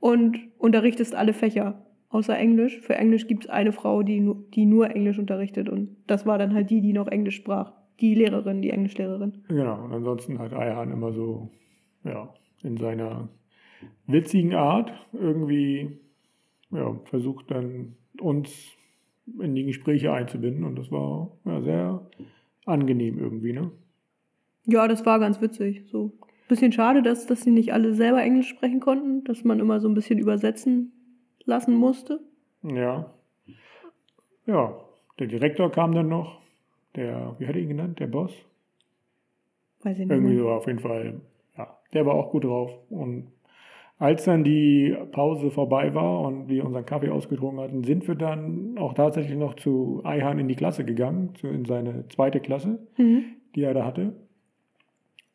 und 0.00 0.38
unterrichtest 0.56 1.14
alle 1.14 1.34
Fächer, 1.34 1.84
außer 2.08 2.38
Englisch. 2.38 2.78
Für 2.80 2.94
Englisch 2.94 3.26
gibt 3.26 3.44
es 3.44 3.50
eine 3.50 3.72
Frau, 3.72 4.02
die, 4.02 4.20
nu- 4.20 4.44
die 4.54 4.64
nur 4.64 4.88
Englisch 4.96 5.18
unterrichtet 5.18 5.68
und 5.68 5.94
das 6.06 6.24
war 6.24 6.38
dann 6.38 6.54
halt 6.54 6.70
die, 6.70 6.80
die 6.80 6.94
noch 6.94 7.08
Englisch 7.08 7.36
sprach. 7.36 7.74
Die 8.00 8.14
Lehrerin, 8.14 8.62
die 8.62 8.70
Englischlehrerin. 8.70 9.42
Genau. 9.48 9.84
Und 9.84 9.92
ansonsten 9.92 10.38
hat 10.38 10.54
Ayhan 10.54 10.90
immer 10.90 11.12
so, 11.12 11.50
ja, 12.04 12.32
in 12.62 12.78
seiner 12.78 13.28
witzigen 14.06 14.54
Art 14.54 14.90
irgendwie 15.12 15.98
ja, 16.70 16.98
versucht 17.04 17.50
dann 17.50 17.96
uns 18.20 18.50
in 19.40 19.54
die 19.54 19.64
Gespräche 19.64 20.12
einzubinden 20.12 20.64
und 20.64 20.76
das 20.76 20.90
war 20.90 21.30
ja, 21.44 21.60
sehr 21.62 22.06
angenehm 22.66 23.18
irgendwie, 23.18 23.52
ne? 23.52 23.70
Ja, 24.66 24.86
das 24.86 25.06
war 25.06 25.18
ganz 25.18 25.40
witzig. 25.40 25.84
So. 25.90 26.12
Bisschen 26.48 26.72
schade, 26.72 27.02
dass, 27.02 27.26
dass 27.26 27.42
sie 27.42 27.50
nicht 27.50 27.72
alle 27.72 27.94
selber 27.94 28.22
Englisch 28.22 28.48
sprechen 28.48 28.80
konnten, 28.80 29.24
dass 29.24 29.44
man 29.44 29.60
immer 29.60 29.80
so 29.80 29.88
ein 29.88 29.94
bisschen 29.94 30.18
übersetzen 30.18 30.92
lassen 31.44 31.74
musste. 31.74 32.20
Ja. 32.62 33.14
Ja, 34.46 34.78
der 35.18 35.26
Direktor 35.26 35.70
kam 35.70 35.94
dann 35.94 36.08
noch. 36.08 36.40
Der, 36.96 37.36
wie 37.38 37.46
hat 37.46 37.54
er 37.54 37.62
ihn 37.62 37.68
genannt? 37.68 38.00
Der 38.00 38.06
Boss? 38.06 38.32
Weiß 39.82 39.98
ich 39.98 40.06
nicht. 40.06 40.10
Irgendwie 40.10 40.36
so 40.36 40.50
auf 40.50 40.66
jeden 40.66 40.80
Fall. 40.80 41.20
Ja, 41.56 41.78
der 41.92 42.06
war 42.06 42.14
auch 42.14 42.30
gut 42.30 42.44
drauf. 42.44 42.70
Und 42.90 43.32
als 43.98 44.24
dann 44.24 44.44
die 44.44 44.96
Pause 45.12 45.50
vorbei 45.50 45.92
war 45.94 46.20
und 46.22 46.48
wir 46.48 46.64
unseren 46.64 46.86
Kaffee 46.86 47.10
ausgetrunken 47.10 47.60
hatten, 47.60 47.82
sind 47.84 48.06
wir 48.06 48.14
dann 48.14 48.76
auch 48.78 48.94
tatsächlich 48.94 49.36
noch 49.36 49.54
zu 49.54 50.00
Eihan 50.04 50.38
in 50.38 50.46
die 50.48 50.54
Klasse 50.54 50.84
gegangen, 50.84 51.34
zu, 51.34 51.48
in 51.48 51.64
seine 51.64 52.06
zweite 52.08 52.40
Klasse, 52.40 52.78
Mhm. 52.96 53.24
die 53.54 53.62
er 53.62 53.74
da 53.74 53.84
hatte. 53.84 54.14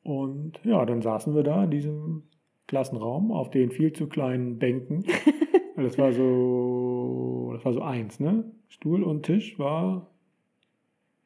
Und 0.03 0.59
ja, 0.63 0.85
dann 0.85 1.01
saßen 1.01 1.35
wir 1.35 1.43
da 1.43 1.63
in 1.65 1.71
diesem 1.71 2.23
Klassenraum 2.67 3.31
auf 3.31 3.49
den 3.51 3.71
viel 3.71 3.93
zu 3.93 4.07
kleinen 4.07 4.59
Bänken. 4.59 5.03
das 5.75 5.97
war 5.97 6.11
so, 6.13 7.51
das 7.53 7.63
war 7.65 7.73
so 7.73 7.81
eins, 7.81 8.19
ne? 8.19 8.45
Stuhl 8.69 9.03
und 9.03 9.23
Tisch 9.23 9.59
war 9.59 10.07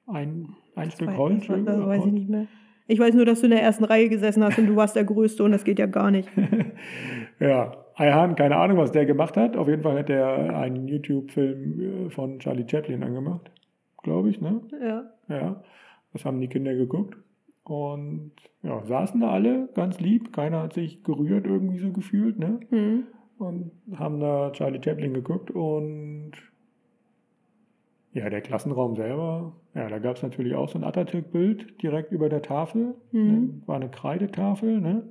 ein, 0.05 0.49
ein 0.75 0.91
Stück 0.91 1.15
Holz. 1.17 1.47
das, 1.47 1.49
war- 1.49 1.57
das 1.63 1.85
weiß 1.85 2.05
ich 2.05 2.11
nicht 2.13 2.29
mehr. 2.29 2.47
Ich 2.87 2.99
weiß 2.99 3.13
nur, 3.15 3.25
dass 3.25 3.41
du 3.41 3.47
in 3.47 3.51
der 3.51 3.61
ersten 3.61 3.83
Reihe 3.83 4.09
gesessen 4.09 4.43
hast 4.43 4.57
und 4.57 4.67
du 4.67 4.75
warst 4.75 4.95
der 4.95 5.03
Größte 5.03 5.43
und 5.43 5.51
das 5.51 5.63
geht 5.63 5.79
ja 5.79 5.85
gar 5.85 6.11
nicht. 6.11 6.29
Ja, 7.39 7.85
Ayhan, 7.95 8.35
keine 8.35 8.57
Ahnung, 8.57 8.77
was 8.77 8.91
der 8.91 9.05
gemacht 9.05 9.37
hat. 9.37 9.57
Auf 9.57 9.67
jeden 9.67 9.83
Fall 9.83 9.99
hat 9.99 10.09
er 10.09 10.57
einen 10.57 10.87
YouTube-Film 10.87 12.07
äh, 12.07 12.09
von 12.09 12.39
Charlie 12.39 12.65
Chaplin 12.67 13.03
angemacht, 13.03 13.51
glaube 14.01 14.29
ich, 14.29 14.41
ne? 14.41 14.61
Ja. 14.81 15.03
Ja, 15.29 15.63
das 16.13 16.25
haben 16.25 16.39
die 16.41 16.47
Kinder 16.47 16.73
geguckt. 16.73 17.15
Und 17.63 18.31
ja, 18.63 18.83
saßen 18.85 19.19
da 19.19 19.29
alle 19.29 19.69
ganz 19.75 19.99
lieb. 19.99 20.33
Keiner 20.33 20.63
hat 20.63 20.73
sich 20.73 21.03
gerührt 21.03 21.45
irgendwie 21.45 21.79
so 21.79 21.91
gefühlt, 21.91 22.39
ne? 22.39 22.59
Mhm. 22.69 23.03
Und 23.37 23.71
haben 23.95 24.19
da 24.19 24.51
Charlie 24.51 24.81
Chaplin 24.83 25.13
geguckt. 25.13 25.51
Und 25.51 26.31
ja, 28.17 28.29
der 28.29 28.41
Klassenraum 28.41 28.95
selber, 28.95 29.53
ja, 29.75 29.87
da 29.87 29.99
gab 29.99 30.15
es 30.15 30.23
natürlich 30.23 30.55
auch 30.55 30.69
so 30.69 30.79
ein 30.79 30.83
Atatürk-Bild 30.83 31.81
direkt 31.81 32.11
über 32.11 32.29
der 32.29 32.41
Tafel. 32.41 32.95
Mhm. 33.11 33.21
Ne? 33.21 33.61
War 33.67 33.75
eine 33.75 33.89
Kreidetafel, 33.89 34.81
ne? 34.81 35.03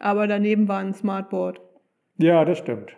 Aber 0.00 0.26
daneben 0.26 0.68
war 0.68 0.80
ein 0.80 0.92
Smartboard. 0.92 1.60
Ja, 2.18 2.44
das 2.44 2.58
stimmt. 2.58 2.96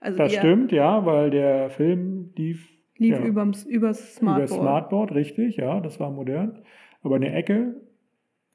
Also 0.00 0.18
Das 0.18 0.32
stimmt, 0.32 0.70
ja, 0.72 1.04
weil 1.04 1.30
der 1.30 1.70
Film 1.70 2.30
lief 2.36 2.68
lief 2.96 3.18
ja, 3.18 3.24
übers, 3.24 3.64
übers 3.64 4.16
Smartboard. 4.16 4.50
über 4.50 4.60
Smartboard, 4.60 5.14
richtig, 5.14 5.56
ja, 5.56 5.80
das 5.80 5.98
war 5.98 6.10
modern. 6.10 6.62
Aber 7.02 7.16
in 7.16 7.22
der 7.22 7.34
Ecke, 7.34 7.80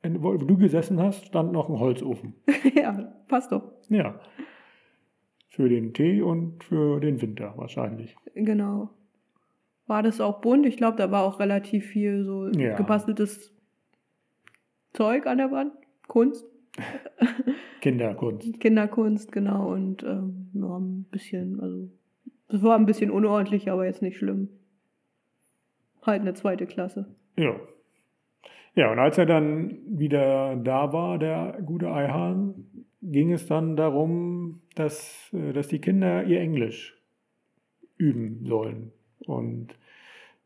wo 0.03 0.33
du 0.33 0.57
gesessen 0.57 1.01
hast, 1.01 1.25
stand 1.25 1.51
noch 1.51 1.69
ein 1.69 1.79
Holzofen. 1.79 2.35
ja, 2.75 3.13
passt 3.27 3.51
doch. 3.51 3.63
Ja. 3.89 4.19
Für 5.49 5.69
den 5.69 5.93
Tee 5.93 6.21
und 6.21 6.63
für 6.63 6.99
den 6.99 7.21
Winter 7.21 7.53
wahrscheinlich. 7.57 8.15
Genau. 8.33 8.89
War 9.87 10.01
das 10.03 10.21
auch 10.21 10.39
bunt? 10.41 10.65
Ich 10.65 10.77
glaube, 10.77 10.97
da 10.97 11.11
war 11.11 11.23
auch 11.23 11.39
relativ 11.39 11.85
viel 11.87 12.23
so 12.23 12.47
Ja. 12.47 12.75
gebasteltes 12.75 13.53
Zeug 14.93 15.27
an 15.27 15.37
der 15.39 15.51
Wand. 15.51 15.73
Kunst, 16.07 16.45
Kinderkunst. 17.81 18.59
Kinderkunst, 18.59 19.31
genau. 19.31 19.71
Und 19.73 20.03
ähm, 20.03 20.49
ja, 20.53 20.77
ein 20.77 21.05
bisschen, 21.11 21.59
also 21.59 21.89
es 22.49 22.61
war 22.63 22.75
ein 22.77 22.85
bisschen 22.85 23.11
unordentlich, 23.11 23.69
aber 23.71 23.85
jetzt 23.85 24.01
nicht 24.01 24.17
schlimm. 24.17 24.49
Halt 26.01 26.21
eine 26.21 26.33
zweite 26.33 26.65
Klasse. 26.65 27.13
Ja. 27.37 27.55
Ja, 28.75 28.91
und 28.91 28.99
als 28.99 29.17
er 29.17 29.25
dann 29.25 29.77
wieder 29.87 30.55
da 30.55 30.91
war, 30.93 31.19
der 31.19 31.59
gute 31.63 31.91
Eihan, 31.91 32.65
ging 33.01 33.31
es 33.31 33.45
dann 33.47 33.75
darum, 33.75 34.61
dass, 34.75 35.29
äh, 35.33 35.53
dass 35.53 35.67
die 35.67 35.79
Kinder 35.79 36.23
ihr 36.23 36.39
Englisch 36.39 36.97
üben 37.97 38.45
sollen. 38.45 38.91
Und 39.27 39.69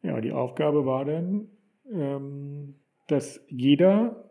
ja, 0.01 0.19
die 0.21 0.31
Aufgabe 0.31 0.85
war 0.85 1.05
dann, 1.05 1.47
ähm, 1.91 2.75
dass 3.07 3.43
jeder 3.47 4.29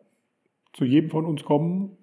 zu 0.72 0.84
jedem 0.84 1.10
von 1.10 1.24
uns 1.24 1.44
kommen 1.44 1.96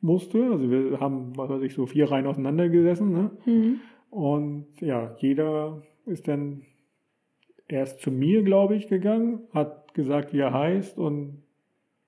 musste. 0.00 0.44
Also 0.50 0.70
wir 0.70 1.00
haben, 1.00 1.36
was 1.36 1.48
weiß 1.48 1.62
ich, 1.62 1.74
so 1.74 1.86
vier 1.86 2.10
Reihen 2.10 2.26
auseinander 2.26 2.68
gesessen. 2.68 3.12
Ne? 3.12 3.30
Mhm. 3.46 3.80
Und 4.10 4.66
ja, 4.80 5.16
jeder 5.18 5.82
ist 6.06 6.28
dann 6.28 6.62
erst 7.68 8.00
zu 8.00 8.10
mir, 8.10 8.42
glaube 8.42 8.76
ich, 8.76 8.88
gegangen, 8.88 9.40
hat 9.52 9.94
gesagt, 9.94 10.32
wie 10.32 10.38
er 10.38 10.52
heißt 10.52 10.98
und 10.98 11.42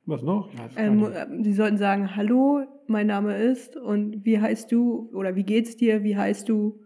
was 0.06 0.22
noch? 0.22 0.50
Ähm, 0.76 1.04
äh, 1.04 1.42
Sie 1.42 1.52
sollten 1.52 1.76
sagen, 1.76 2.16
hallo, 2.16 2.62
mein 2.86 3.06
Name 3.06 3.36
ist 3.36 3.76
und 3.76 4.24
wie 4.24 4.40
heißt 4.40 4.72
du 4.72 5.10
oder 5.12 5.36
wie 5.36 5.44
geht's 5.44 5.76
dir, 5.76 6.02
wie 6.02 6.16
heißt 6.16 6.48
du? 6.48 6.80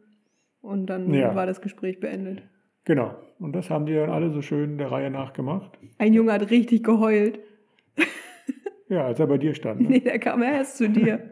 Und 0.61 0.87
dann 0.87 1.13
Ja. 1.13 1.35
war 1.35 1.47
das 1.47 1.61
Gespräch 1.61 2.01
beendet. 2.01 2.43
Genau. 2.85 3.15
Und 3.39 3.55
das 3.55 3.71
haben 3.71 3.87
die 3.87 3.95
dann 3.95 4.11
alle 4.11 4.31
so 4.31 4.43
schön 4.43 4.79
der 4.79 4.91
Reihe 4.93 5.11
nach 5.11 5.33
gemacht. 5.33 5.79
Ein 5.99 6.15
Junge 6.15 6.33
hat 6.33 6.51
richtig 6.51 6.85
geheult. 6.85 7.39
Ja, 8.89 9.07
als 9.07 9.19
er 9.19 9.27
bei 9.27 9.39
dir 9.39 9.55
stand. 9.55 9.81
Ne? 9.81 9.89
Nee, 9.89 10.01
der 10.01 10.19
kam 10.19 10.43
erst 10.43 10.77
zu 10.77 10.89
dir. 10.89 11.31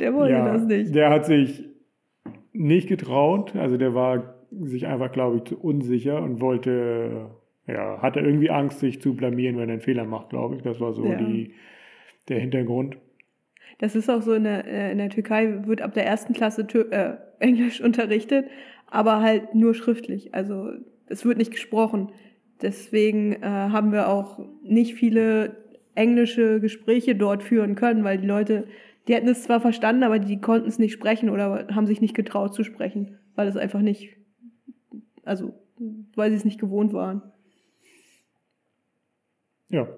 Der 0.00 0.14
wollte 0.14 0.32
ja, 0.32 0.52
das 0.52 0.64
nicht. 0.64 0.94
Der 0.94 1.10
hat 1.10 1.26
sich 1.26 1.64
nicht 2.52 2.88
getraut. 2.88 3.54
Also 3.54 3.76
der 3.76 3.94
war 3.94 4.34
sich 4.50 4.86
einfach, 4.86 5.12
glaube 5.12 5.36
ich, 5.38 5.44
zu 5.44 5.60
unsicher 5.60 6.20
und 6.22 6.40
wollte, 6.40 7.30
ja, 7.66 8.00
hatte 8.00 8.20
irgendwie 8.20 8.50
Angst, 8.50 8.80
sich 8.80 9.00
zu 9.00 9.14
blamieren, 9.14 9.56
wenn 9.58 9.68
er 9.68 9.74
einen 9.74 9.80
Fehler 9.82 10.04
macht, 10.04 10.30
glaube 10.30 10.56
ich. 10.56 10.62
Das 10.62 10.80
war 10.80 10.92
so 10.92 11.04
Ja. 11.06 11.16
die, 11.16 11.54
der 12.28 12.40
Hintergrund. 12.40 12.96
Das 13.78 13.94
ist 13.94 14.08
auch 14.10 14.22
so, 14.22 14.32
in 14.32 14.44
der, 14.44 14.66
äh, 14.66 14.92
in 14.92 14.98
der 14.98 15.10
Türkei 15.10 15.66
wird 15.66 15.82
ab 15.82 15.94
der 15.94 16.06
ersten 16.06 16.32
Klasse 16.32 16.66
Tür 16.66 16.90
äh, 16.92 17.14
Englisch 17.38 17.80
unterrichtet, 17.84 18.46
aber 18.92 19.22
halt 19.22 19.54
nur 19.54 19.74
schriftlich. 19.74 20.34
Also 20.34 20.70
es 21.06 21.24
wird 21.24 21.38
nicht 21.38 21.50
gesprochen. 21.50 22.12
Deswegen 22.60 23.32
äh, 23.32 23.46
haben 23.46 23.90
wir 23.90 24.08
auch 24.08 24.38
nicht 24.62 24.94
viele 24.94 25.56
englische 25.94 26.60
Gespräche 26.60 27.16
dort 27.16 27.42
führen 27.42 27.74
können, 27.74 28.04
weil 28.04 28.18
die 28.18 28.26
Leute, 28.26 28.66
die 29.08 29.14
hätten 29.14 29.28
es 29.28 29.44
zwar 29.44 29.60
verstanden, 29.60 30.02
aber 30.02 30.18
die 30.18 30.40
konnten 30.40 30.68
es 30.68 30.78
nicht 30.78 30.92
sprechen 30.92 31.30
oder 31.30 31.68
haben 31.74 31.86
sich 31.86 32.02
nicht 32.02 32.14
getraut 32.14 32.54
zu 32.54 32.64
sprechen, 32.64 33.18
weil 33.34 33.48
es 33.48 33.56
einfach 33.56 33.80
nicht, 33.80 34.14
also 35.24 35.54
weil 36.14 36.30
sie 36.30 36.36
es 36.36 36.44
nicht 36.44 36.60
gewohnt 36.60 36.92
waren. 36.92 37.22
Ja. 39.70 39.88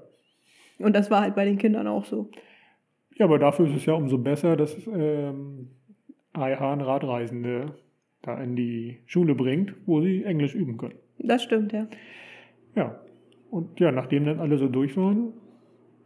Und 0.79 0.95
das 0.95 1.11
war 1.11 1.21
halt 1.21 1.35
bei 1.35 1.45
den 1.45 1.59
Kindern 1.59 1.89
auch 1.89 2.05
so. 2.05 2.31
Ja, 3.17 3.27
aber 3.27 3.41
dafür 3.41 3.67
ist 3.67 3.75
es 3.75 3.87
ja 3.87 3.95
umso 3.95 4.19
besser, 4.19 4.57
dass 4.57 4.77
ähm, 4.87 5.71
Ayhan 6.33 6.81
Radreisende 6.81 7.75
da 8.27 8.39
in 8.39 8.57
die 8.57 8.99
Schule 9.07 9.35
bringt, 9.35 9.75
wo 9.87 10.01
sie 10.01 10.25
Englisch 10.25 10.55
üben 10.55 10.77
können. 10.77 10.95
Das 11.19 11.43
stimmt, 11.43 11.73
ja. 11.73 11.87
Ja. 12.75 12.97
Und 13.51 13.79
ja, 13.79 13.93
nachdem 13.93 14.25
dann 14.25 14.41
alle 14.41 14.59
so 14.59 14.69
durch 14.69 14.97
waren, 14.97 15.33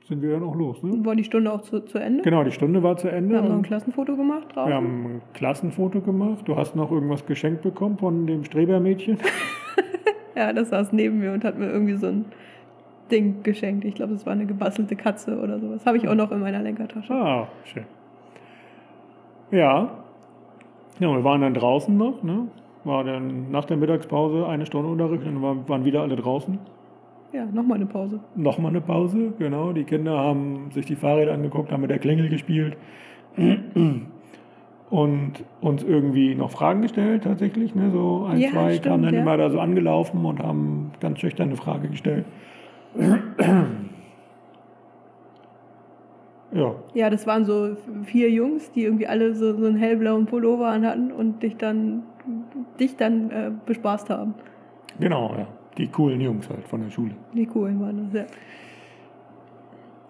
sind 0.06 0.22
wir 0.22 0.32
dann 0.32 0.42
auch 0.42 0.54
los. 0.54 0.82
Ne? 0.82 1.04
War 1.04 1.14
die 1.14 1.24
Stunde 1.24 1.52
auch 1.52 1.62
zu, 1.62 1.80
zu 1.80 1.98
Ende? 1.98 2.22
Genau, 2.22 2.44
die 2.44 2.50
Stunde 2.50 2.82
war 2.82 2.96
zu 2.96 3.08
Ende. 3.08 3.34
Wir 3.34 3.38
haben 3.38 3.48
noch 3.48 3.56
ein 3.56 3.62
Klassenfoto 3.62 4.16
gemacht 4.16 4.54
draußen. 4.54 4.68
wir 4.70 4.76
haben 4.76 5.06
ein 5.06 5.22
Klassenfoto 5.34 6.00
gemacht. 6.00 6.46
Du 6.46 6.56
hast 6.56 6.76
noch 6.76 6.90
irgendwas 6.90 7.24
geschenkt 7.26 7.62
bekommen 7.62 7.98
von 7.98 8.26
dem 8.26 8.44
Strebermädchen. 8.44 9.18
Ja, 10.38 10.52
das 10.52 10.68
saß 10.68 10.92
neben 10.92 11.18
mir 11.18 11.32
und 11.32 11.42
hat 11.42 11.58
mir 11.58 11.68
irgendwie 11.68 11.96
so 11.96 12.06
ein 12.06 12.26
Ding 13.10 13.42
geschenkt. 13.42 13.84
Ich 13.84 13.96
glaube, 13.96 14.14
es 14.14 14.24
war 14.24 14.34
eine 14.34 14.46
gebastelte 14.46 14.94
Katze 14.94 15.36
oder 15.40 15.58
sowas. 15.58 15.84
Habe 15.84 15.96
ich 15.96 16.06
auch 16.06 16.14
noch 16.14 16.30
in 16.30 16.38
meiner 16.38 16.62
Lenkertasche. 16.62 17.12
Ah, 17.12 17.48
schön. 17.64 17.84
Ja. 19.50 19.97
Ja, 21.00 21.08
wir 21.12 21.24
waren 21.24 21.40
dann 21.40 21.54
draußen 21.54 21.96
noch. 21.96 22.22
Ne? 22.22 22.48
War 22.84 23.04
dann 23.04 23.50
nach 23.50 23.64
der 23.64 23.76
Mittagspause 23.76 24.46
eine 24.46 24.66
Stunde 24.66 24.88
Unterricht 24.90 25.24
und 25.26 25.34
dann 25.34 25.42
waren- 25.42 25.68
waren 25.68 25.84
wieder 25.84 26.02
alle 26.02 26.16
draußen. 26.16 26.58
Ja, 27.32 27.44
nochmal 27.46 27.76
eine 27.76 27.86
Pause. 27.86 28.20
Nochmal 28.36 28.70
eine 28.70 28.80
Pause, 28.80 29.32
genau. 29.38 29.72
Die 29.72 29.84
Kinder 29.84 30.16
haben 30.18 30.70
sich 30.72 30.86
die 30.86 30.96
Fahrräder 30.96 31.34
angeguckt, 31.34 31.70
haben 31.70 31.82
mit 31.82 31.90
der 31.90 31.98
Klingel 31.98 32.28
gespielt 32.30 32.76
und 34.90 35.32
uns 35.60 35.82
irgendwie 35.82 36.34
noch 36.34 36.50
Fragen 36.50 36.80
gestellt 36.82 37.24
tatsächlich. 37.24 37.74
Ne? 37.74 37.90
So 37.90 38.26
ein, 38.30 38.38
Ja, 38.38 38.48
zwei 38.50 38.70
stimmt, 38.72 38.86
kamen 38.86 39.02
dann 39.04 39.14
ja. 39.14 39.20
immer 39.20 39.36
da 39.36 39.50
so 39.50 39.60
angelaufen 39.60 40.24
und 40.24 40.42
haben 40.42 40.92
ganz 41.00 41.18
schüchtern 41.20 41.48
eine 41.48 41.56
Frage 41.56 41.88
gestellt. 41.88 42.24
ja, 46.52 46.74
Ja, 46.94 47.10
das 47.10 47.26
waren 47.26 47.44
so 47.44 47.76
vier 48.04 48.30
Jungs, 48.30 48.70
die 48.72 48.84
irgendwie 48.84 49.06
alle 49.06 49.34
so, 49.34 49.56
so 49.56 49.66
einen 49.66 49.76
hellblauen 49.76 50.26
Pullover 50.26 50.68
anhatten 50.68 51.12
und 51.12 51.42
dich 51.42 51.56
dann, 51.56 52.04
dich 52.80 52.96
dann 52.96 53.30
äh, 53.30 53.50
bespaßt 53.66 54.10
haben. 54.10 54.34
genau, 54.98 55.34
ja. 55.36 55.46
Die 55.76 55.86
coolen 55.86 56.20
Jungs 56.20 56.50
halt 56.50 56.66
von 56.66 56.82
der 56.82 56.90
Schule. 56.90 57.12
Die 57.34 57.46
coolen 57.46 57.80
waren 57.80 58.10
das, 58.10 58.26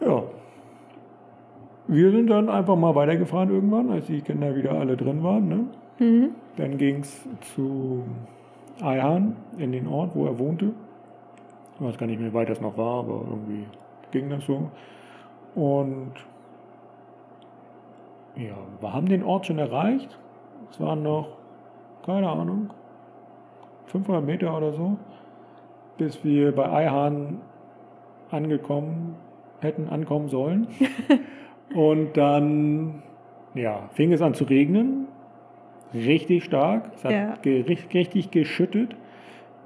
ja. 0.01 0.07
Ja. 0.09 0.23
Wir 1.89 2.11
sind 2.11 2.29
dann 2.29 2.49
einfach 2.49 2.77
mal 2.77 2.95
weitergefahren 2.95 3.51
irgendwann, 3.51 3.91
als 3.91 4.07
die 4.07 4.23
Kinder 4.23 4.55
wieder 4.57 4.73
alle 4.73 4.97
drin 4.97 5.23
waren. 5.23 5.49
Ne? 5.49 5.65
Mhm. 5.99 6.31
Dann 6.57 6.79
ging 6.79 7.01
es 7.01 7.27
zu 7.55 8.05
Ayhan 8.81 9.37
in 9.59 9.73
den 9.73 9.87
Ort, 9.89 10.15
wo 10.15 10.27
er 10.27 10.39
wohnte. 10.39 10.73
Ich 11.75 11.87
weiß 11.87 11.99
gar 11.99 12.07
nicht 12.07 12.21
mehr, 12.21 12.31
wie 12.31 12.35
weit 12.35 12.49
das 12.49 12.61
noch 12.61 12.77
war, 12.77 13.01
aber 13.01 13.25
irgendwie 13.29 13.65
ging 14.11 14.31
das 14.31 14.45
so. 14.45 14.71
Und 15.59 16.13
ja, 18.37 18.55
wir 18.81 18.93
haben 18.93 19.09
den 19.09 19.25
Ort 19.25 19.47
schon 19.47 19.59
erreicht. 19.59 20.17
Es 20.71 20.79
waren 20.79 21.03
noch, 21.03 21.31
keine 22.07 22.29
Ahnung, 22.29 22.71
500 23.87 24.25
Meter 24.25 24.57
oder 24.57 24.73
so, 24.73 24.97
bis 25.97 26.23
wir 26.25 26.55
bei 26.55 26.71
Eihahn 26.71 27.41
angekommen 28.31 29.17
hätten 29.61 29.89
ankommen 29.89 30.29
sollen. 30.29 30.69
Und 31.75 32.17
dann 32.17 33.03
ja, 33.55 33.89
fing 33.95 34.13
es 34.13 34.23
an 34.23 34.35
zu 34.35 34.45
regnen, 34.45 35.09
richtig 35.93 36.45
stark. 36.45 36.93
Es 36.95 37.05
hat 37.05 37.11
Ja. 37.13 37.35
richtig 37.45 38.31
geschüttet 38.31 38.95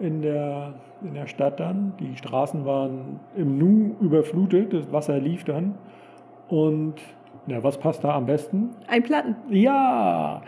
in 0.00 0.22
der, 0.22 0.72
in 1.04 1.14
der 1.14 1.26
Stadt 1.26 1.60
dann. 1.60 1.94
Die 2.00 2.16
Straßen 2.16 2.64
waren 2.64 3.20
im 3.36 3.58
Nu 3.58 3.96
überflutet, 4.00 4.72
das 4.72 4.92
Wasser 4.92 5.18
lief 5.18 5.44
dann. 5.44 5.74
Und 6.48 6.94
ja, 7.46 7.62
was 7.62 7.78
passt 7.78 8.04
da 8.04 8.14
am 8.14 8.26
besten? 8.26 8.70
Ein 8.86 9.02
Platten. 9.02 9.36
Ja, 9.50 10.42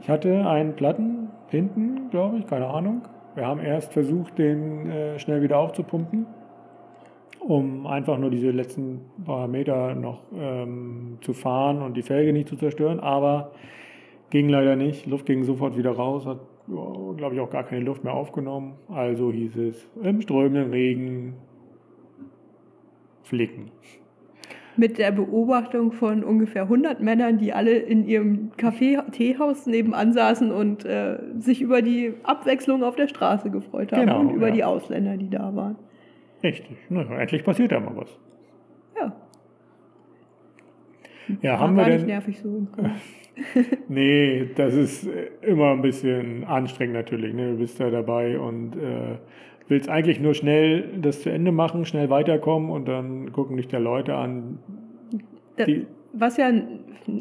ich 0.00 0.08
hatte 0.08 0.46
einen 0.46 0.74
Platten 0.74 1.28
hinten, 1.48 2.10
glaube 2.10 2.38
ich, 2.38 2.46
keine 2.46 2.66
Ahnung. 2.66 3.02
Wir 3.34 3.46
haben 3.46 3.60
erst 3.60 3.92
versucht, 3.92 4.38
den 4.38 4.90
äh, 4.90 5.18
schnell 5.18 5.42
wieder 5.42 5.58
aufzupumpen, 5.58 6.26
um 7.40 7.86
einfach 7.86 8.18
nur 8.18 8.30
diese 8.30 8.50
letzten 8.50 9.00
paar 9.24 9.48
Meter 9.48 9.94
noch 9.94 10.20
ähm, 10.36 11.18
zu 11.20 11.32
fahren 11.32 11.82
und 11.82 11.96
die 11.96 12.02
Felge 12.02 12.32
nicht 12.32 12.48
zu 12.48 12.56
zerstören, 12.56 13.00
aber 13.00 13.52
ging 14.30 14.48
leider 14.48 14.76
nicht. 14.76 15.06
Luft 15.06 15.26
ging 15.26 15.44
sofort 15.44 15.76
wieder 15.76 15.92
raus, 15.92 16.26
hat, 16.26 16.38
ja, 16.66 17.12
glaube 17.16 17.34
ich, 17.34 17.40
auch 17.40 17.50
gar 17.50 17.64
keine 17.64 17.84
Luft 17.84 18.04
mehr 18.04 18.14
aufgenommen. 18.14 18.74
Also 18.88 19.32
hieß 19.32 19.56
es 19.56 19.88
im 20.02 20.20
strömenden 20.20 20.70
Regen 20.70 21.34
flicken. 23.22 23.70
Mit 24.76 24.98
der 24.98 25.12
Beobachtung 25.12 25.92
von 25.92 26.24
ungefähr 26.24 26.62
100 26.62 27.00
Männern, 27.00 27.38
die 27.38 27.52
alle 27.52 27.76
in 27.76 28.04
ihrem 28.08 28.50
Café-Teehaus 28.58 29.66
nebenan 29.66 30.12
saßen 30.12 30.50
und 30.50 30.84
äh, 30.84 31.18
sich 31.38 31.60
über 31.62 31.80
die 31.80 32.14
Abwechslung 32.24 32.82
auf 32.82 32.96
der 32.96 33.06
Straße 33.06 33.50
gefreut 33.50 33.92
haben 33.92 34.00
Genau, 34.00 34.20
und 34.20 34.30
über 34.30 34.48
ja. 34.48 34.54
die 34.54 34.64
Ausländer, 34.64 35.16
die 35.16 35.30
da 35.30 35.54
waren. 35.54 35.76
Richtig, 36.42 36.76
naja, 36.88 37.18
endlich 37.20 37.44
passiert 37.44 37.70
da 37.70 37.78
mal 37.78 37.96
was. 37.96 38.18
Ja, 39.00 39.12
Ja, 41.40 41.52
war 41.52 41.60
haben 41.60 41.76
wir 41.76 41.84
denn 41.84 42.06
nervig 42.06 42.40
so. 42.40 42.66
Nee, 43.88 44.50
das 44.54 44.74
ist 44.74 45.06
äh, 45.06 45.28
immer 45.42 45.72
ein 45.72 45.82
bisschen 45.82 46.44
anstrengend 46.44 46.94
natürlich. 46.94 47.34
Ne? 47.34 47.52
Du 47.52 47.58
bist 47.58 47.80
da 47.80 47.90
dabei 47.90 48.38
und 48.38 48.76
äh, 48.76 49.18
willst 49.68 49.88
eigentlich 49.88 50.20
nur 50.20 50.34
schnell 50.34 50.98
das 51.00 51.22
zu 51.22 51.30
Ende 51.30 51.52
machen, 51.52 51.84
schnell 51.84 52.10
weiterkommen 52.10 52.70
und 52.70 52.86
dann 52.86 53.32
gucken 53.32 53.56
dich 53.56 53.68
da 53.68 53.78
Leute 53.78 54.14
an. 54.14 54.58
Da, 55.56 55.66
was 56.12 56.36
ja 56.36 56.50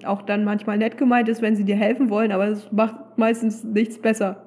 auch 0.05 0.22
dann 0.22 0.43
manchmal 0.43 0.78
nett 0.78 0.97
gemeint 0.97 1.30
ist, 1.30 1.41
wenn 1.41 1.55
sie 1.55 1.66
dir 1.66 1.76
helfen 1.76 2.09
wollen, 2.09 2.32
aber 2.32 2.47
es 2.47 2.72
macht 2.72 2.95
meistens 3.18 3.64
nichts 3.64 3.97
besser. 3.97 4.43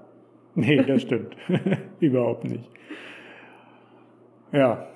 Nee, 0.54 0.82
das 0.82 1.02
stimmt. 1.02 1.36
Überhaupt 2.00 2.44
nicht. 2.44 2.70
Ja. 4.52 4.86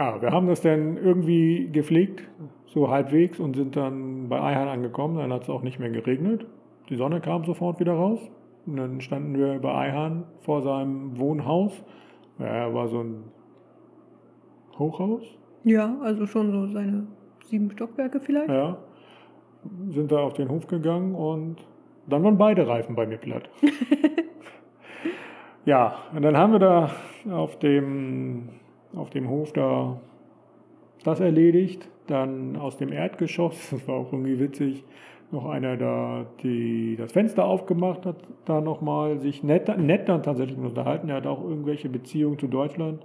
Ja, 0.00 0.22
wir 0.22 0.30
haben 0.30 0.46
das 0.46 0.62
dann 0.62 0.96
irgendwie 0.96 1.68
gepflegt, 1.70 2.26
so 2.64 2.88
halbwegs 2.88 3.38
und 3.38 3.54
sind 3.54 3.76
dann 3.76 4.30
bei 4.30 4.40
Eihahn 4.40 4.68
angekommen. 4.68 5.18
Dann 5.18 5.30
hat 5.30 5.42
es 5.42 5.50
auch 5.50 5.60
nicht 5.60 5.78
mehr 5.78 5.90
geregnet. 5.90 6.46
Die 6.88 6.96
Sonne 6.96 7.20
kam 7.20 7.44
sofort 7.44 7.80
wieder 7.80 7.92
raus. 7.92 8.18
Und 8.64 8.76
dann 8.76 9.02
standen 9.02 9.36
wir 9.36 9.58
bei 9.58 9.74
Eihahn 9.74 10.24
vor 10.40 10.62
seinem 10.62 11.18
Wohnhaus. 11.18 11.84
Ja, 12.38 12.72
war 12.72 12.88
so 12.88 13.00
ein 13.00 13.24
Hochhaus. 14.78 15.22
Ja, 15.64 15.94
also 16.02 16.26
schon 16.26 16.50
so 16.50 16.66
seine 16.68 17.06
sieben 17.44 17.70
Stockwerke 17.70 18.20
vielleicht. 18.20 18.48
Ja. 18.48 18.78
Sind 19.90 20.10
da 20.10 20.20
auf 20.20 20.32
den 20.32 20.48
Hof 20.48 20.66
gegangen 20.66 21.14
und 21.14 21.56
dann 22.08 22.24
waren 22.24 22.38
beide 22.38 22.66
Reifen 22.66 22.96
bei 22.96 23.06
mir 23.06 23.18
platt. 23.18 23.50
ja, 25.66 25.98
und 26.14 26.22
dann 26.22 26.38
haben 26.38 26.52
wir 26.52 26.58
da 26.58 26.90
auf 27.30 27.58
dem, 27.58 28.48
auf 28.94 29.10
dem 29.10 29.28
Hof 29.28 29.52
da 29.52 30.00
das 31.04 31.20
erledigt. 31.20 31.88
Dann 32.06 32.56
aus 32.56 32.76
dem 32.76 32.92
Erdgeschoss, 32.92 33.70
das 33.70 33.86
war 33.88 33.96
auch 33.96 34.12
irgendwie 34.12 34.38
witzig, 34.40 34.84
noch 35.30 35.46
einer 35.46 35.76
da 35.76 36.26
die, 36.42 36.96
das 36.96 37.12
Fenster 37.12 37.44
aufgemacht 37.44 38.04
hat, 38.04 38.16
da 38.46 38.60
nochmal 38.60 39.18
sich 39.20 39.44
nett, 39.44 39.68
nett 39.78 40.08
dann 40.08 40.22
tatsächlich 40.24 40.58
unterhalten. 40.58 41.08
Er 41.08 41.16
hat 41.16 41.26
auch 41.26 41.42
irgendwelche 41.44 41.88
Beziehungen 41.88 42.38
zu 42.38 42.48
Deutschland. 42.48 43.04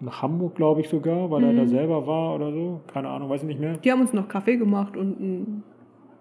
Nach 0.00 0.20
Hamburg, 0.20 0.54
glaube 0.56 0.80
ich 0.80 0.88
sogar, 0.88 1.30
weil 1.30 1.44
er 1.44 1.52
Mhm. 1.52 1.56
da 1.56 1.66
selber 1.66 2.06
war 2.06 2.34
oder 2.34 2.52
so. 2.52 2.80
Keine 2.92 3.08
Ahnung, 3.08 3.30
weiß 3.30 3.42
ich 3.42 3.48
nicht 3.48 3.60
mehr. 3.60 3.78
Die 3.78 3.90
haben 3.90 4.00
uns 4.00 4.12
noch 4.12 4.28
Kaffee 4.28 4.56
gemacht 4.56 4.96
und 4.96 5.18
ein, 5.20 5.62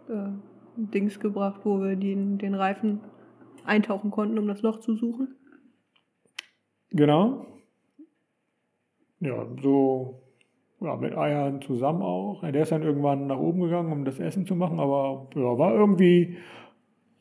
äh, 0.07 0.13
ein 0.13 0.91
Dings 0.91 1.19
gebracht, 1.19 1.61
wo 1.65 1.81
wir 1.81 1.95
den, 1.95 2.37
den 2.37 2.53
Reifen 2.55 3.01
eintauchen 3.65 4.11
konnten, 4.11 4.37
um 4.39 4.47
das 4.47 4.61
Loch 4.61 4.79
zu 4.79 4.95
suchen. 4.95 5.35
Genau. 6.91 7.45
Ja, 9.21 9.47
so 9.61 10.21
ja, 10.81 10.95
mit 10.95 11.15
Eiern 11.15 11.61
zusammen 11.61 12.01
auch. 12.01 12.41
Der 12.41 12.63
ist 12.63 12.71
dann 12.71 12.83
irgendwann 12.83 13.27
nach 13.27 13.37
oben 13.37 13.61
gegangen, 13.61 13.91
um 13.91 14.03
das 14.03 14.19
Essen 14.19 14.45
zu 14.45 14.55
machen, 14.55 14.79
aber 14.79 15.29
ja, 15.35 15.57
war 15.57 15.73
irgendwie. 15.73 16.37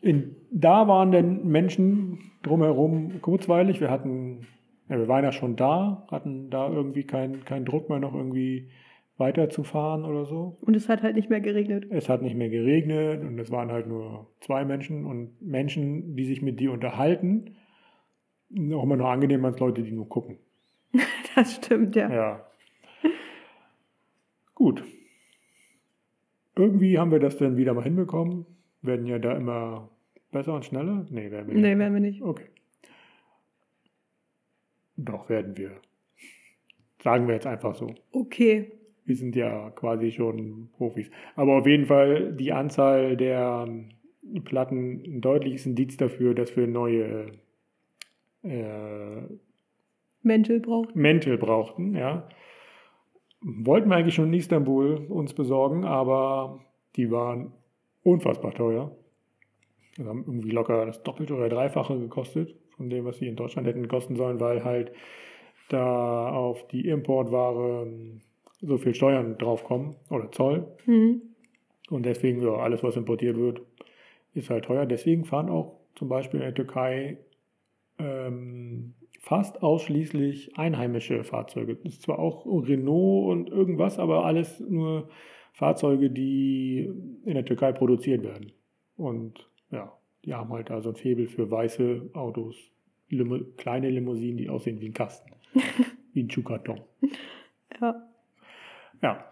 In, 0.02 0.34
da 0.50 0.88
waren 0.88 1.12
dann 1.12 1.46
Menschen 1.46 2.18
drumherum 2.42 3.20
kurzweilig. 3.20 3.82
Wir 3.82 3.90
hatten, 3.90 4.46
ja, 4.88 4.98
wir 4.98 5.08
waren 5.08 5.24
ja 5.24 5.32
schon 5.32 5.56
da, 5.56 6.06
hatten 6.10 6.48
da 6.48 6.70
irgendwie 6.70 7.04
keinen 7.04 7.44
keinen 7.44 7.66
Druck 7.66 7.90
mehr, 7.90 7.98
noch 7.98 8.14
irgendwie 8.14 8.70
weiterzufahren 9.18 10.06
oder 10.06 10.24
so. 10.24 10.56
Und 10.62 10.74
es 10.74 10.88
hat 10.88 11.02
halt 11.02 11.14
nicht 11.14 11.28
mehr 11.28 11.42
geregnet. 11.42 11.86
Es 11.90 12.08
hat 12.08 12.22
nicht 12.22 12.34
mehr 12.34 12.48
geregnet 12.48 13.22
und 13.22 13.38
es 13.38 13.50
waren 13.50 13.70
halt 13.70 13.86
nur 13.86 14.28
zwei 14.40 14.64
Menschen 14.64 15.04
und 15.04 15.40
Menschen, 15.42 16.16
die 16.16 16.24
sich 16.24 16.40
mit 16.40 16.58
dir 16.58 16.72
unterhalten. 16.72 17.56
Auch 18.72 18.82
immer 18.82 18.96
nur 18.96 19.10
angenehm 19.10 19.44
als 19.44 19.60
Leute, 19.60 19.82
die 19.82 19.92
nur 19.92 20.08
gucken. 20.08 20.38
Das 21.34 21.54
stimmt, 21.54 21.94
ja. 21.96 22.12
Ja. 22.12 22.46
Gut. 24.54 24.84
Irgendwie 26.56 26.98
haben 26.98 27.12
wir 27.12 27.20
das 27.20 27.38
dann 27.38 27.56
wieder 27.56 27.72
mal 27.72 27.84
hinbekommen. 27.84 28.46
Werden 28.82 29.06
ja 29.06 29.18
da 29.18 29.36
immer 29.36 29.88
besser 30.32 30.54
und 30.54 30.64
schneller? 30.64 31.06
Nee, 31.10 31.30
werden 31.30 31.46
wir 31.46 31.54
nicht. 31.54 31.62
Nee, 31.62 31.78
werden 31.78 31.94
wir 31.94 32.00
nicht. 32.00 32.22
Okay. 32.22 32.46
Doch, 34.96 35.28
werden 35.28 35.56
wir. 35.56 35.80
Sagen 37.02 37.26
wir 37.26 37.34
jetzt 37.34 37.46
einfach 37.46 37.74
so. 37.74 37.94
Okay. 38.12 38.72
Wir 39.04 39.16
sind 39.16 39.34
ja 39.34 39.70
quasi 39.70 40.12
schon 40.12 40.68
Profis. 40.76 41.10
Aber 41.34 41.56
auf 41.56 41.66
jeden 41.66 41.86
Fall 41.86 42.32
die 42.34 42.52
Anzahl 42.52 43.16
der 43.16 43.64
ähm, 43.66 43.88
Platten 44.44 45.02
ein 45.02 45.20
deutliches 45.20 45.66
Indiz 45.66 45.96
dafür, 45.96 46.34
dass 46.34 46.56
wir 46.56 46.66
neue 46.66 47.32
äh, 48.42 49.22
Mäntel 50.22 50.60
braucht. 50.60 50.94
Mäntel 50.94 51.38
brauchten, 51.38 51.94
ja. 51.94 52.28
Wollten 53.42 53.88
wir 53.88 53.96
eigentlich 53.96 54.14
schon 54.14 54.32
in 54.32 54.38
Istanbul 54.38 55.06
uns 55.08 55.32
besorgen, 55.32 55.84
aber 55.84 56.60
die 56.96 57.10
waren 57.10 57.52
unfassbar 58.02 58.52
teuer. 58.52 58.94
Die 59.96 60.04
haben 60.04 60.24
irgendwie 60.26 60.50
locker 60.50 60.86
das 60.86 61.02
Doppelte 61.02 61.34
oder 61.34 61.48
Dreifache 61.48 61.98
gekostet 61.98 62.54
von 62.76 62.90
dem, 62.90 63.04
was 63.04 63.18
sie 63.18 63.28
in 63.28 63.36
Deutschland 63.36 63.66
hätten 63.66 63.88
kosten 63.88 64.16
sollen, 64.16 64.40
weil 64.40 64.64
halt 64.64 64.92
da 65.68 66.30
auf 66.30 66.66
die 66.68 66.88
Importware 66.88 67.86
so 68.60 68.76
viel 68.76 68.94
Steuern 68.94 69.38
draufkommen 69.38 69.96
oder 70.10 70.30
Zoll. 70.32 70.66
Mhm. 70.86 71.22
Und 71.90 72.06
deswegen, 72.06 72.42
ja, 72.42 72.54
alles, 72.54 72.82
was 72.82 72.96
importiert 72.96 73.36
wird, 73.36 73.62
ist 74.34 74.50
halt 74.50 74.64
teuer. 74.64 74.86
Deswegen 74.86 75.24
fahren 75.24 75.48
auch 75.48 75.80
zum 75.96 76.08
Beispiel 76.08 76.40
in 76.40 76.46
der 76.46 76.54
Türkei 76.54 77.18
ähm, 77.98 78.94
fast 79.20 79.62
ausschließlich 79.62 80.56
einheimische 80.56 81.24
Fahrzeuge. 81.24 81.76
Das 81.76 81.92
ist 81.92 82.02
zwar 82.02 82.18
auch 82.18 82.46
Renault 82.46 83.30
und 83.30 83.50
irgendwas, 83.50 83.98
aber 83.98 84.24
alles 84.24 84.60
nur 84.60 85.10
Fahrzeuge, 85.52 86.10
die 86.10 86.90
in 87.24 87.34
der 87.34 87.44
Türkei 87.44 87.72
produziert 87.72 88.24
werden. 88.24 88.52
Und 88.96 89.46
ja, 89.70 89.92
die 90.24 90.34
haben 90.34 90.50
halt 90.50 90.70
da 90.70 90.80
so 90.80 90.88
ein 90.88 90.96
Faible 90.96 91.28
für 91.28 91.50
weiße 91.50 92.10
Autos, 92.14 92.56
Limo 93.10 93.40
kleine 93.58 93.90
Limousinen, 93.90 94.38
die 94.38 94.48
aussehen 94.48 94.80
wie 94.80 94.88
ein 94.88 94.94
Kasten, 94.94 95.30
wie 96.14 96.22
ein 96.22 96.30
Schuhkarton. 96.30 96.80
Ja. 97.78 98.08
Ja. 99.02 99.24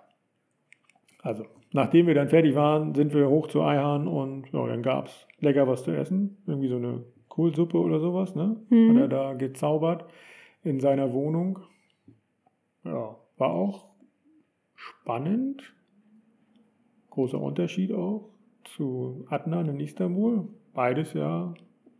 Also, 1.22 1.46
nachdem 1.72 2.06
wir 2.06 2.14
dann 2.14 2.28
fertig 2.28 2.54
waren, 2.54 2.94
sind 2.94 3.14
wir 3.14 3.28
hoch 3.28 3.48
zu 3.48 3.62
Eihahn 3.62 4.06
und 4.06 4.52
ja, 4.52 4.66
dann 4.66 4.82
gab 4.82 5.06
es 5.06 5.26
lecker 5.40 5.66
was 5.66 5.84
zu 5.84 5.92
essen. 5.92 6.36
Irgendwie 6.46 6.68
so 6.68 6.76
eine 6.76 7.04
Kohlsuppe 7.38 7.78
oder 7.78 8.00
sowas, 8.00 8.34
ne? 8.34 8.56
Mhm. 8.68 8.90
Hat 8.90 8.96
er 8.96 9.08
da 9.08 9.34
gezaubert 9.34 10.06
in 10.64 10.80
seiner 10.80 11.12
Wohnung. 11.12 11.60
Ja, 12.82 13.14
war 13.36 13.50
auch 13.52 13.90
spannend. 14.74 15.62
Großer 17.10 17.40
Unterschied 17.40 17.92
auch 17.92 18.30
zu 18.64 19.24
Adnan 19.30 19.68
in 19.68 19.78
Istanbul. 19.78 20.48
Beides 20.74 21.12
ja 21.12 21.54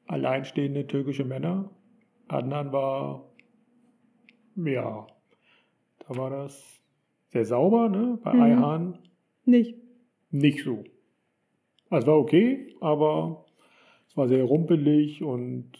alleinstehende 0.08 0.88
türkische 0.88 1.24
Männer. 1.24 1.70
Adnan 2.26 2.72
war, 2.72 3.24
ja, 4.56 5.06
Da 6.08 6.16
war 6.16 6.30
das 6.30 6.82
sehr 7.28 7.44
sauber, 7.44 7.88
ne? 7.88 8.18
Bei 8.24 8.32
Mhm. 8.34 8.40
Eihahn 8.42 8.98
Nicht. 9.44 9.76
nicht 10.32 10.64
so. 10.64 10.82
Also 11.90 12.02
es 12.02 12.06
war 12.08 12.18
okay, 12.18 12.74
aber 12.80 13.44
war 14.18 14.28
sehr 14.28 14.44
rumpelig 14.44 15.22
und 15.22 15.70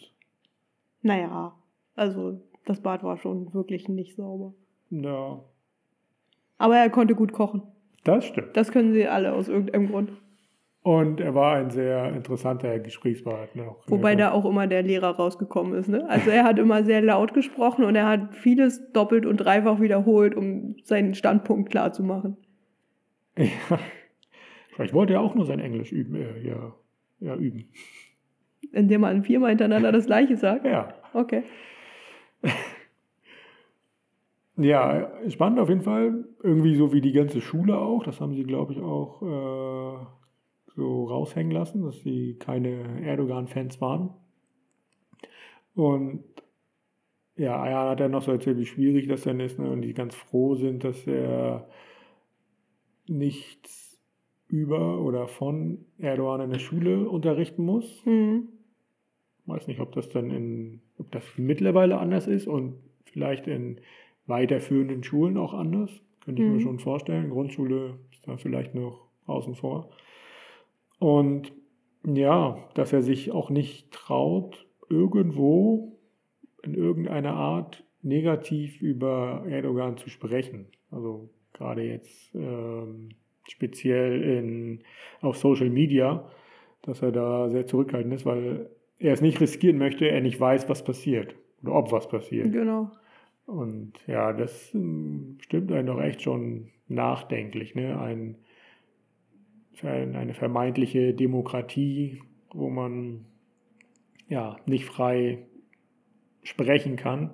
Naja, 1.01 1.53
also 1.95 2.41
das 2.65 2.81
Bad 2.81 3.03
war 3.03 3.17
schon 3.17 3.53
wirklich 3.53 3.87
nicht 3.87 4.15
sauber. 4.15 4.53
ja, 4.89 5.39
Aber 6.57 6.77
er 6.77 6.89
konnte 6.89 7.13
gut 7.15 7.31
kochen. 7.33 7.61
das 8.03 8.25
stimmt. 8.25 8.55
Das 8.57 8.71
können 8.71 8.93
sie 8.93 9.07
alle 9.07 9.33
aus 9.33 9.47
irgendeinem 9.47 9.89
Grund. 9.89 10.11
Und 10.81 11.19
er 11.19 11.35
war 11.35 11.57
ein 11.57 11.69
sehr 11.71 12.13
interessanter 12.13 12.79
Gesprächspartner. 12.79 13.75
Wobei 13.87 14.15
da 14.15 14.31
auch 14.31 14.45
immer 14.45 14.65
der 14.65 14.81
Lehrer 14.81 15.09
rausgekommen 15.09 15.73
ist. 15.73 15.89
Ne? 15.89 16.09
Also 16.09 16.29
er 16.31 16.45
hat 16.45 16.57
immer 16.57 16.83
sehr 16.85 17.01
laut 17.01 17.33
gesprochen 17.33 17.83
und 17.83 17.95
er 17.95 18.07
hat 18.07 18.33
vieles 18.33 18.91
doppelt 18.93 19.25
und 19.25 19.37
dreifach 19.37 19.81
wiederholt, 19.81 20.35
um 20.35 20.77
seinen 20.85 21.15
Standpunkt 21.15 21.69
klar 21.69 21.91
zu 21.91 22.01
machen. 22.03 22.37
Ja. 23.37 23.45
Vielleicht 24.73 24.93
wollte 24.93 25.13
er 25.13 25.21
auch 25.21 25.35
nur 25.35 25.45
sein 25.45 25.59
Englisch 25.59 25.91
üben. 25.91 26.15
Äh, 26.15 26.47
ja, 26.47 26.73
ja, 27.19 27.35
üben. 27.35 27.69
Indem 28.71 29.01
man 29.01 29.23
viermal 29.23 29.49
hintereinander 29.49 29.91
das 29.91 30.05
gleiche 30.05 30.37
sagt. 30.37 30.65
Ja. 30.65 30.93
Okay. 31.13 31.43
Ja, 34.61 35.09
spannend 35.29 35.57
auf 35.59 35.69
jeden 35.69 35.83
Fall. 35.83 36.25
Irgendwie 36.43 36.75
so 36.75 36.91
wie 36.91 36.99
die 36.99 37.13
ganze 37.13 37.39
Schule 37.39 37.77
auch. 37.77 38.03
Das 38.03 38.19
haben 38.19 38.35
sie, 38.35 38.43
glaube 38.43 38.73
ich, 38.73 38.81
auch 38.81 39.21
äh, 39.21 40.05
so 40.75 41.05
raushängen 41.05 41.53
lassen, 41.53 41.81
dass 41.81 42.01
sie 42.01 42.35
keine 42.37 43.01
Erdogan-Fans 43.01 43.79
waren. 43.79 44.09
Und 45.75 46.25
ja, 47.37 47.61
Ayhan 47.61 47.87
hat 47.87 48.01
ja 48.01 48.09
noch 48.09 48.21
so 48.21 48.33
erzählt, 48.33 48.57
wie 48.57 48.65
schwierig 48.65 49.07
das 49.07 49.21
denn 49.21 49.39
ist. 49.39 49.59
Ne? 49.59 49.69
Und 49.71 49.81
die 49.81 49.93
ganz 49.93 50.13
froh 50.13 50.55
sind, 50.55 50.83
dass 50.83 51.07
er 51.07 51.69
nichts 53.07 53.88
über 54.49 54.99
oder 54.99 55.27
von 55.27 55.85
Erdogan 55.99 56.41
in 56.41 56.49
der 56.49 56.59
Schule 56.59 57.07
unterrichten 57.09 57.63
muss. 57.63 58.01
Hm. 58.03 58.49
weiß 59.45 59.67
nicht, 59.67 59.79
ob 59.79 59.93
das 59.93 60.09
dann 60.09 60.29
in, 60.29 60.81
ob 60.99 61.11
das 61.11 61.23
mittlerweile 61.37 61.97
anders 61.97 62.27
ist 62.27 62.45
und 62.47 62.75
vielleicht 63.05 63.47
in 63.47 63.79
weiterführenden 64.27 65.03
Schulen 65.03 65.37
auch 65.37 65.53
anders. 65.55 65.89
Könnte 66.23 66.43
ich 66.43 66.47
mir 66.47 66.55
Mhm. 66.55 66.59
schon 66.59 66.79
vorstellen. 66.79 67.31
Grundschule 67.31 67.97
ist 68.11 68.27
da 68.27 68.37
vielleicht 68.37 68.75
noch 68.75 69.07
außen 69.25 69.55
vor. 69.55 69.89
Und 70.99 71.51
ja, 72.05 72.59
dass 72.75 72.93
er 72.93 73.01
sich 73.01 73.31
auch 73.31 73.49
nicht 73.49 73.91
traut, 73.91 74.67
irgendwo 74.89 75.97
in 76.63 76.75
irgendeiner 76.75 77.33
Art 77.33 77.83
negativ 78.03 78.81
über 78.81 79.45
Erdogan 79.47 79.97
zu 79.97 80.09
sprechen. 80.09 80.67
Also 80.91 81.29
gerade 81.53 81.83
jetzt 81.83 82.35
ähm, 82.35 83.09
speziell 83.47 84.21
in, 84.21 84.83
auf 85.21 85.37
Social 85.37 85.69
Media, 85.69 86.29
dass 86.81 87.01
er 87.01 87.11
da 87.11 87.49
sehr 87.49 87.65
zurückhaltend 87.65 88.13
ist, 88.13 88.25
weil 88.25 88.69
er 88.99 89.13
es 89.13 89.21
nicht 89.21 89.39
riskieren 89.39 89.77
möchte, 89.77 90.07
er 90.07 90.21
nicht 90.21 90.39
weiß, 90.39 90.69
was 90.69 90.83
passiert 90.83 91.35
oder 91.63 91.73
ob 91.73 91.91
was 91.91 92.07
passiert. 92.07 92.51
Genau. 92.51 92.91
Und 93.45 93.93
ja, 94.05 94.33
das 94.33 94.73
ähm, 94.75 95.37
stimmt 95.41 95.71
einen 95.71 95.87
doch 95.87 95.99
echt 95.99 96.21
schon 96.21 96.69
nachdenklich. 96.87 97.75
Ne? 97.75 97.99
Ein, 97.99 98.35
ein, 99.81 100.15
eine 100.15 100.33
vermeintliche 100.33 101.13
Demokratie, 101.13 102.21
wo 102.53 102.69
man 102.69 103.25
ja 104.27 104.57
nicht 104.65 104.85
frei 104.85 105.39
sprechen 106.43 106.95
kann, 106.95 107.31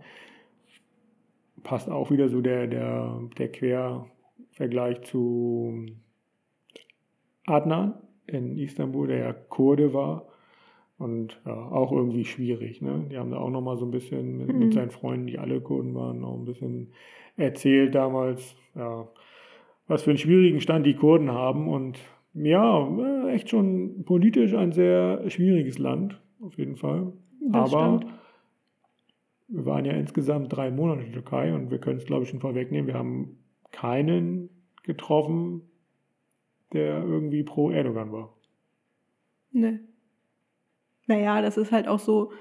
passt 1.63 1.89
auch 1.89 2.11
wieder 2.11 2.29
so 2.29 2.41
der, 2.41 2.67
der, 2.67 3.19
der 3.37 3.49
Quervergleich 4.55 5.01
zu 5.01 5.85
Adnan 7.45 7.93
in 8.27 8.57
Istanbul, 8.57 9.07
der 9.07 9.17
ja 9.19 9.33
Kurde 9.33 9.93
war. 9.93 10.25
Und 10.97 11.41
ja, 11.45 11.53
auch 11.53 11.91
irgendwie 11.91 12.23
schwierig. 12.23 12.81
Ne? 12.81 13.07
Die 13.11 13.17
haben 13.17 13.29
da 13.31 13.37
auch 13.37 13.49
nochmal 13.49 13.75
so 13.77 13.83
ein 13.85 13.91
bisschen 13.91 14.37
mit, 14.37 14.47
Mhm. 14.47 14.59
mit 14.59 14.73
seinen 14.73 14.91
Freunden, 14.91 15.27
die 15.27 15.37
alle 15.37 15.59
Kurden 15.59 15.93
waren, 15.93 16.21
noch 16.21 16.33
ein 16.37 16.45
bisschen 16.45 16.91
erzählt 17.35 17.93
damals, 17.95 18.55
ja, 18.75 19.05
was 19.87 20.03
für 20.03 20.11
einen 20.11 20.17
schwierigen 20.17 20.61
Stand 20.61 20.85
die 20.85 20.95
Kurden 20.95 21.31
haben. 21.31 21.67
Und 21.67 21.99
ja, 22.33 23.27
echt 23.27 23.49
schon 23.49 24.05
politisch 24.05 24.53
ein 24.53 24.71
sehr 24.71 25.29
schwieriges 25.29 25.77
Land, 25.79 26.21
auf 26.41 26.57
jeden 26.57 26.77
Fall. 26.77 27.11
Das 27.41 27.73
Aber 27.73 27.97
stimmt. 27.97 28.13
wir 29.49 29.65
waren 29.65 29.83
ja 29.83 29.91
insgesamt 29.93 30.55
drei 30.55 30.71
Monate 30.71 31.01
in 31.01 31.07
der 31.11 31.21
Türkei 31.21 31.53
und 31.53 31.71
wir 31.71 31.77
können 31.79 31.97
es, 31.97 32.05
glaube 32.05 32.23
ich, 32.23 32.29
schon 32.29 32.39
vorwegnehmen. 32.39 32.87
Wir 32.87 32.93
haben 32.95 33.37
keinen 33.75 34.49
getroffen, 34.83 35.61
der 36.73 37.03
irgendwie 37.03 37.43
pro 37.43 37.71
Erdogan 37.71 38.11
war. 38.11 38.33
Ne. 39.51 39.79
Naja, 41.07 41.41
das 41.41 41.57
ist 41.57 41.71
halt 41.71 41.87
auch 41.87 41.99
so, 41.99 42.31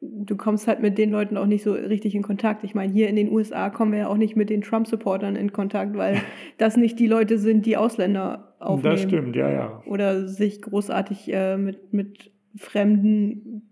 du 0.00 0.36
kommst 0.36 0.66
halt 0.66 0.80
mit 0.80 0.98
den 0.98 1.10
Leuten 1.10 1.36
auch 1.36 1.46
nicht 1.46 1.62
so 1.62 1.72
richtig 1.72 2.14
in 2.14 2.22
Kontakt. 2.22 2.64
Ich 2.64 2.74
meine, 2.74 2.92
hier 2.92 3.08
in 3.08 3.16
den 3.16 3.30
USA 3.30 3.70
kommen 3.70 3.92
wir 3.92 4.00
ja 4.00 4.08
auch 4.08 4.16
nicht 4.16 4.36
mit 4.36 4.50
den 4.50 4.62
Trump-Supportern 4.62 5.36
in 5.36 5.52
Kontakt, 5.52 5.96
weil 5.96 6.20
das 6.58 6.76
nicht 6.76 6.98
die 6.98 7.06
Leute 7.06 7.38
sind, 7.38 7.66
die 7.66 7.76
Ausländer 7.76 8.54
aufnehmen. 8.58 8.94
Das 8.96 9.02
stimmt, 9.02 9.36
ja, 9.36 9.50
ja. 9.50 9.82
Oder 9.86 10.26
sich 10.26 10.62
großartig 10.62 11.32
äh, 11.32 11.56
mit, 11.56 11.92
mit 11.92 12.32
Fremden 12.56 13.70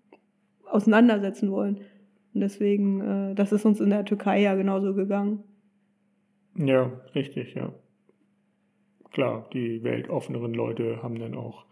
auseinandersetzen 0.64 1.50
wollen. 1.50 1.80
Und 2.34 2.40
deswegen, 2.42 3.00
äh, 3.00 3.34
das 3.34 3.52
ist 3.52 3.64
uns 3.64 3.80
in 3.80 3.90
der 3.90 4.04
Türkei 4.04 4.40
ja 4.40 4.54
genauso 4.54 4.94
gegangen. 4.94 5.42
Ja, 6.58 6.90
richtig, 7.14 7.54
ja. 7.54 7.72
Klar, 9.12 9.48
die 9.52 9.82
weltoffeneren 9.84 10.52
Leute 10.52 11.02
haben 11.02 11.18
dann 11.18 11.34
auch 11.34 11.64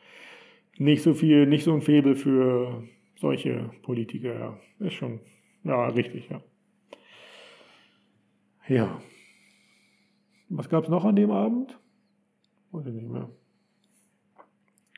nicht 0.79 1.03
so 1.03 1.13
viel, 1.13 1.47
nicht 1.47 1.65
so 1.65 1.75
ein 1.75 1.83
Faible 1.83 2.15
für 2.15 2.85
solche 3.17 3.71
Politiker. 3.83 4.39
Ja. 4.39 4.87
Ist 4.87 4.95
schon, 4.95 5.21
ja, 5.65 5.89
richtig, 5.89 6.29
ja. 6.29 6.41
Ja. 8.69 9.01
Was 10.49 10.69
gab 10.69 10.85
es 10.85 10.91
noch 10.91 11.05
an 11.05 11.17
dem 11.17 11.31
Abend? 11.31 11.79
Weiß 12.71 12.87
ich 12.87 12.93
nicht 12.93 13.09
mehr. 13.09 13.29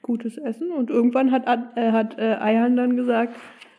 Gutes 0.03 0.37
Essen. 0.37 0.71
Und 0.71 0.91
irgendwann 0.91 1.33
hat, 1.33 1.47
äh, 1.77 1.93
hat 1.93 2.19
äh, 2.19 2.37
Ayhan 2.41 2.77
dann 2.77 2.97
gesagt, 2.97 3.35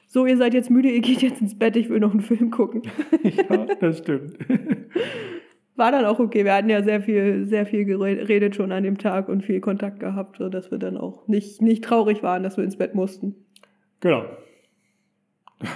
so, 0.08 0.26
ihr 0.26 0.38
seid 0.38 0.56
jetzt 0.56 0.72
müde, 0.72 0.90
ihr 0.90 1.02
geht 1.02 1.22
jetzt 1.22 1.40
ins 1.40 1.58
Bett, 1.58 1.76
ich 1.76 1.90
will 1.90 2.00
noch 2.00 2.12
einen 2.12 2.22
Film 2.22 2.50
gucken. 2.50 2.82
ja, 3.24 3.66
das 3.76 4.00
stimmt. 4.00 4.38
War 5.80 5.92
dann 5.92 6.06
auch 6.06 6.20
okay. 6.20 6.46
Wir 6.46 6.54
hatten 6.54 6.70
ja 6.70 6.84
sehr 6.84 7.02
viel, 7.02 7.46
sehr 7.46 7.66
viel 7.66 7.86
geredet 7.86 8.56
schon 8.56 8.72
an 8.72 8.84
dem 8.84 8.98
Tag 8.98 9.30
und 9.30 9.44
viel 9.44 9.62
Kontakt 9.62 10.00
gehabt, 10.00 10.38
sodass 10.38 10.70
wir 10.70 10.78
dann 10.78 10.98
auch 10.98 11.28
nicht, 11.28 11.62
nicht 11.62 11.84
traurig 11.84 12.22
waren, 12.22 12.44
dass 12.44 12.58
wir 12.58 12.64
ins 12.64 12.78
Bett 12.78 12.94
mussten. 12.94 13.36
Genau. 14.00 14.26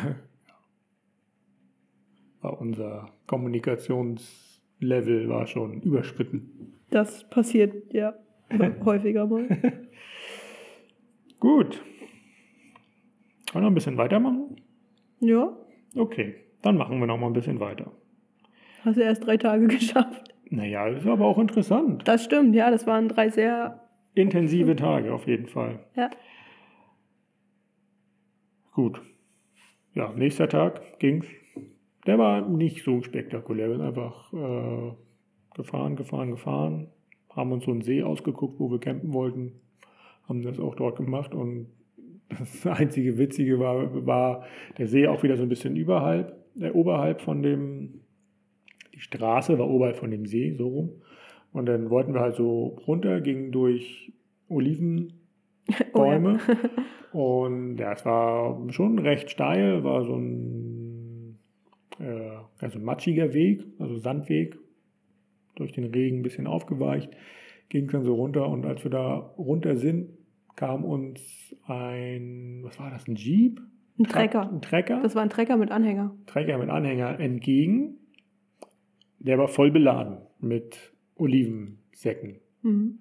War 2.41 2.60
unser 2.60 3.10
Kommunikationslevel 3.26 5.30
war 5.30 5.47
schon 5.47 5.82
überschritten. 5.82 6.74
Das 6.89 7.30
passiert 7.30 7.93
ja 7.93 8.14
häufiger 8.86 9.26
mal. 9.26 9.47
Gut. 11.39 11.82
Wollen 13.54 13.54
wir 13.54 13.62
noch 13.62 13.70
ein 13.70 13.76
bisschen 13.76 13.97
weitermachen? 13.97 14.58
Ja, 15.22 15.56
Okay, 15.95 16.36
dann 16.62 16.78
machen 16.78 16.99
wir 16.99 17.08
noch 17.08 17.18
mal 17.18 17.28
ein 17.28 17.34
bisschen 17.34 17.60
weiter. 17.60 17.91
Hast 18.86 18.97
du 18.97 19.01
erst 19.01 19.25
drei 19.25 19.38
Tage 19.38 19.67
geschafft. 19.79 20.34
Naja, 20.49 20.89
das 20.89 21.01
ist 21.03 21.09
aber 21.09 21.25
auch 21.25 21.39
interessant. 21.39 22.07
Das 22.07 22.23
stimmt, 22.23 22.55
ja, 22.55 22.69
das 22.69 22.86
waren 22.86 23.07
drei 23.09 23.29
sehr, 23.29 23.79
Intensive 24.15 24.75
Tage 24.75 25.11
auf 25.13 25.27
jeden 25.27 25.47
Fall. 25.47 25.79
ja. 25.95 26.09
Gut. 28.73 29.01
Ja, 29.93 30.11
nächster 30.13 30.49
Tag 30.49 30.99
ging's. 30.99 31.27
Der 32.07 32.17
war 32.17 32.47
nicht 32.47 32.84
so 32.84 33.01
spektakulär. 33.03 33.69
Wir 33.69 33.77
sind 33.77 33.86
einfach 33.86 34.34
äh, 34.34 34.91
gefahren, 35.55 35.95
gefahren, 35.95 36.31
gefahren. 36.31 36.88
Haben 37.29 37.51
uns 37.51 37.65
so 37.65 37.71
einen 37.71 37.81
See 37.81 38.01
ausgeguckt, 38.01 38.59
wo 38.59 38.71
wir 38.71 38.79
campen 38.79 39.13
wollten. 39.13 39.61
Haben 40.27 40.41
das 40.41 40.59
auch 40.59 40.75
dort 40.75 40.97
gemacht. 40.97 41.36
Und 41.36 41.67
das 42.29 42.65
einzige 42.65 43.17
Witzige 43.19 43.59
war, 43.59 44.05
war 44.05 44.43
der 44.79 44.88
See 44.88 45.07
auch 45.07 45.21
wieder 45.21 45.38
so 45.38 45.43
ein 45.43 45.49
bisschen 45.49 45.75
überhalb, 45.75 46.36
äh, 46.59 46.71
oberhalb 46.71 47.21
von 47.21 47.43
dem, 47.43 48.01
die 48.93 48.99
Straße 48.99 49.57
war 49.57 49.69
oberhalb 49.69 49.97
von 49.97 50.11
dem 50.11 50.25
See, 50.25 50.53
so 50.53 50.67
rum. 50.67 50.89
Und 51.51 51.67
dann 51.67 51.89
wollten 51.89 52.13
wir 52.13 52.21
halt 52.21 52.35
so 52.35 52.77
runter, 52.87 53.21
gingen 53.21 53.51
durch 53.51 54.11
Oliven, 54.49 55.13
Oh 55.93 56.05
ja. 56.05 56.37
Und 57.11 57.77
ja, 57.77 57.93
es 57.93 58.05
war 58.05 58.59
schon 58.71 58.97
recht 58.97 59.29
steil, 59.29 59.83
war 59.83 60.03
so 60.03 60.15
ein, 60.15 61.37
äh, 61.99 62.31
also 62.59 62.79
matschiger 62.79 63.33
Weg, 63.33 63.63
also 63.77 63.97
Sandweg, 63.97 64.57
durch 65.55 65.71
den 65.73 65.85
Regen 65.85 66.19
ein 66.19 66.23
bisschen 66.23 66.47
aufgeweicht, 66.47 67.11
ging 67.69 67.87
dann 67.87 68.03
so 68.03 68.15
runter 68.15 68.47
und 68.49 68.65
als 68.65 68.83
wir 68.83 68.89
da 68.89 69.13
runter 69.37 69.75
sind, 69.75 70.09
kam 70.55 70.83
uns 70.83 71.55
ein, 71.67 72.61
was 72.63 72.79
war 72.79 72.89
das, 72.89 73.07
ein 73.07 73.15
Jeep? 73.15 73.61
Ein 73.99 74.05
Trecker. 74.05 74.49
Ein 74.51 74.61
Trecker, 74.61 74.99
Das 75.03 75.13
war 75.13 75.21
ein 75.21 75.29
Trecker 75.29 75.55
mit 75.55 75.69
Anhänger. 75.69 76.15
Trecker 76.25 76.57
mit 76.57 76.69
Anhänger 76.69 77.19
entgegen. 77.19 77.99
Der 79.24 79.38
war 79.38 79.47
voll 79.47 79.71
beladen 79.71 80.17
mit 80.39 80.93
Olivensäcken. 81.15 82.36
Mhm. 82.61 82.99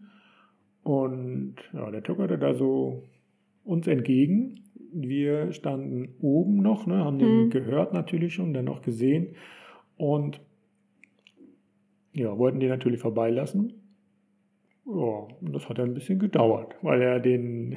Und 0.83 1.57
ja, 1.73 1.91
der 1.91 2.03
tuckerte 2.03 2.39
da 2.39 2.55
so 2.55 3.05
uns 3.65 3.87
entgegen. 3.87 4.61
Wir 4.93 5.53
standen 5.53 6.15
oben 6.21 6.57
noch, 6.57 6.87
ne, 6.87 7.05
haben 7.05 7.19
den 7.19 7.45
Mhm. 7.45 7.51
gehört 7.51 7.93
natürlich 7.93 8.35
schon, 8.35 8.53
dann 8.53 8.65
noch 8.65 8.83
gesehen 8.83 9.37
und 9.97 10.41
ja, 12.15 12.37
wollten 12.37 12.61
den 12.61 12.69
natürlich 12.69 13.01
vorbeilassen. 13.01 13.73
Ja, 14.85 15.27
und 15.41 15.53
das 15.53 15.69
hat 15.69 15.79
ein 15.81 15.95
bisschen 15.95 16.19
gedauert, 16.19 16.75
weil 16.83 17.01
er 17.01 17.21
den, 17.21 17.77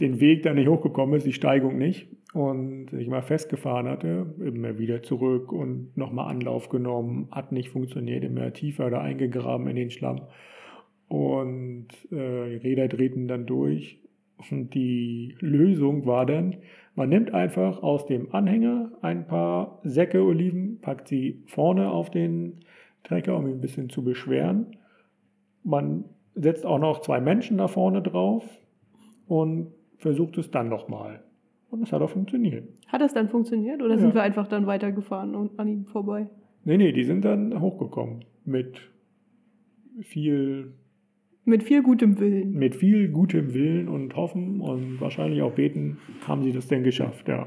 den 0.00 0.20
Weg 0.20 0.42
da 0.42 0.54
nicht 0.54 0.68
hochgekommen 0.68 1.16
ist, 1.16 1.26
die 1.26 1.32
Steigung 1.32 1.78
nicht 1.78 2.08
und 2.32 2.90
sich 2.90 3.08
mal 3.08 3.22
festgefahren 3.22 3.88
hatte, 3.88 4.34
immer 4.44 4.78
wieder 4.78 5.02
zurück 5.02 5.52
und 5.52 5.96
nochmal 5.96 6.30
Anlauf 6.30 6.68
genommen, 6.68 7.28
hat 7.30 7.52
nicht 7.52 7.68
funktioniert, 7.68 8.24
immer 8.24 8.52
tiefer 8.52 8.90
da 8.90 9.00
eingegraben 9.00 9.68
in 9.68 9.76
den 9.76 9.90
Schlamm 9.90 10.22
und 11.12 11.88
äh, 12.10 12.48
die 12.48 12.68
Räder 12.68 12.88
drehten 12.88 13.28
dann 13.28 13.44
durch. 13.44 14.00
Und 14.50 14.72
die 14.74 15.36
Lösung 15.40 16.06
war 16.06 16.24
dann, 16.24 16.56
man 16.94 17.10
nimmt 17.10 17.34
einfach 17.34 17.82
aus 17.82 18.06
dem 18.06 18.34
Anhänger 18.34 18.92
ein 19.02 19.26
paar 19.26 19.78
Säcke 19.84 20.22
Oliven, 20.22 20.80
packt 20.80 21.08
sie 21.08 21.42
vorne 21.46 21.90
auf 21.90 22.10
den 22.10 22.60
Trecker, 23.04 23.36
um 23.36 23.46
ihn 23.46 23.56
ein 23.56 23.60
bisschen 23.60 23.90
zu 23.90 24.02
beschweren. 24.02 24.78
Man 25.64 26.04
setzt 26.34 26.64
auch 26.64 26.78
noch 26.78 27.02
zwei 27.02 27.20
Menschen 27.20 27.58
da 27.58 27.68
vorne 27.68 28.00
drauf 28.00 28.48
und 29.26 29.72
versucht 30.02 30.36
es 30.38 30.50
dann 30.50 30.68
nochmal. 30.68 31.22
Und 31.70 31.82
es 31.82 31.92
hat 31.92 32.02
auch 32.02 32.10
funktioniert. 32.10 32.68
Hat 32.88 33.00
das 33.00 33.14
dann 33.14 33.28
funktioniert 33.28 33.80
oder 33.82 33.94
Ja. 33.94 34.00
sind 34.00 34.14
wir 34.14 34.22
einfach 34.22 34.46
dann 34.46 34.66
weitergefahren 34.66 35.34
und 35.34 35.58
an 35.58 35.68
ihm 35.68 35.86
vorbei? 35.86 36.28
Nee, 36.64 36.76
nee, 36.76 36.92
die 36.92 37.04
sind 37.04 37.24
dann 37.24 37.58
hochgekommen 37.60 38.24
mit 38.44 38.78
viel 40.00 40.72
Mit 41.44 41.62
viel 41.62 41.82
gutem 41.82 42.20
Willen. 42.20 42.52
mit 42.52 42.74
viel 42.76 43.08
gutem 43.08 43.54
Willen 43.54 43.88
und 43.88 44.14
Hoffen 44.16 44.60
und 44.60 45.00
wahrscheinlich 45.00 45.42
auch 45.42 45.52
Beten 45.54 45.98
haben 46.26 46.42
sie 46.42 46.52
das 46.52 46.68
denn 46.68 46.82
geschafft, 46.82 47.26
ja. 47.28 47.46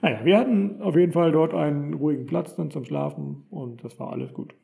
Naja, 0.00 0.24
wir 0.24 0.38
hatten 0.38 0.80
auf 0.82 0.96
jeden 0.96 1.12
Fall 1.12 1.32
dort 1.32 1.54
einen 1.54 1.94
ruhigen 1.94 2.26
Platz 2.26 2.54
dann 2.56 2.70
zum 2.70 2.84
Schlafen 2.84 3.44
und 3.50 3.82
das 3.84 3.98
war 3.98 4.12
alles 4.12 4.32
gut. 4.34 4.54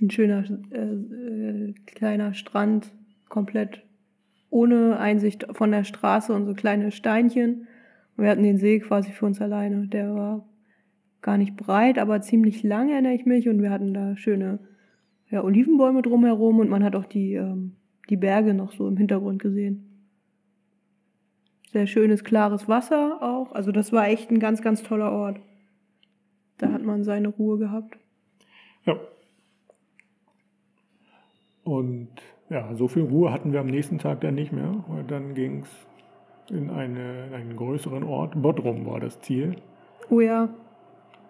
Ein 0.00 0.10
schöner 0.10 0.44
äh, 0.72 0.78
äh, 0.78 1.74
kleiner 1.86 2.34
Strand, 2.34 2.92
komplett 3.28 3.82
ohne 4.52 4.98
Einsicht 4.98 5.46
von 5.52 5.70
der 5.70 5.84
Straße 5.84 6.32
und 6.32 6.44
so 6.44 6.52
kleine 6.52 6.92
Steinchen. 6.92 7.66
Und 8.16 8.24
wir 8.24 8.30
hatten 8.30 8.42
den 8.42 8.58
See 8.58 8.78
quasi 8.80 9.10
für 9.10 9.24
uns 9.24 9.40
alleine. 9.40 9.88
Der 9.88 10.14
war 10.14 10.46
gar 11.22 11.38
nicht 11.38 11.56
breit, 11.56 11.98
aber 11.98 12.20
ziemlich 12.20 12.62
lang, 12.62 12.90
erinnere 12.90 13.14
ich 13.14 13.24
mich. 13.24 13.48
Und 13.48 13.62
wir 13.62 13.70
hatten 13.70 13.94
da 13.94 14.14
schöne 14.16 14.58
ja, 15.30 15.42
Olivenbäume 15.42 16.02
drumherum 16.02 16.58
und 16.58 16.68
man 16.68 16.84
hat 16.84 16.94
auch 16.94 17.06
die, 17.06 17.34
ähm, 17.34 17.76
die 18.10 18.18
Berge 18.18 18.52
noch 18.52 18.72
so 18.72 18.86
im 18.86 18.98
Hintergrund 18.98 19.40
gesehen. 19.40 19.88
Sehr 21.72 21.86
schönes, 21.86 22.22
klares 22.22 22.68
Wasser 22.68 23.22
auch. 23.22 23.52
Also 23.52 23.72
das 23.72 23.90
war 23.90 24.08
echt 24.08 24.30
ein 24.30 24.38
ganz, 24.38 24.60
ganz 24.60 24.82
toller 24.82 25.10
Ort. 25.10 25.40
Da 26.58 26.70
hat 26.70 26.82
man 26.82 27.04
seine 27.04 27.28
Ruhe 27.28 27.56
gehabt. 27.56 27.96
Ja. 28.84 29.00
Und 31.64 32.10
ja, 32.52 32.74
so 32.74 32.86
viel 32.88 33.02
Ruhe 33.04 33.32
hatten 33.32 33.52
wir 33.52 33.60
am 33.60 33.66
nächsten 33.68 33.98
Tag 33.98 34.20
dann 34.20 34.34
nicht 34.34 34.52
mehr, 34.52 34.72
weil 34.88 35.04
dann 35.04 35.34
ging 35.34 35.60
es 35.60 35.86
in, 36.54 36.70
eine, 36.70 37.26
in 37.28 37.34
einen 37.34 37.56
größeren 37.56 38.02
Ort. 38.04 38.40
Bodrum 38.40 38.84
war 38.86 39.00
das 39.00 39.20
Ziel. 39.20 39.56
Oh 40.10 40.20
ja. 40.20 40.48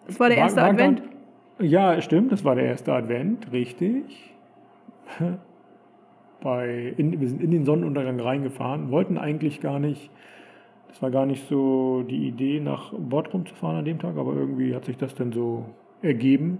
Das 0.06 0.18
war 0.18 0.28
der 0.28 0.38
War- 0.38 0.44
erste 0.44 0.60
war 0.62 0.68
Advent. 0.70 1.02
grad- 1.02 1.66
Ja, 1.68 2.00
stimmt, 2.00 2.32
das 2.32 2.44
war 2.44 2.54
der 2.56 2.64
erste 2.64 2.92
Advent, 2.92 3.52
richtig. 3.52 4.34
Bei, 6.40 6.92
in, 6.96 7.20
wir 7.20 7.28
sind 7.28 7.40
in 7.40 7.52
den 7.52 7.64
Sonnenuntergang 7.64 8.18
reingefahren, 8.18 8.90
wollten 8.90 9.16
eigentlich 9.16 9.60
gar 9.60 9.78
nicht, 9.78 10.10
das 10.88 11.00
war 11.00 11.12
gar 11.12 11.24
nicht 11.24 11.46
so 11.48 12.02
die 12.02 12.26
Idee, 12.26 12.58
nach 12.58 12.92
Bodrum 12.94 13.46
zu 13.46 13.54
fahren 13.54 13.76
an 13.76 13.84
dem 13.84 14.00
Tag, 14.00 14.16
aber 14.16 14.34
irgendwie 14.34 14.74
hat 14.74 14.84
sich 14.86 14.96
das 14.96 15.14
dann 15.14 15.30
so 15.30 15.66
ergeben. 16.02 16.58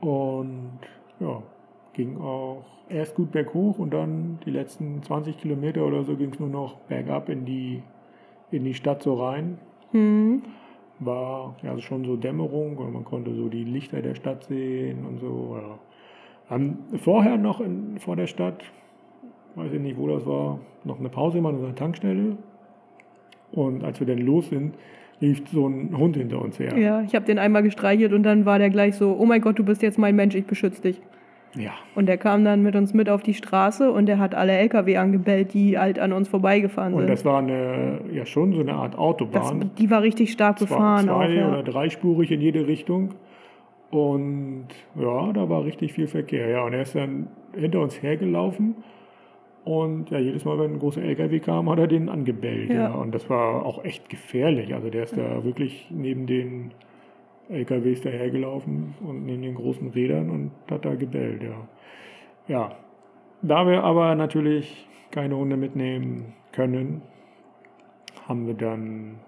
Und 0.00 0.78
ja, 1.20 1.40
ging 1.96 2.20
auch 2.20 2.64
erst 2.88 3.16
gut 3.16 3.32
berghoch 3.32 3.78
und 3.78 3.92
dann 3.92 4.38
die 4.44 4.50
letzten 4.50 5.02
20 5.02 5.38
Kilometer 5.38 5.84
oder 5.84 6.04
so 6.04 6.14
ging 6.14 6.32
es 6.32 6.38
nur 6.38 6.48
noch 6.48 6.76
bergab 6.88 7.28
in 7.28 7.44
die, 7.44 7.82
in 8.50 8.64
die 8.64 8.74
Stadt 8.74 9.02
so 9.02 9.14
rein 9.14 9.58
Hm. 9.92 10.42
war 10.98 11.56
ja 11.62 11.70
also 11.70 11.82
schon 11.82 12.04
so 12.04 12.16
Dämmerung 12.16 12.76
und 12.76 12.92
man 12.92 13.04
konnte 13.04 13.34
so 13.34 13.48
die 13.48 13.64
Lichter 13.64 14.02
der 14.02 14.14
Stadt 14.14 14.44
sehen 14.44 15.06
und 15.06 15.20
so. 15.20 15.56
Ja. 15.60 15.78
Haben 16.50 16.78
vorher 17.02 17.38
noch 17.38 17.60
in, 17.60 17.98
vor 17.98 18.16
der 18.16 18.26
Stadt, 18.26 18.62
weiß 19.54 19.72
ich 19.72 19.80
nicht, 19.80 19.96
wo 19.96 20.06
das 20.08 20.26
war, 20.26 20.60
noch 20.84 20.98
eine 20.98 21.08
Pause 21.08 21.38
gemacht 21.38 21.54
an 21.54 21.64
einer 21.64 21.74
Tankstelle. 21.74 22.36
Und 23.52 23.84
als 23.84 24.00
wir 24.00 24.06
dann 24.06 24.18
los 24.18 24.48
sind, 24.50 24.74
lief 25.20 25.48
so 25.48 25.66
ein 25.66 25.96
Hund 25.96 26.16
hinter 26.16 26.42
uns 26.42 26.58
her. 26.58 26.76
Ja, 26.76 27.00
ich 27.02 27.14
habe 27.14 27.24
den 27.24 27.38
einmal 27.38 27.62
gestreichelt 27.62 28.12
und 28.12 28.22
dann 28.22 28.44
war 28.44 28.58
der 28.58 28.70
gleich 28.70 28.96
so, 28.96 29.16
oh 29.18 29.24
mein 29.24 29.40
Gott, 29.40 29.58
du 29.58 29.64
bist 29.64 29.82
jetzt 29.82 29.98
mein 29.98 30.14
Mensch, 30.14 30.34
ich 30.34 30.46
beschütze 30.46 30.82
dich. 30.82 31.00
Ja, 31.58 31.72
Und 31.94 32.06
der 32.06 32.18
kam 32.18 32.44
dann 32.44 32.62
mit 32.62 32.76
uns 32.76 32.92
mit 32.92 33.08
auf 33.08 33.22
die 33.22 33.34
Straße 33.34 33.90
und 33.90 34.06
der 34.06 34.18
hat 34.18 34.34
alle 34.34 34.52
LKW 34.52 34.96
angebellt, 34.98 35.54
die 35.54 35.78
halt 35.78 35.98
an 35.98 36.12
uns 36.12 36.28
vorbeigefahren 36.28 36.92
und 36.92 37.00
sind. 37.00 37.10
das 37.10 37.24
war 37.24 37.38
eine, 37.38 38.00
ja 38.12 38.26
schon 38.26 38.52
so 38.52 38.60
eine 38.60 38.74
Art 38.74 38.92
Das, 38.92 38.98
Autobahn. 39.00 39.70
die 39.78 39.90
war 39.90 40.02
richtig 40.02 40.32
stark 40.32 40.58
Zwar 40.58 40.68
befahren 40.68 41.08
auch, 41.08 41.24
zwei 41.24 41.32
ja. 41.32 41.48
oder 41.48 41.62
dreispurig 41.62 42.30
in 42.30 42.40
jede 42.40 42.66
Richtung. 42.66 43.10
Und 43.90 44.66
ja, 45.00 45.32
da 45.32 45.48
war 45.48 45.64
richtig 45.64 45.92
viel 45.92 46.06
Verkehr. 46.08 46.48
Ja, 46.48 46.64
und 46.64 46.72
er 46.74 46.82
ist 46.82 46.94
dann 46.94 47.28
hinter 47.54 47.80
uns 47.80 48.02
hergelaufen. 48.02 48.74
Und 49.64 50.10
ja, 50.10 50.18
jedes 50.18 50.44
Mal, 50.44 50.58
wenn 50.58 50.74
ein 50.74 50.78
großer 50.78 51.02
LKW 51.02 51.40
kam, 51.40 51.68
hat 51.70 51.78
er 51.78 51.86
den 51.86 52.08
angebellt. 52.08 52.70
Ja. 52.70 52.74
Ja. 52.88 52.94
Und 52.94 53.14
das 53.14 53.28
war 53.30 53.64
auch 53.64 53.84
echt 53.84 54.08
gefährlich. 54.08 54.74
Also 54.74 54.90
der 54.90 55.04
ist 55.04 55.16
da 55.16 55.42
wirklich 55.44 55.88
neben 55.90 56.26
den 56.26 56.70
LKWs 57.48 58.02
dahergelaufen 58.02 58.94
und 59.00 59.24
neben 59.24 59.42
den 59.42 59.54
großen 59.54 59.90
Rädern 59.90 60.30
und 60.30 60.50
hat 60.70 60.84
da 60.84 60.94
gebellt, 60.94 61.42
ja. 61.42 61.68
Ja, 62.48 62.76
da 63.42 63.66
wir 63.66 63.82
aber 63.82 64.14
natürlich 64.14 64.86
keine 65.10 65.36
Hunde 65.36 65.56
mitnehmen 65.56 66.34
können, 66.52 67.02
haben 68.28 68.46
wir 68.46 68.54
dann 68.54 69.18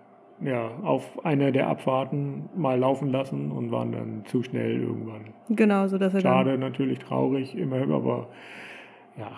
ja, 0.40 0.70
auf 0.82 1.24
einer 1.24 1.50
der 1.50 1.68
Abfahrten 1.68 2.48
mal 2.56 2.78
laufen 2.78 3.10
lassen 3.10 3.50
und 3.50 3.72
waren 3.72 3.92
dann 3.92 4.22
zu 4.26 4.42
schnell 4.42 4.80
irgendwann. 4.80 5.34
Genau, 5.48 5.88
so 5.88 5.98
dass 5.98 6.14
er 6.14 6.22
dann 6.22 6.32
Schade, 6.32 6.58
natürlich 6.58 6.98
traurig, 7.00 7.56
immer, 7.56 7.82
aber 7.82 8.28
ja, 9.16 9.32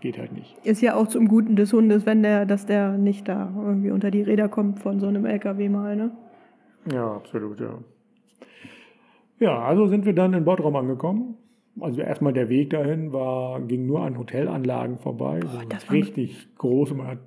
geht 0.00 0.18
halt 0.18 0.32
nicht. 0.32 0.56
ist 0.64 0.82
ja 0.82 0.94
auch 0.96 1.06
zum 1.06 1.28
Guten 1.28 1.56
des 1.56 1.72
Hundes, 1.72 2.04
wenn 2.04 2.22
der, 2.22 2.44
dass 2.44 2.66
der 2.66 2.98
nicht 2.98 3.28
da 3.28 3.50
irgendwie 3.56 3.90
unter 3.90 4.10
die 4.10 4.22
Räder 4.22 4.48
kommt 4.48 4.80
von 4.80 5.00
so 5.00 5.06
einem 5.06 5.24
LKW 5.24 5.68
mal, 5.68 5.96
ne? 5.96 6.10
Ja, 6.90 7.12
absolut, 7.14 7.60
ja. 7.60 7.78
Ja, 9.38 9.58
also 9.62 9.86
sind 9.86 10.06
wir 10.06 10.12
dann 10.12 10.34
in 10.34 10.44
Bodrum 10.44 10.76
angekommen. 10.76 11.36
Also 11.80 12.00
erstmal 12.00 12.32
der 12.32 12.48
Weg 12.48 12.70
dahin 12.70 13.12
war, 13.12 13.60
ging 13.60 13.86
nur 13.86 14.00
an 14.02 14.18
Hotelanlagen 14.18 14.98
vorbei. 14.98 15.40
so 15.40 15.58
das 15.68 15.88
war- 15.88 15.94
richtig 15.96 16.54
groß. 16.56 16.94
Man 16.94 17.06
hat 17.06 17.18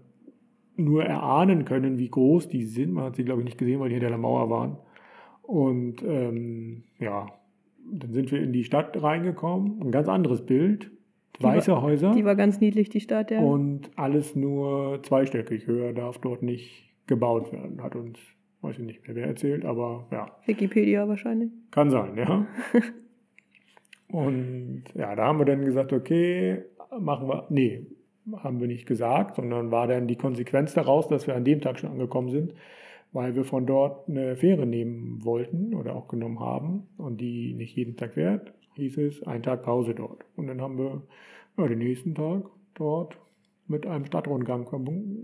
nur 0.78 1.04
erahnen 1.04 1.66
können, 1.66 1.98
wie 1.98 2.10
groß 2.10 2.48
die 2.50 2.64
sind. 2.66 2.94
Man 2.94 3.06
hat 3.06 3.16
sie, 3.16 3.24
glaube 3.24 3.42
ich, 3.42 3.46
nicht 3.46 3.58
gesehen, 3.58 3.80
weil 3.80 3.90
die 3.90 3.96
hinter 3.96 4.10
der 4.10 4.18
Mauer 4.18 4.50
waren. 4.50 4.78
Und 5.42 6.04
ähm, 6.04 6.84
ja, 7.00 7.28
dann 7.92 8.12
sind 8.14 8.32
wir 8.32 8.42
in 8.42 8.52
die 8.54 8.64
Stadt 8.64 9.02
reingekommen. 9.02 9.82
Ein 9.82 9.92
ganz 9.92 10.08
anderes 10.08 10.46
Bild. 10.46 10.92
Weiße 11.40 11.82
Häuser. 11.82 12.14
Die 12.14 12.24
war 12.24 12.36
ganz 12.36 12.62
niedlich, 12.62 12.90
die 12.90 13.02
Stadt, 13.02 13.30
ja. 13.30 13.40
Und 13.42 13.90
alles 13.98 14.36
nur 14.36 15.02
zweistöckig. 15.04 15.68
Höher 15.68 15.92
darf 15.94 16.18
dort 16.20 16.44
nicht 16.44 16.94
gebaut 17.08 17.52
werden. 17.52 17.82
Hat 17.84 17.96
uns, 17.96 18.18
weiß 18.66 18.80
ich 18.80 18.86
nicht 18.86 19.08
mehr 19.08 19.16
wer 19.16 19.28
erzählt, 19.28 19.66
aber 19.66 20.08
ja, 20.12 20.32
Wikipedia 20.46 21.08
wahrscheinlich. 21.08 21.52
kann 21.72 21.90
sein, 21.90 22.18
ja. 22.18 22.48
Und 24.08 24.84
ja, 24.94 25.16
da 25.16 25.26
haben 25.26 25.40
wir 25.40 25.46
dann 25.46 25.66
gesagt, 25.66 25.92
okay, 25.92 26.64
machen 27.00 27.28
wir, 27.28 27.48
nee, 27.50 27.86
haben 28.38 28.60
wir 28.60 28.68
nicht 28.68 28.86
gesagt, 28.88 29.36
sondern 29.36 29.72
war 29.72 29.88
dann 29.88 30.08
die 30.08 30.16
Konsequenz 30.16 30.74
daraus, 30.74 31.08
dass 31.08 31.28
wir 31.28 31.36
an 31.36 31.44
dem 31.44 31.62
Tag 31.62 31.80
schon 31.80 31.92
angekommen 31.92 32.30
sind, 32.30 32.54
weil 33.12 33.36
wir 33.36 33.44
von 33.44 33.66
dort 33.66 34.10
eine 34.10 34.36
Fähre 34.36 34.66
nehmen 34.66 35.24
wollten 35.24 35.74
oder 35.74 35.96
auch 35.96 36.08
genommen 36.08 36.40
haben 36.40 36.88
und 36.98 37.22
die 37.22 37.54
nicht 37.54 37.76
jeden 37.76 37.98
Tag 37.98 38.14
fährt, 38.14 38.54
hieß 38.76 38.98
es, 38.98 39.24
ein 39.24 39.44
Tag 39.44 39.64
Pause 39.64 39.94
dort. 39.96 40.26
Und 40.36 40.48
dann 40.48 40.62
haben 40.62 40.78
wir 40.78 41.02
ja, 41.58 41.68
den 41.68 41.80
nächsten 41.80 42.16
Tag 42.16 42.44
dort 42.74 43.18
mit 43.68 43.88
einem 43.88 44.06
Stadtrundgang 44.06 44.68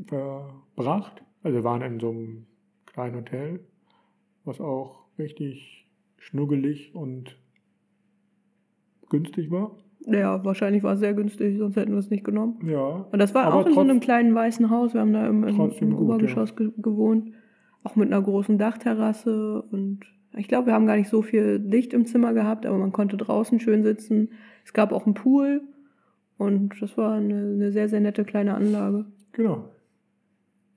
verbracht. 0.07 1.23
Also 1.43 1.57
wir 1.59 1.63
waren 1.63 1.81
in 1.81 1.99
so 1.99 2.09
einem 2.09 2.45
kleinen 2.93 3.15
Hotel, 3.15 3.59
was 4.43 4.59
auch 4.59 5.05
richtig 5.17 5.87
schnuggelig 6.17 6.93
und 6.93 7.37
günstig 9.09 9.51
war. 9.51 9.77
Ja, 10.07 10.43
wahrscheinlich 10.43 10.81
war 10.83 10.93
es 10.93 10.99
sehr 10.99 11.13
günstig, 11.13 11.59
sonst 11.59 11.75
hätten 11.75 11.91
wir 11.91 11.99
es 11.99 12.09
nicht 12.09 12.23
genommen. 12.23 12.59
Ja. 12.65 13.05
Und 13.11 13.19
das 13.19 13.35
war 13.35 13.53
auch 13.53 13.67
in 13.67 13.73
so 13.73 13.81
einem 13.81 13.99
kleinen 13.99 14.33
weißen 14.33 14.69
Haus. 14.69 14.93
Wir 14.93 15.01
haben 15.01 15.13
da 15.13 15.27
im, 15.27 15.43
im, 15.43 15.71
im 15.79 15.91
gut, 15.91 15.99
Obergeschoss 15.99 16.55
ge 16.55 16.71
gewohnt. 16.77 17.31
Auch 17.83 17.95
mit 17.95 18.11
einer 18.11 18.21
großen 18.21 18.57
Dachterrasse 18.57 19.61
und 19.71 20.01
Ich 20.37 20.47
glaube, 20.47 20.67
wir 20.67 20.73
haben 20.73 20.87
gar 20.87 20.97
nicht 20.97 21.09
so 21.09 21.21
viel 21.21 21.61
Licht 21.63 21.93
im 21.93 22.05
Zimmer 22.05 22.33
gehabt, 22.33 22.65
aber 22.65 22.77
man 22.77 22.91
konnte 22.91 23.17
draußen 23.17 23.59
schön 23.59 23.83
sitzen. 23.83 24.29
Es 24.65 24.73
gab 24.73 24.91
auch 24.91 25.05
einen 25.05 25.15
Pool 25.15 25.61
und 26.37 26.81
das 26.81 26.97
war 26.97 27.13
eine, 27.13 27.35
eine 27.35 27.71
sehr, 27.71 27.89
sehr 27.89 28.01
nette 28.01 28.23
kleine 28.23 28.55
Anlage. 28.55 29.05
Genau. 29.33 29.69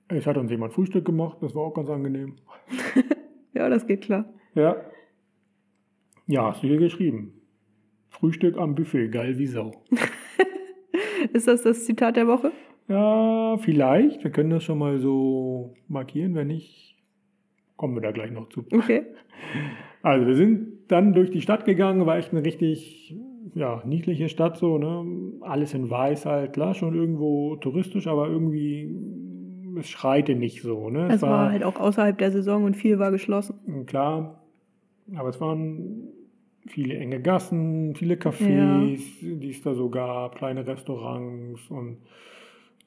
Es 0.07 0.27
hat 0.27 0.37
uns 0.37 0.51
jemand 0.51 0.73
Frühstück 0.73 1.05
gemacht, 1.05 1.37
das 1.41 1.55
war 1.55 1.63
auch 1.63 1.73
ganz 1.73 1.89
angenehm. 1.89 2.35
Ja, 3.55 3.69
das 3.69 3.87
geht 3.87 4.01
klar. 4.01 4.25
Ja. 4.53 4.75
Ja, 6.27 6.49
hast 6.49 6.61
du 6.61 6.67
hier 6.67 6.77
geschrieben. 6.77 7.39
Frühstück 8.09 8.57
am 8.57 8.75
Buffet, 8.75 9.07
geil 9.07 9.37
wie 9.37 9.47
Sau. 9.47 9.71
Ist 11.33 11.47
das 11.47 11.61
das 11.63 11.85
Zitat 11.85 12.17
der 12.17 12.27
Woche? 12.27 12.51
Ja, 12.89 13.57
vielleicht. 13.57 14.25
Wir 14.25 14.31
können 14.31 14.49
das 14.49 14.65
schon 14.65 14.77
mal 14.77 14.99
so 14.99 15.73
markieren. 15.87 16.35
Wenn 16.35 16.47
nicht, 16.47 16.97
kommen 17.77 17.95
wir 17.95 18.01
da 18.01 18.11
gleich 18.11 18.31
noch 18.31 18.49
zu. 18.49 18.65
Okay. 18.71 19.03
Also 20.01 20.27
wir 20.27 20.35
sind 20.35 20.91
dann 20.91 21.13
durch 21.13 21.31
die 21.31 21.41
Stadt 21.41 21.65
gegangen, 21.65 22.05
war 22.05 22.17
echt 22.17 22.31
eine 22.31 22.45
richtig 22.45 23.15
ja, 23.55 23.81
niedliche 23.85 24.29
Stadt 24.29 24.55
so, 24.55 24.77
ne? 24.77 25.03
Alles 25.41 25.73
in 25.73 25.89
weiß 25.89 26.27
halt, 26.27 26.53
klar, 26.53 26.75
schon 26.75 26.93
irgendwo 26.93 27.55
touristisch, 27.55 28.05
aber 28.05 28.27
irgendwie 28.27 28.93
es 29.77 29.89
schreite 29.89 30.35
nicht 30.35 30.61
so, 30.61 30.89
ne? 30.89 31.07
Es 31.11 31.21
war 31.21 31.51
halt 31.51 31.63
auch 31.63 31.79
außerhalb 31.79 32.17
der 32.17 32.31
Saison 32.31 32.63
und 32.63 32.75
viel 32.75 32.99
war 32.99 33.11
geschlossen. 33.11 33.85
klar, 33.85 34.41
aber 35.15 35.29
es 35.29 35.39
waren 35.41 36.07
viele 36.67 36.95
enge 36.97 37.21
Gassen, 37.21 37.93
viele 37.95 38.15
Cafés, 38.15 38.99
die 39.21 39.49
es 39.49 39.61
da 39.61 39.73
so 39.75 39.89
gab, 39.89 40.35
kleine 40.35 40.65
Restaurants 40.65 41.69
und 41.69 41.97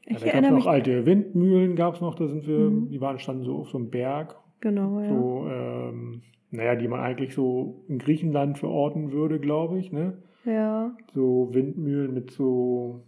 ja, 0.07 0.17
Ich 0.17 0.23
da 0.25 0.33
gab 0.33 0.43
es 0.45 0.51
noch 0.51 0.67
alte 0.67 1.05
Windmühlen, 1.07 1.77
gab 1.77 1.95
es 1.95 2.01
noch, 2.01 2.15
da 2.15 2.27
sind 2.27 2.47
wir, 2.47 2.59
Mhm. 2.71 2.89
die 2.91 3.01
waren 3.01 3.19
standen 3.19 3.45
so 3.45 3.57
auf 3.59 3.69
so 3.71 3.79
einem 3.79 3.91
Berg, 3.91 4.35
Genau, 4.61 5.01
ja. 5.01 5.09
so, 5.09 5.47
ähm, 5.49 6.23
naja, 6.51 6.75
die 6.77 6.89
man 6.89 7.01
eigentlich 7.01 7.35
so 7.35 7.85
in 7.89 7.99
Griechenland 7.99 8.59
verorten 8.59 9.13
würde, 9.13 9.39
glaube 9.39 9.79
ich, 9.79 9.93
ne? 9.93 10.19
Ja. 10.45 10.97
So 11.15 11.51
Windmühlen 11.53 12.15
mit 12.15 12.31
so, 12.33 13.03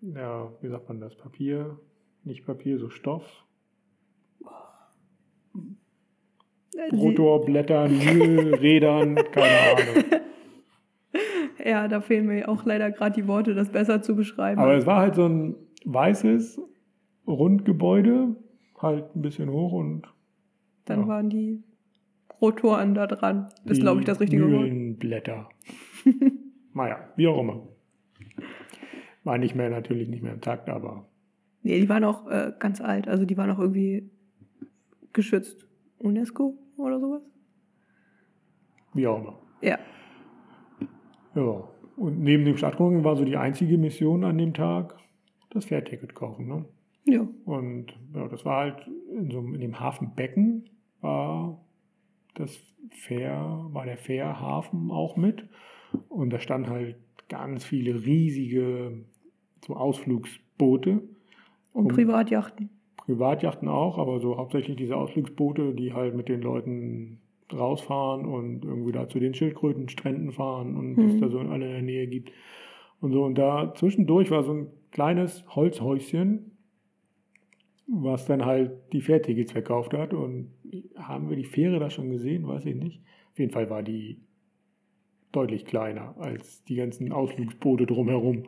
ja, 0.00 0.48
wie 0.60 0.68
sagt 0.68 0.88
man 0.88 1.00
das, 1.00 1.16
Papier, 1.16 1.76
nicht 2.24 2.44
Papier, 2.46 2.78
so 2.78 2.88
Stoff, 2.90 3.44
Sie- 6.70 6.96
Rotorblättern, 6.96 7.98
Mühlrädern, 7.98 9.14
keine 9.32 9.58
Ahnung. 9.60 10.04
Ja, 11.64 11.86
da 11.86 12.00
fehlen 12.00 12.26
mir 12.26 12.48
auch 12.48 12.64
leider 12.64 12.90
gerade 12.90 13.14
die 13.20 13.28
Worte, 13.28 13.54
das 13.54 13.70
besser 13.70 14.02
zu 14.02 14.16
beschreiben. 14.16 14.60
Aber 14.60 14.74
es 14.74 14.86
war 14.86 15.00
halt 15.00 15.14
so 15.14 15.26
ein 15.28 15.54
weißes 15.84 16.60
Rundgebäude, 17.26 18.34
halt 18.80 19.14
ein 19.14 19.22
bisschen 19.22 19.50
hoch 19.50 19.72
und 19.72 20.02
Dann 20.86 21.00
ja. 21.02 21.08
waren 21.08 21.28
die 21.30 21.62
Rotoren 22.40 22.94
da 22.94 23.06
dran. 23.06 23.48
Ist, 23.66 23.82
glaube 23.82 24.00
ich, 24.00 24.06
das 24.06 24.18
richtige 24.18 24.42
Wort. 24.42 24.62
Mühlenblätter. 24.62 25.48
naja, 26.74 26.98
wie 27.16 27.28
auch 27.28 27.38
immer. 27.40 27.68
War 29.24 29.38
nicht 29.38 29.54
mehr, 29.54 29.70
natürlich 29.70 30.08
nicht 30.08 30.22
mehr 30.22 30.32
im 30.32 30.40
Takt, 30.40 30.68
aber 30.68 31.06
Nee, 31.62 31.80
die 31.80 31.88
waren 31.88 32.04
auch 32.04 32.28
äh, 32.28 32.52
ganz 32.58 32.80
alt. 32.80 33.08
Also 33.08 33.24
die 33.24 33.36
waren 33.36 33.50
auch 33.50 33.58
irgendwie 33.58 34.10
geschützt. 35.12 35.66
UNESCO 35.98 36.58
oder 36.76 36.98
sowas? 36.98 37.22
wie 38.94 39.06
auch 39.06 39.20
immer. 39.20 39.38
Ja. 39.60 39.78
Ja. 41.34 41.68
Und 41.96 42.20
neben 42.20 42.44
dem 42.44 42.56
Stadtrundgang 42.56 43.04
war 43.04 43.16
so 43.16 43.24
die 43.24 43.36
einzige 43.36 43.78
Mission 43.78 44.24
an 44.24 44.38
dem 44.38 44.54
Tag 44.54 44.96
das 45.50 45.66
Fährticket 45.66 46.14
kaufen. 46.14 46.46
Ne? 46.46 46.64
Ja. 47.04 47.26
Und 47.44 47.92
ja, 48.14 48.28
das 48.28 48.44
war 48.44 48.60
halt 48.60 48.90
in, 49.14 49.30
so, 49.30 49.40
in 49.40 49.60
dem 49.60 49.78
Hafenbecken 49.78 50.70
war 51.00 51.60
das 52.34 52.58
Fähr, 52.90 53.66
war 53.70 53.84
der 53.84 53.98
Fährhafen 53.98 54.90
auch 54.90 55.16
mit. 55.16 55.48
Und 56.08 56.30
da 56.30 56.38
standen 56.38 56.70
halt 56.70 56.96
ganz 57.28 57.64
viele 57.64 58.04
riesige 58.04 59.04
so 59.64 59.76
Ausflugsboote, 59.76 61.02
Und 61.72 61.86
Um- 61.86 61.92
Privatjachten. 61.92 62.70
Privatjachten 62.98 63.68
auch, 63.68 63.98
aber 63.98 64.20
so 64.20 64.36
hauptsächlich 64.36 64.76
diese 64.76 64.96
Ausflugsboote, 64.96 65.74
die 65.74 65.92
halt 65.92 66.14
mit 66.14 66.28
den 66.28 66.40
Leuten 66.40 67.18
rausfahren 67.52 68.24
und 68.24 68.64
irgendwie 68.64 68.92
da 68.92 69.08
zu 69.08 69.18
den 69.18 69.34
Schildkrötenstränden 69.34 70.32
fahren 70.32 70.76
und 70.76 70.98
es 70.98 71.14
Mhm. 71.14 71.20
da 71.20 71.28
so 71.28 71.40
in 71.40 71.60
der 71.60 71.82
Nähe 71.82 72.06
gibt. 72.06 72.30
Und 73.00 73.12
so, 73.12 73.24
und 73.24 73.36
da 73.36 73.74
zwischendurch 73.74 74.30
war 74.30 74.42
so 74.44 74.52
ein 74.52 74.66
kleines 74.92 75.44
Holzhäuschen, 75.54 76.52
was 77.88 78.26
dann 78.26 78.44
halt 78.46 78.70
die 78.92 79.00
Fährtickets 79.00 79.52
verkauft 79.52 79.92
hat. 79.92 80.14
Und 80.14 80.52
haben 80.96 81.28
wir 81.28 81.36
die 81.36 81.44
Fähre 81.44 81.78
da 81.80 81.90
schon 81.90 82.10
gesehen? 82.10 82.46
Weiß 82.46 82.64
ich 82.64 82.76
nicht. 82.76 83.02
Auf 83.32 83.38
jeden 83.38 83.50
Fall 83.52 83.68
war 83.68 83.82
die 83.82 84.20
deutlich 85.32 85.64
kleiner 85.64 86.14
als 86.18 86.62
die 86.64 86.76
ganzen 86.76 87.10
Ausflugsboote 87.12 87.86
drumherum. 87.86 88.44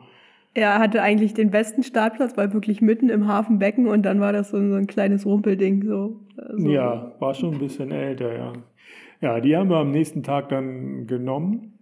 Er 0.55 0.79
hatte 0.79 1.01
eigentlich 1.01 1.33
den 1.33 1.51
besten 1.51 1.83
Startplatz, 1.83 2.37
weil 2.37 2.53
wirklich 2.53 2.81
mitten 2.81 3.09
im 3.09 3.27
Hafenbecken 3.27 3.87
und 3.87 4.03
dann 4.03 4.21
war 4.21 4.31
das 4.31 4.51
so, 4.51 4.57
so 4.57 4.75
ein 4.75 4.87
kleines 4.87 5.25
Rumpelding. 5.25 5.83
So, 5.85 6.21
so. 6.55 6.69
Ja, 6.69 7.11
war 7.19 7.33
schon 7.33 7.55
ein 7.55 7.59
bisschen 7.59 7.91
älter, 7.91 8.33
ja. 8.33 8.53
Ja, 9.19 9.41
die 9.41 9.55
haben 9.55 9.69
wir 9.69 9.77
am 9.77 9.91
nächsten 9.91 10.23
Tag 10.23 10.47
dann 10.49 11.07
genommen. 11.07 11.73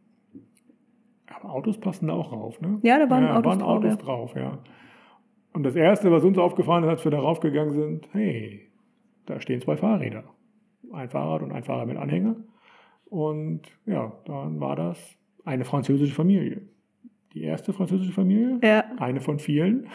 Aber 1.36 1.54
Autos 1.54 1.80
passen 1.80 2.08
da 2.08 2.14
auch 2.14 2.32
rauf, 2.32 2.60
ne? 2.62 2.80
Ja, 2.82 2.98
da 2.98 3.10
waren 3.12 3.24
ja, 3.24 3.38
Autos 3.38 3.46
waren 3.46 3.60
drauf, 3.60 3.70
Autos 3.70 3.92
ja. 3.92 3.98
drauf, 3.98 4.36
ja. 4.36 4.58
Und 5.54 5.64
das 5.64 5.76
Erste, 5.76 6.12
was 6.12 6.24
uns 6.24 6.40
aufgefallen 6.40 6.84
ist, 6.84 6.90
als 6.90 7.04
wir 7.04 7.12
da 7.12 7.20
raufgegangen 7.20 7.74
sind, 7.74 8.10
hey, 8.12 8.72
da 9.28 9.40
stehen 9.40 9.62
zwei 9.62 9.78
Fahrräder. 9.78 10.24
Ein 10.92 11.10
Fahrrad 11.10 11.44
und 11.44 11.52
ein 11.52 11.64
Fahrrad 11.64 11.88
mit 11.88 11.98
Anhänger. 11.98 12.38
Und 13.06 13.62
ja, 13.86 14.14
dann 14.26 14.60
war 14.60 14.76
das 14.76 14.98
eine 15.46 15.64
französische 15.64 16.16
Familie. 16.16 16.64
Die 17.34 17.42
erste 17.44 17.74
französische 17.74 18.12
Familie, 18.14 18.60
Ja, 18.64 18.86
eine 18.98 19.20
von 19.22 19.40
vielen, 19.40 19.88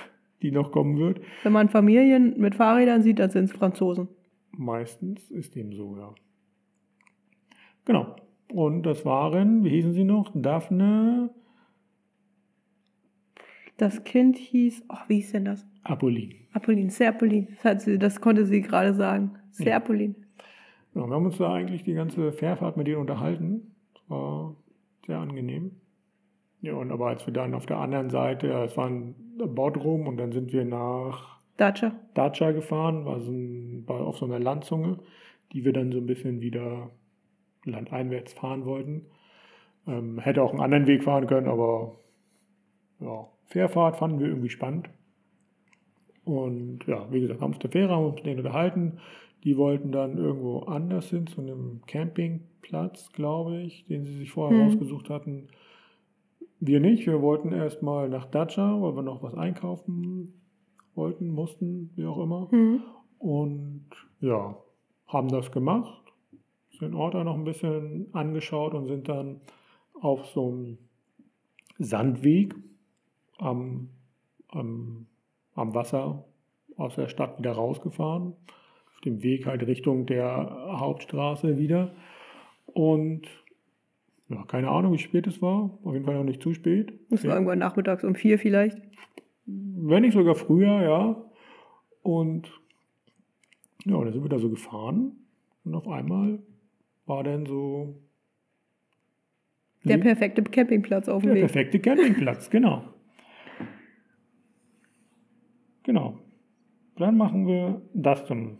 die 0.43 0.51
noch 0.51 0.72
kommen 0.72 0.99
wird. 0.99 1.20
wenn 1.43 1.53
man 1.53 1.68
Familien 1.68 2.34
mit 2.39 2.55
Fahrrädern 2.55 3.03
sieht, 3.03 3.18
dann 3.18 3.30
sind 3.30 3.45
es 3.45 3.53
Franzosen. 3.53 4.09
Meistens 4.53 5.30
ist 5.30 5.55
dem 5.55 5.72
so, 5.72 5.97
ja. 5.97 6.14
Genau. 7.84 8.16
Und 8.53 8.82
das 8.84 9.05
waren, 9.05 9.62
wie 9.64 9.70
hießen 9.70 9.93
sie 9.93 10.05
noch? 10.05 10.32
Daphne 10.34 11.30
Das 13.76 14.03
Kind 14.05 14.36
hieß, 14.36 14.84
oh, 14.89 14.97
wie 15.07 15.16
hieß 15.16 15.32
denn 15.32 15.45
das? 15.45 15.66
Apolline. 15.84 16.34
Apolline, 16.53 16.91
Serpolin. 16.91 17.57
Das, 17.62 17.84
sie, 17.84 17.99
das 17.99 18.20
konnte 18.20 18.45
sie 18.47 18.62
gerade 18.62 18.95
sagen. 18.95 19.36
Serpolin. 19.53 20.16
Ja, 20.95 21.07
wir 21.07 21.14
haben 21.14 21.26
uns 21.26 21.39
da 21.39 21.53
eigentlich 21.53 21.84
die 21.84 21.95
ganze 21.95 22.32
Fährfahrt 22.32 22.76
mit 22.76 22.86
denen 22.89 22.99
unterhalten. 22.99 23.74
Das 23.95 24.11
war 24.11 24.57
sehr 25.07 25.18
angenehm. 25.18 25.70
Ja, 26.61 26.74
und 26.74 26.90
aber 26.90 27.09
als 27.09 27.24
wir 27.26 27.32
dann 27.32 27.54
auf 27.54 27.66
der 27.66 27.78
anderen 27.78 28.11
Seite, 28.11 28.48
es 28.64 28.76
war 28.76 28.86
ein 28.88 29.14
Bodrum 29.38 30.06
und 30.09 30.16
dann 30.16 30.32
sind 30.32 30.52
wir 30.52 30.64
nach 30.64 31.38
Dacia. 31.56 31.92
Dacia 32.14 32.50
gefahren, 32.52 33.04
war, 33.04 33.20
so 33.20 33.30
ein, 33.30 33.84
war 33.86 34.00
auf 34.06 34.18
so 34.18 34.24
einer 34.26 34.40
Landzunge, 34.40 34.98
die 35.52 35.64
wir 35.64 35.72
dann 35.72 35.92
so 35.92 35.98
ein 35.98 36.06
bisschen 36.06 36.40
wieder 36.40 36.90
landeinwärts 37.64 38.32
fahren 38.32 38.64
wollten. 38.64 39.06
Ähm, 39.86 40.18
hätte 40.18 40.42
auch 40.42 40.50
einen 40.50 40.61
anderen 40.61 40.86
Weg 40.86 41.04
fahren 41.04 41.26
können, 41.26 41.48
aber 41.48 41.96
ja, 43.00 43.28
Fährfahrt 43.46 43.96
fanden 43.96 44.18
wir 44.18 44.26
irgendwie 44.26 44.50
spannend. 44.50 44.90
Und 46.24 46.80
ja, 46.86 47.11
wie 47.11 47.20
gesagt, 47.20 47.40
haben 47.40 47.52
uns 47.52 47.59
der 47.61 47.70
Fähre, 47.70 47.94
haben 47.94 48.04
uns 48.06 48.16
mit 48.16 48.26
denen 48.26 48.38
unterhalten. 48.40 48.98
Die 49.44 49.56
wollten 49.56 49.92
dann 49.92 50.18
irgendwo 50.18 50.61
anders 50.61 51.09
hin, 51.09 51.26
zu 51.26 51.40
einem 51.40 51.80
Campingplatz, 51.86 53.12
glaube 53.12 53.59
ich, 53.62 53.84
den 53.86 54.04
sie 54.04 54.14
sich 54.14 54.30
vorher 54.32 54.56
Mhm. 54.56 54.64
rausgesucht 54.64 55.09
hatten. 55.11 55.48
Wir 56.61 56.80
nicht. 56.80 57.07
Wir 57.07 57.22
wollten 57.22 57.53
erstmal 57.53 58.09
nach 58.09 58.26
Dacia, 58.26 58.80
weil 58.80 58.97
wir 58.97 59.03
noch 59.03 59.22
was 59.22 59.34
einkaufen 59.34 60.41
wollten, 60.95 61.28
mussten, 61.28 61.91
wie 61.97 62.07
auch 62.07 62.18
immer. 62.18 62.49
Hm. 62.51 62.82
Und 63.18 63.86
ja, 64.20 64.57
haben 65.07 65.28
das 65.28 65.51
gemacht, 65.51 66.12
sind 66.78 66.95
Ort 66.95 67.14
auch 67.14 67.24
noch 67.24 67.34
ein 67.34 67.45
bisschen 67.45 68.09
angeschaut 68.12 68.74
und 68.74 68.86
sind 68.86 69.09
dann 69.09 69.41
auf 70.01 70.26
so 70.26 70.49
einem 70.49 70.78
Sandweg 71.78 72.55
am, 73.39 73.89
am, 74.49 75.07
am 75.55 75.74
Wasser 75.74 76.24
aus 76.76 76.95
der 76.95 77.09
Stadt 77.09 77.39
wieder 77.39 77.53
rausgefahren. 77.53 78.34
Auf 78.95 79.01
dem 79.05 79.22
Weg 79.22 79.47
halt 79.47 79.66
Richtung 79.66 80.07
der 80.07 80.78
Hauptstraße 80.78 81.59
wieder. 81.59 81.93
Und 82.66 83.28
ja, 84.29 84.43
keine 84.45 84.68
Ahnung, 84.68 84.93
wie 84.93 84.99
spät 84.99 85.26
es 85.26 85.41
war. 85.41 85.79
Auf 85.85 85.93
jeden 85.95 86.05
Fall 86.05 86.14
noch 86.14 86.24
nicht 86.24 86.43
zu 86.43 86.53
spät. 86.55 86.93
Das 87.11 87.24
war 87.24 87.35
irgendwann 87.35 87.59
nachmittags 87.59 88.05
um 88.05 88.14
vier 88.14 88.39
vielleicht. 88.39 88.79
Wenn 89.47 90.03
nicht 90.03 90.12
sogar 90.14 90.35
früher, 90.35 90.83
ja. 90.83 91.24
Und 92.03 92.51
ja, 93.85 93.99
dann 94.03 94.12
sind 94.12 94.22
wir 94.22 94.29
da 94.29 94.39
so 94.39 94.51
gefahren. 94.51 95.12
Und 95.64 95.74
auf 95.74 95.89
einmal 95.89 96.41
war 97.07 97.24
dann 97.24 97.47
so 97.47 97.95
Der 99.85 99.97
die- 99.97 100.03
perfekte 100.03 100.43
Campingplatz 100.43 101.09
auf 101.09 101.22
dem 101.22 101.29
der 101.29 101.35
Weg. 101.37 101.43
perfekte 101.45 101.79
Campingplatz, 101.81 102.51
genau. 102.51 102.85
Genau. 105.85 106.18
Dann 106.97 107.16
machen 107.16 107.47
wir 107.47 107.81
das 107.95 108.26
zum 108.26 108.59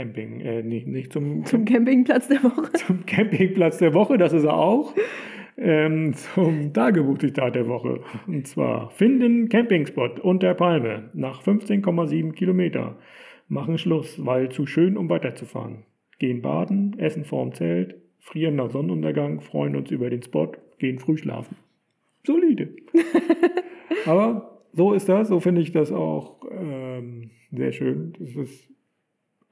Camping, 0.00 0.40
äh, 0.40 0.62
nicht, 0.62 0.86
nicht 0.86 1.12
zum, 1.12 1.44
Zum 1.44 1.66
Campingplatz 1.66 2.28
der 2.28 2.42
Woche. 2.42 2.72
zum 2.86 3.04
Campingplatz 3.04 3.78
der 3.78 3.92
Woche, 3.92 4.16
das 4.16 4.32
ist 4.32 4.44
er 4.44 4.56
auch, 4.56 4.94
ähm, 5.58 6.14
zum 6.14 6.72
Tagebuchzitat 6.72 7.54
der 7.54 7.68
Woche. 7.68 8.00
Und 8.26 8.46
zwar 8.46 8.88
finden 8.90 9.50
Campingspot 9.50 10.18
unter 10.20 10.54
Palme 10.54 11.10
nach 11.12 11.42
15,7 11.42 12.32
Kilometer. 12.32 12.96
Machen 13.48 13.76
Schluss, 13.76 14.24
weil 14.24 14.48
zu 14.50 14.64
schön, 14.64 14.96
um 14.96 15.10
weiterzufahren. 15.10 15.84
Gehen 16.18 16.40
baden, 16.40 16.98
essen 16.98 17.26
vorm 17.26 17.52
Zelt, 17.52 17.96
frieren 18.20 18.56
nach 18.56 18.70
Sonnenuntergang, 18.70 19.42
freuen 19.42 19.76
uns 19.76 19.90
über 19.90 20.08
den 20.08 20.22
Spot, 20.22 20.52
gehen 20.78 20.98
früh 20.98 21.18
schlafen. 21.18 21.56
Solide. 22.26 22.70
Aber 24.06 24.62
so 24.72 24.94
ist 24.94 25.10
das, 25.10 25.28
so 25.28 25.40
finde 25.40 25.60
ich 25.60 25.72
das 25.72 25.92
auch 25.92 26.40
ähm, 26.50 27.32
sehr 27.52 27.72
schön. 27.72 28.14
Es 28.22 28.34
ist 28.36 28.70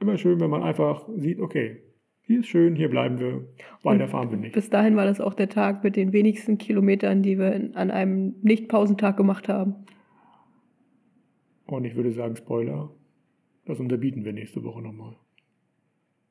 immer 0.01 0.17
schön, 0.19 0.41
wenn 0.41 0.51
man 0.51 0.63
einfach 0.63 1.09
sieht, 1.17 1.41
okay, 1.41 1.83
hier 2.23 2.41
ist 2.41 2.47
schön, 2.47 2.77
hier 2.77 2.91
bleiben 2.91 3.19
wir, 3.19 3.49
weiter 3.83 4.07
fahren 4.07 4.31
wir 4.31 4.39
nicht. 4.39 4.53
Bis 4.53 4.69
dahin 4.69 4.97
war 4.97 5.07
das 5.07 5.21
auch 5.21 5.35
der 5.35 5.49
Tag 5.49 5.83
mit 5.83 5.97
den 5.97 6.13
wenigsten 6.13 6.59
Kilometern, 6.59 7.23
die 7.23 7.39
wir 7.39 7.53
in, 7.53 7.75
an 7.75 7.91
einem 7.91 8.35
Nicht-Pausentag 8.43 9.17
gemacht 9.17 9.49
haben. 9.49 9.75
Und 11.67 11.85
ich 11.85 11.97
würde 11.97 12.11
sagen, 12.11 12.37
Spoiler, 12.37 12.91
das 13.65 13.81
unterbieten 13.81 14.25
wir 14.25 14.33
nächste 14.33 14.63
Woche 14.63 14.83
nochmal. 14.83 15.17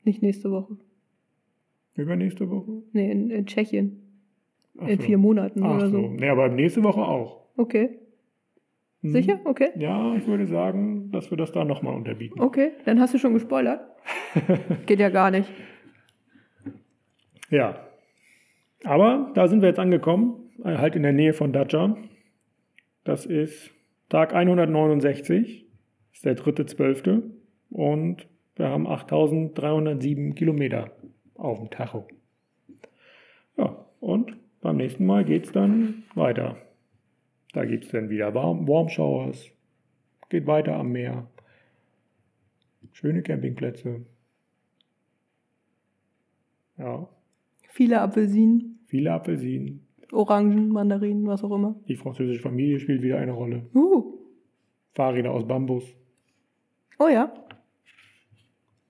Nicht 0.04 0.22
nächste 0.22 0.52
Woche. 0.52 0.78
Übernächste 1.96 2.50
Woche? 2.50 2.84
Nee, 2.94 3.12
in, 3.12 3.32
in 3.32 3.46
Tschechien. 3.48 4.02
Ach 4.78 4.88
in 4.88 5.00
so. 5.00 5.04
vier 5.04 5.18
Monaten 5.18 5.64
Ach 5.64 5.76
oder 5.76 5.90
so. 5.90 6.02
so. 6.02 6.08
Nee, 6.10 6.30
aber 6.30 6.48
nächste 6.50 6.84
Woche 6.84 7.02
auch. 7.02 7.48
Okay. 7.58 7.98
Mhm. 9.08 9.14
Sicher? 9.14 9.40
Okay. 9.44 9.70
Ja, 9.76 10.16
ich 10.16 10.28
würde 10.28 10.48
sagen, 10.48 11.12
dass 11.12 11.32
wir 11.32 11.38
das 11.38 11.52
da 11.52 11.64
nochmal 11.64 11.96
unterbieten. 11.96 12.40
Okay. 12.40 12.72
Dann 12.86 13.00
hast 13.00 13.14
du 13.14 13.18
schon 13.18 13.34
gespoilert. 13.34 13.82
Geht 14.86 15.00
ja 15.00 15.10
gar 15.10 15.32
nicht. 15.32 15.50
Ja. 17.50 17.80
Aber 18.84 19.32
da 19.34 19.48
sind 19.48 19.62
wir 19.62 19.70
jetzt 19.70 19.80
angekommen, 19.80 20.52
äh, 20.64 20.78
halt 20.78 20.96
in 20.96 21.04
der 21.04 21.14
Nähe 21.14 21.34
von 21.34 21.54
Dacia. 21.54 21.98
Das 23.04 23.26
ist 23.26 23.72
Tag 24.10 24.34
169, 24.34 25.66
ist 26.14 26.26
der 26.26 26.36
dritte 26.36 26.66
Zwölfte 26.66 27.24
und 27.70 28.28
wir 28.56 28.70
haben 28.70 28.88
8307 28.88 30.36
Kilometer 30.36 30.92
auf 31.36 31.60
dem 31.60 31.70
Tacho. 31.70 32.08
Ja, 33.58 33.86
und 34.00 34.36
beim 34.62 34.78
nächsten 34.78 35.06
Mal 35.06 35.24
geht 35.26 35.46
es 35.46 35.52
dann 35.52 36.04
weiter. 36.16 36.58
Da 37.54 37.66
gibt 37.66 37.86
es 37.86 37.92
dann 37.92 38.10
wieder 38.10 38.34
Warm, 38.34 38.68
Warm 38.68 38.90
Showers, 38.90 39.52
geht 40.30 40.48
weiter 40.48 40.76
am 40.76 40.92
Meer. 40.92 41.28
Schöne 42.92 43.22
Campingplätze. 43.22 44.06
Ja, 46.78 47.08
Viele 47.78 48.02
Apfelsinen, 48.02 48.80
viele 48.88 49.14
Apfelsinen. 49.14 49.86
Orangen, 50.12 50.70
Mandarinen, 50.70 51.28
was 51.28 51.44
auch 51.44 51.52
immer. 51.52 51.76
Die 51.88 51.96
französische 51.96 52.42
Familie 52.42 52.80
spielt 52.80 53.04
wieder 53.04 53.20
eine 53.20 53.34
Rolle. 53.34 53.68
Uh. 53.76 54.18
Fahrräder 54.96 55.30
aus 55.30 55.48
Bambus. 55.48 55.84
Oh 56.98 57.08
ja. 57.08 57.32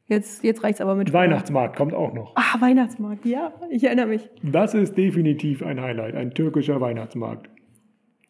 Jetzt, 0.05 0.41
jetzt 0.41 0.64
reicht's 0.64 0.80
aber 0.80 0.95
mit 0.95 1.12
Weihnachtsmarkt 1.12 1.76
kommt 1.76 1.93
auch 1.93 2.14
noch. 2.14 2.34
Ah, 2.38 2.62
Weihnachtsmarkt, 2.62 3.26
ja, 3.26 3.51
ich 3.70 3.84
erinnere 3.84 4.08
mich. 4.08 4.30
Das 4.41 4.74
ist 4.74 4.95
definitiv 4.97 5.64
ein 5.64 5.82
Highlight, 5.82 6.16
ein 6.16 6.34
türkischer 6.34 6.80
Weihnachtsmarkt. 6.80 7.49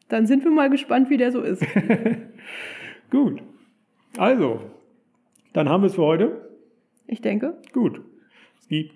Dann 0.10 0.26
sind 0.26 0.44
wir 0.44 0.52
mal 0.52 0.70
gespannt, 0.70 1.10
wie 1.10 1.18
der 1.18 1.32
so 1.32 1.42
ist. 1.42 1.66
Gut. 3.12 3.42
Also, 4.18 4.62
dann 5.54 5.70
haben 5.70 5.84
wir 5.84 5.88
es 5.88 5.96
für 5.96 6.04
heute. 6.04 6.50
Ich 7.08 7.22
denke. 7.22 7.58
Gut. 7.74 8.02
Es 8.60 8.68
gibt 8.68 8.94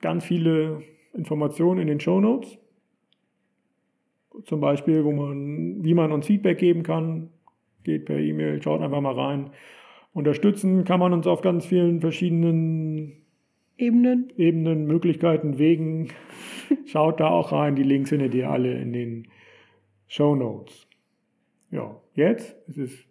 ganz 0.00 0.24
viele 0.24 0.82
Informationen 1.14 1.80
in 1.80 1.86
den 1.86 2.00
Show 2.00 2.20
Notes. 2.20 2.58
Zum 4.44 4.60
Beispiel, 4.60 5.04
wo 5.04 5.12
man, 5.12 5.84
wie 5.84 5.94
man 5.94 6.12
uns 6.12 6.26
Feedback 6.26 6.58
geben 6.58 6.82
kann. 6.82 7.30
Geht 7.84 8.06
per 8.06 8.18
E-Mail, 8.18 8.62
schaut 8.62 8.80
einfach 8.80 9.00
mal 9.00 9.14
rein. 9.14 9.50
Unterstützen 10.14 10.84
kann 10.84 11.00
man 11.00 11.12
uns 11.12 11.26
auf 11.26 11.40
ganz 11.40 11.66
vielen 11.66 12.00
verschiedenen 12.00 13.22
Ebenen. 13.76 14.32
Ebenen, 14.36 14.86
Möglichkeiten, 14.86 15.58
Wegen. 15.58 16.08
Schaut 16.86 17.20
da 17.20 17.28
auch 17.28 17.52
rein. 17.52 17.74
Die 17.74 17.82
Links 17.82 18.10
findet 18.10 18.34
ihr 18.34 18.50
alle 18.50 18.78
in 18.78 18.92
den 18.92 19.28
Show 20.12 20.34
Notes. 20.34 20.86
Ja, 21.70 21.98
jetzt 22.12 22.54
es 22.68 22.76
ist 22.76 22.92
es 22.92 23.06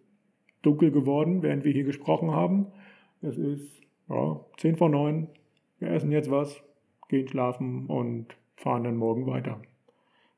dunkel 0.61 0.91
geworden, 0.91 1.41
während 1.41 1.63
wir 1.63 1.73
hier 1.73 1.83
gesprochen 1.83 2.29
haben. 2.29 2.67
Es 3.23 3.39
ist 3.39 3.81
ja, 4.07 4.39
10 4.57 4.75
vor 4.77 4.89
9. 4.89 5.27
Wir 5.79 5.89
essen 5.89 6.11
jetzt 6.11 6.29
was, 6.29 6.63
gehen 7.09 7.27
schlafen 7.27 7.87
und 7.87 8.27
fahren 8.55 8.83
dann 8.83 8.97
morgen 8.97 9.25
weiter. 9.25 9.59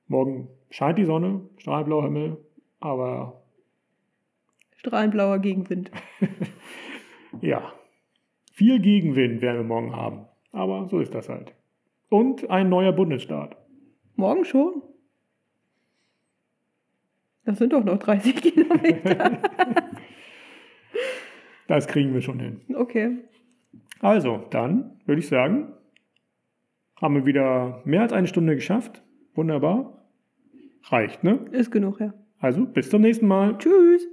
Morgen 0.07 0.47
scheint 0.70 0.97
die 0.97 1.03
Sonne, 1.03 1.41
strahlblauer 1.57 2.05
Himmel, 2.05 2.38
aber 2.80 3.43
Strahlenblauer 4.78 5.39
Gegenwind. 5.39 5.91
ja, 7.41 7.74
viel 8.53 8.80
Gegenwind 8.80 9.41
werden 9.41 9.57
wir 9.57 9.68
morgen 9.68 9.93
haben. 9.93 10.28
Aber 10.53 10.88
so 10.88 10.99
ist 10.99 11.14
das 11.14 11.28
halt. 11.28 11.53
Und 12.07 12.49
ein 12.49 12.70
neuer 12.70 12.93
Bundesstaat. 12.93 13.57
Morgen 14.16 14.45
schon? 14.45 14.82
Das 17.45 17.57
sind 17.57 17.73
doch 17.73 17.83
noch 17.83 17.97
30 17.97 18.35
Kilometer. 18.41 19.39
Das 21.65 21.87
kriegen 21.87 22.13
wir 22.13 22.21
schon 22.21 22.39
hin. 22.39 22.61
Okay. 22.75 23.19
Also, 24.01 24.45
dann 24.49 24.99
würde 25.05 25.21
ich 25.21 25.27
sagen, 25.29 25.71
haben 27.01 27.15
wir 27.15 27.25
wieder 27.25 27.81
mehr 27.85 28.01
als 28.01 28.11
eine 28.11 28.27
Stunde 28.27 28.55
geschafft. 28.55 29.01
Wunderbar. 29.33 30.05
Reicht, 30.83 31.23
ne? 31.23 31.45
Ist 31.51 31.71
genug, 31.71 32.01
ja. 32.01 32.13
Also, 32.37 32.65
bis 32.65 32.89
zum 32.89 33.01
nächsten 33.01 33.27
Mal. 33.27 33.57
Tschüss. 33.57 34.05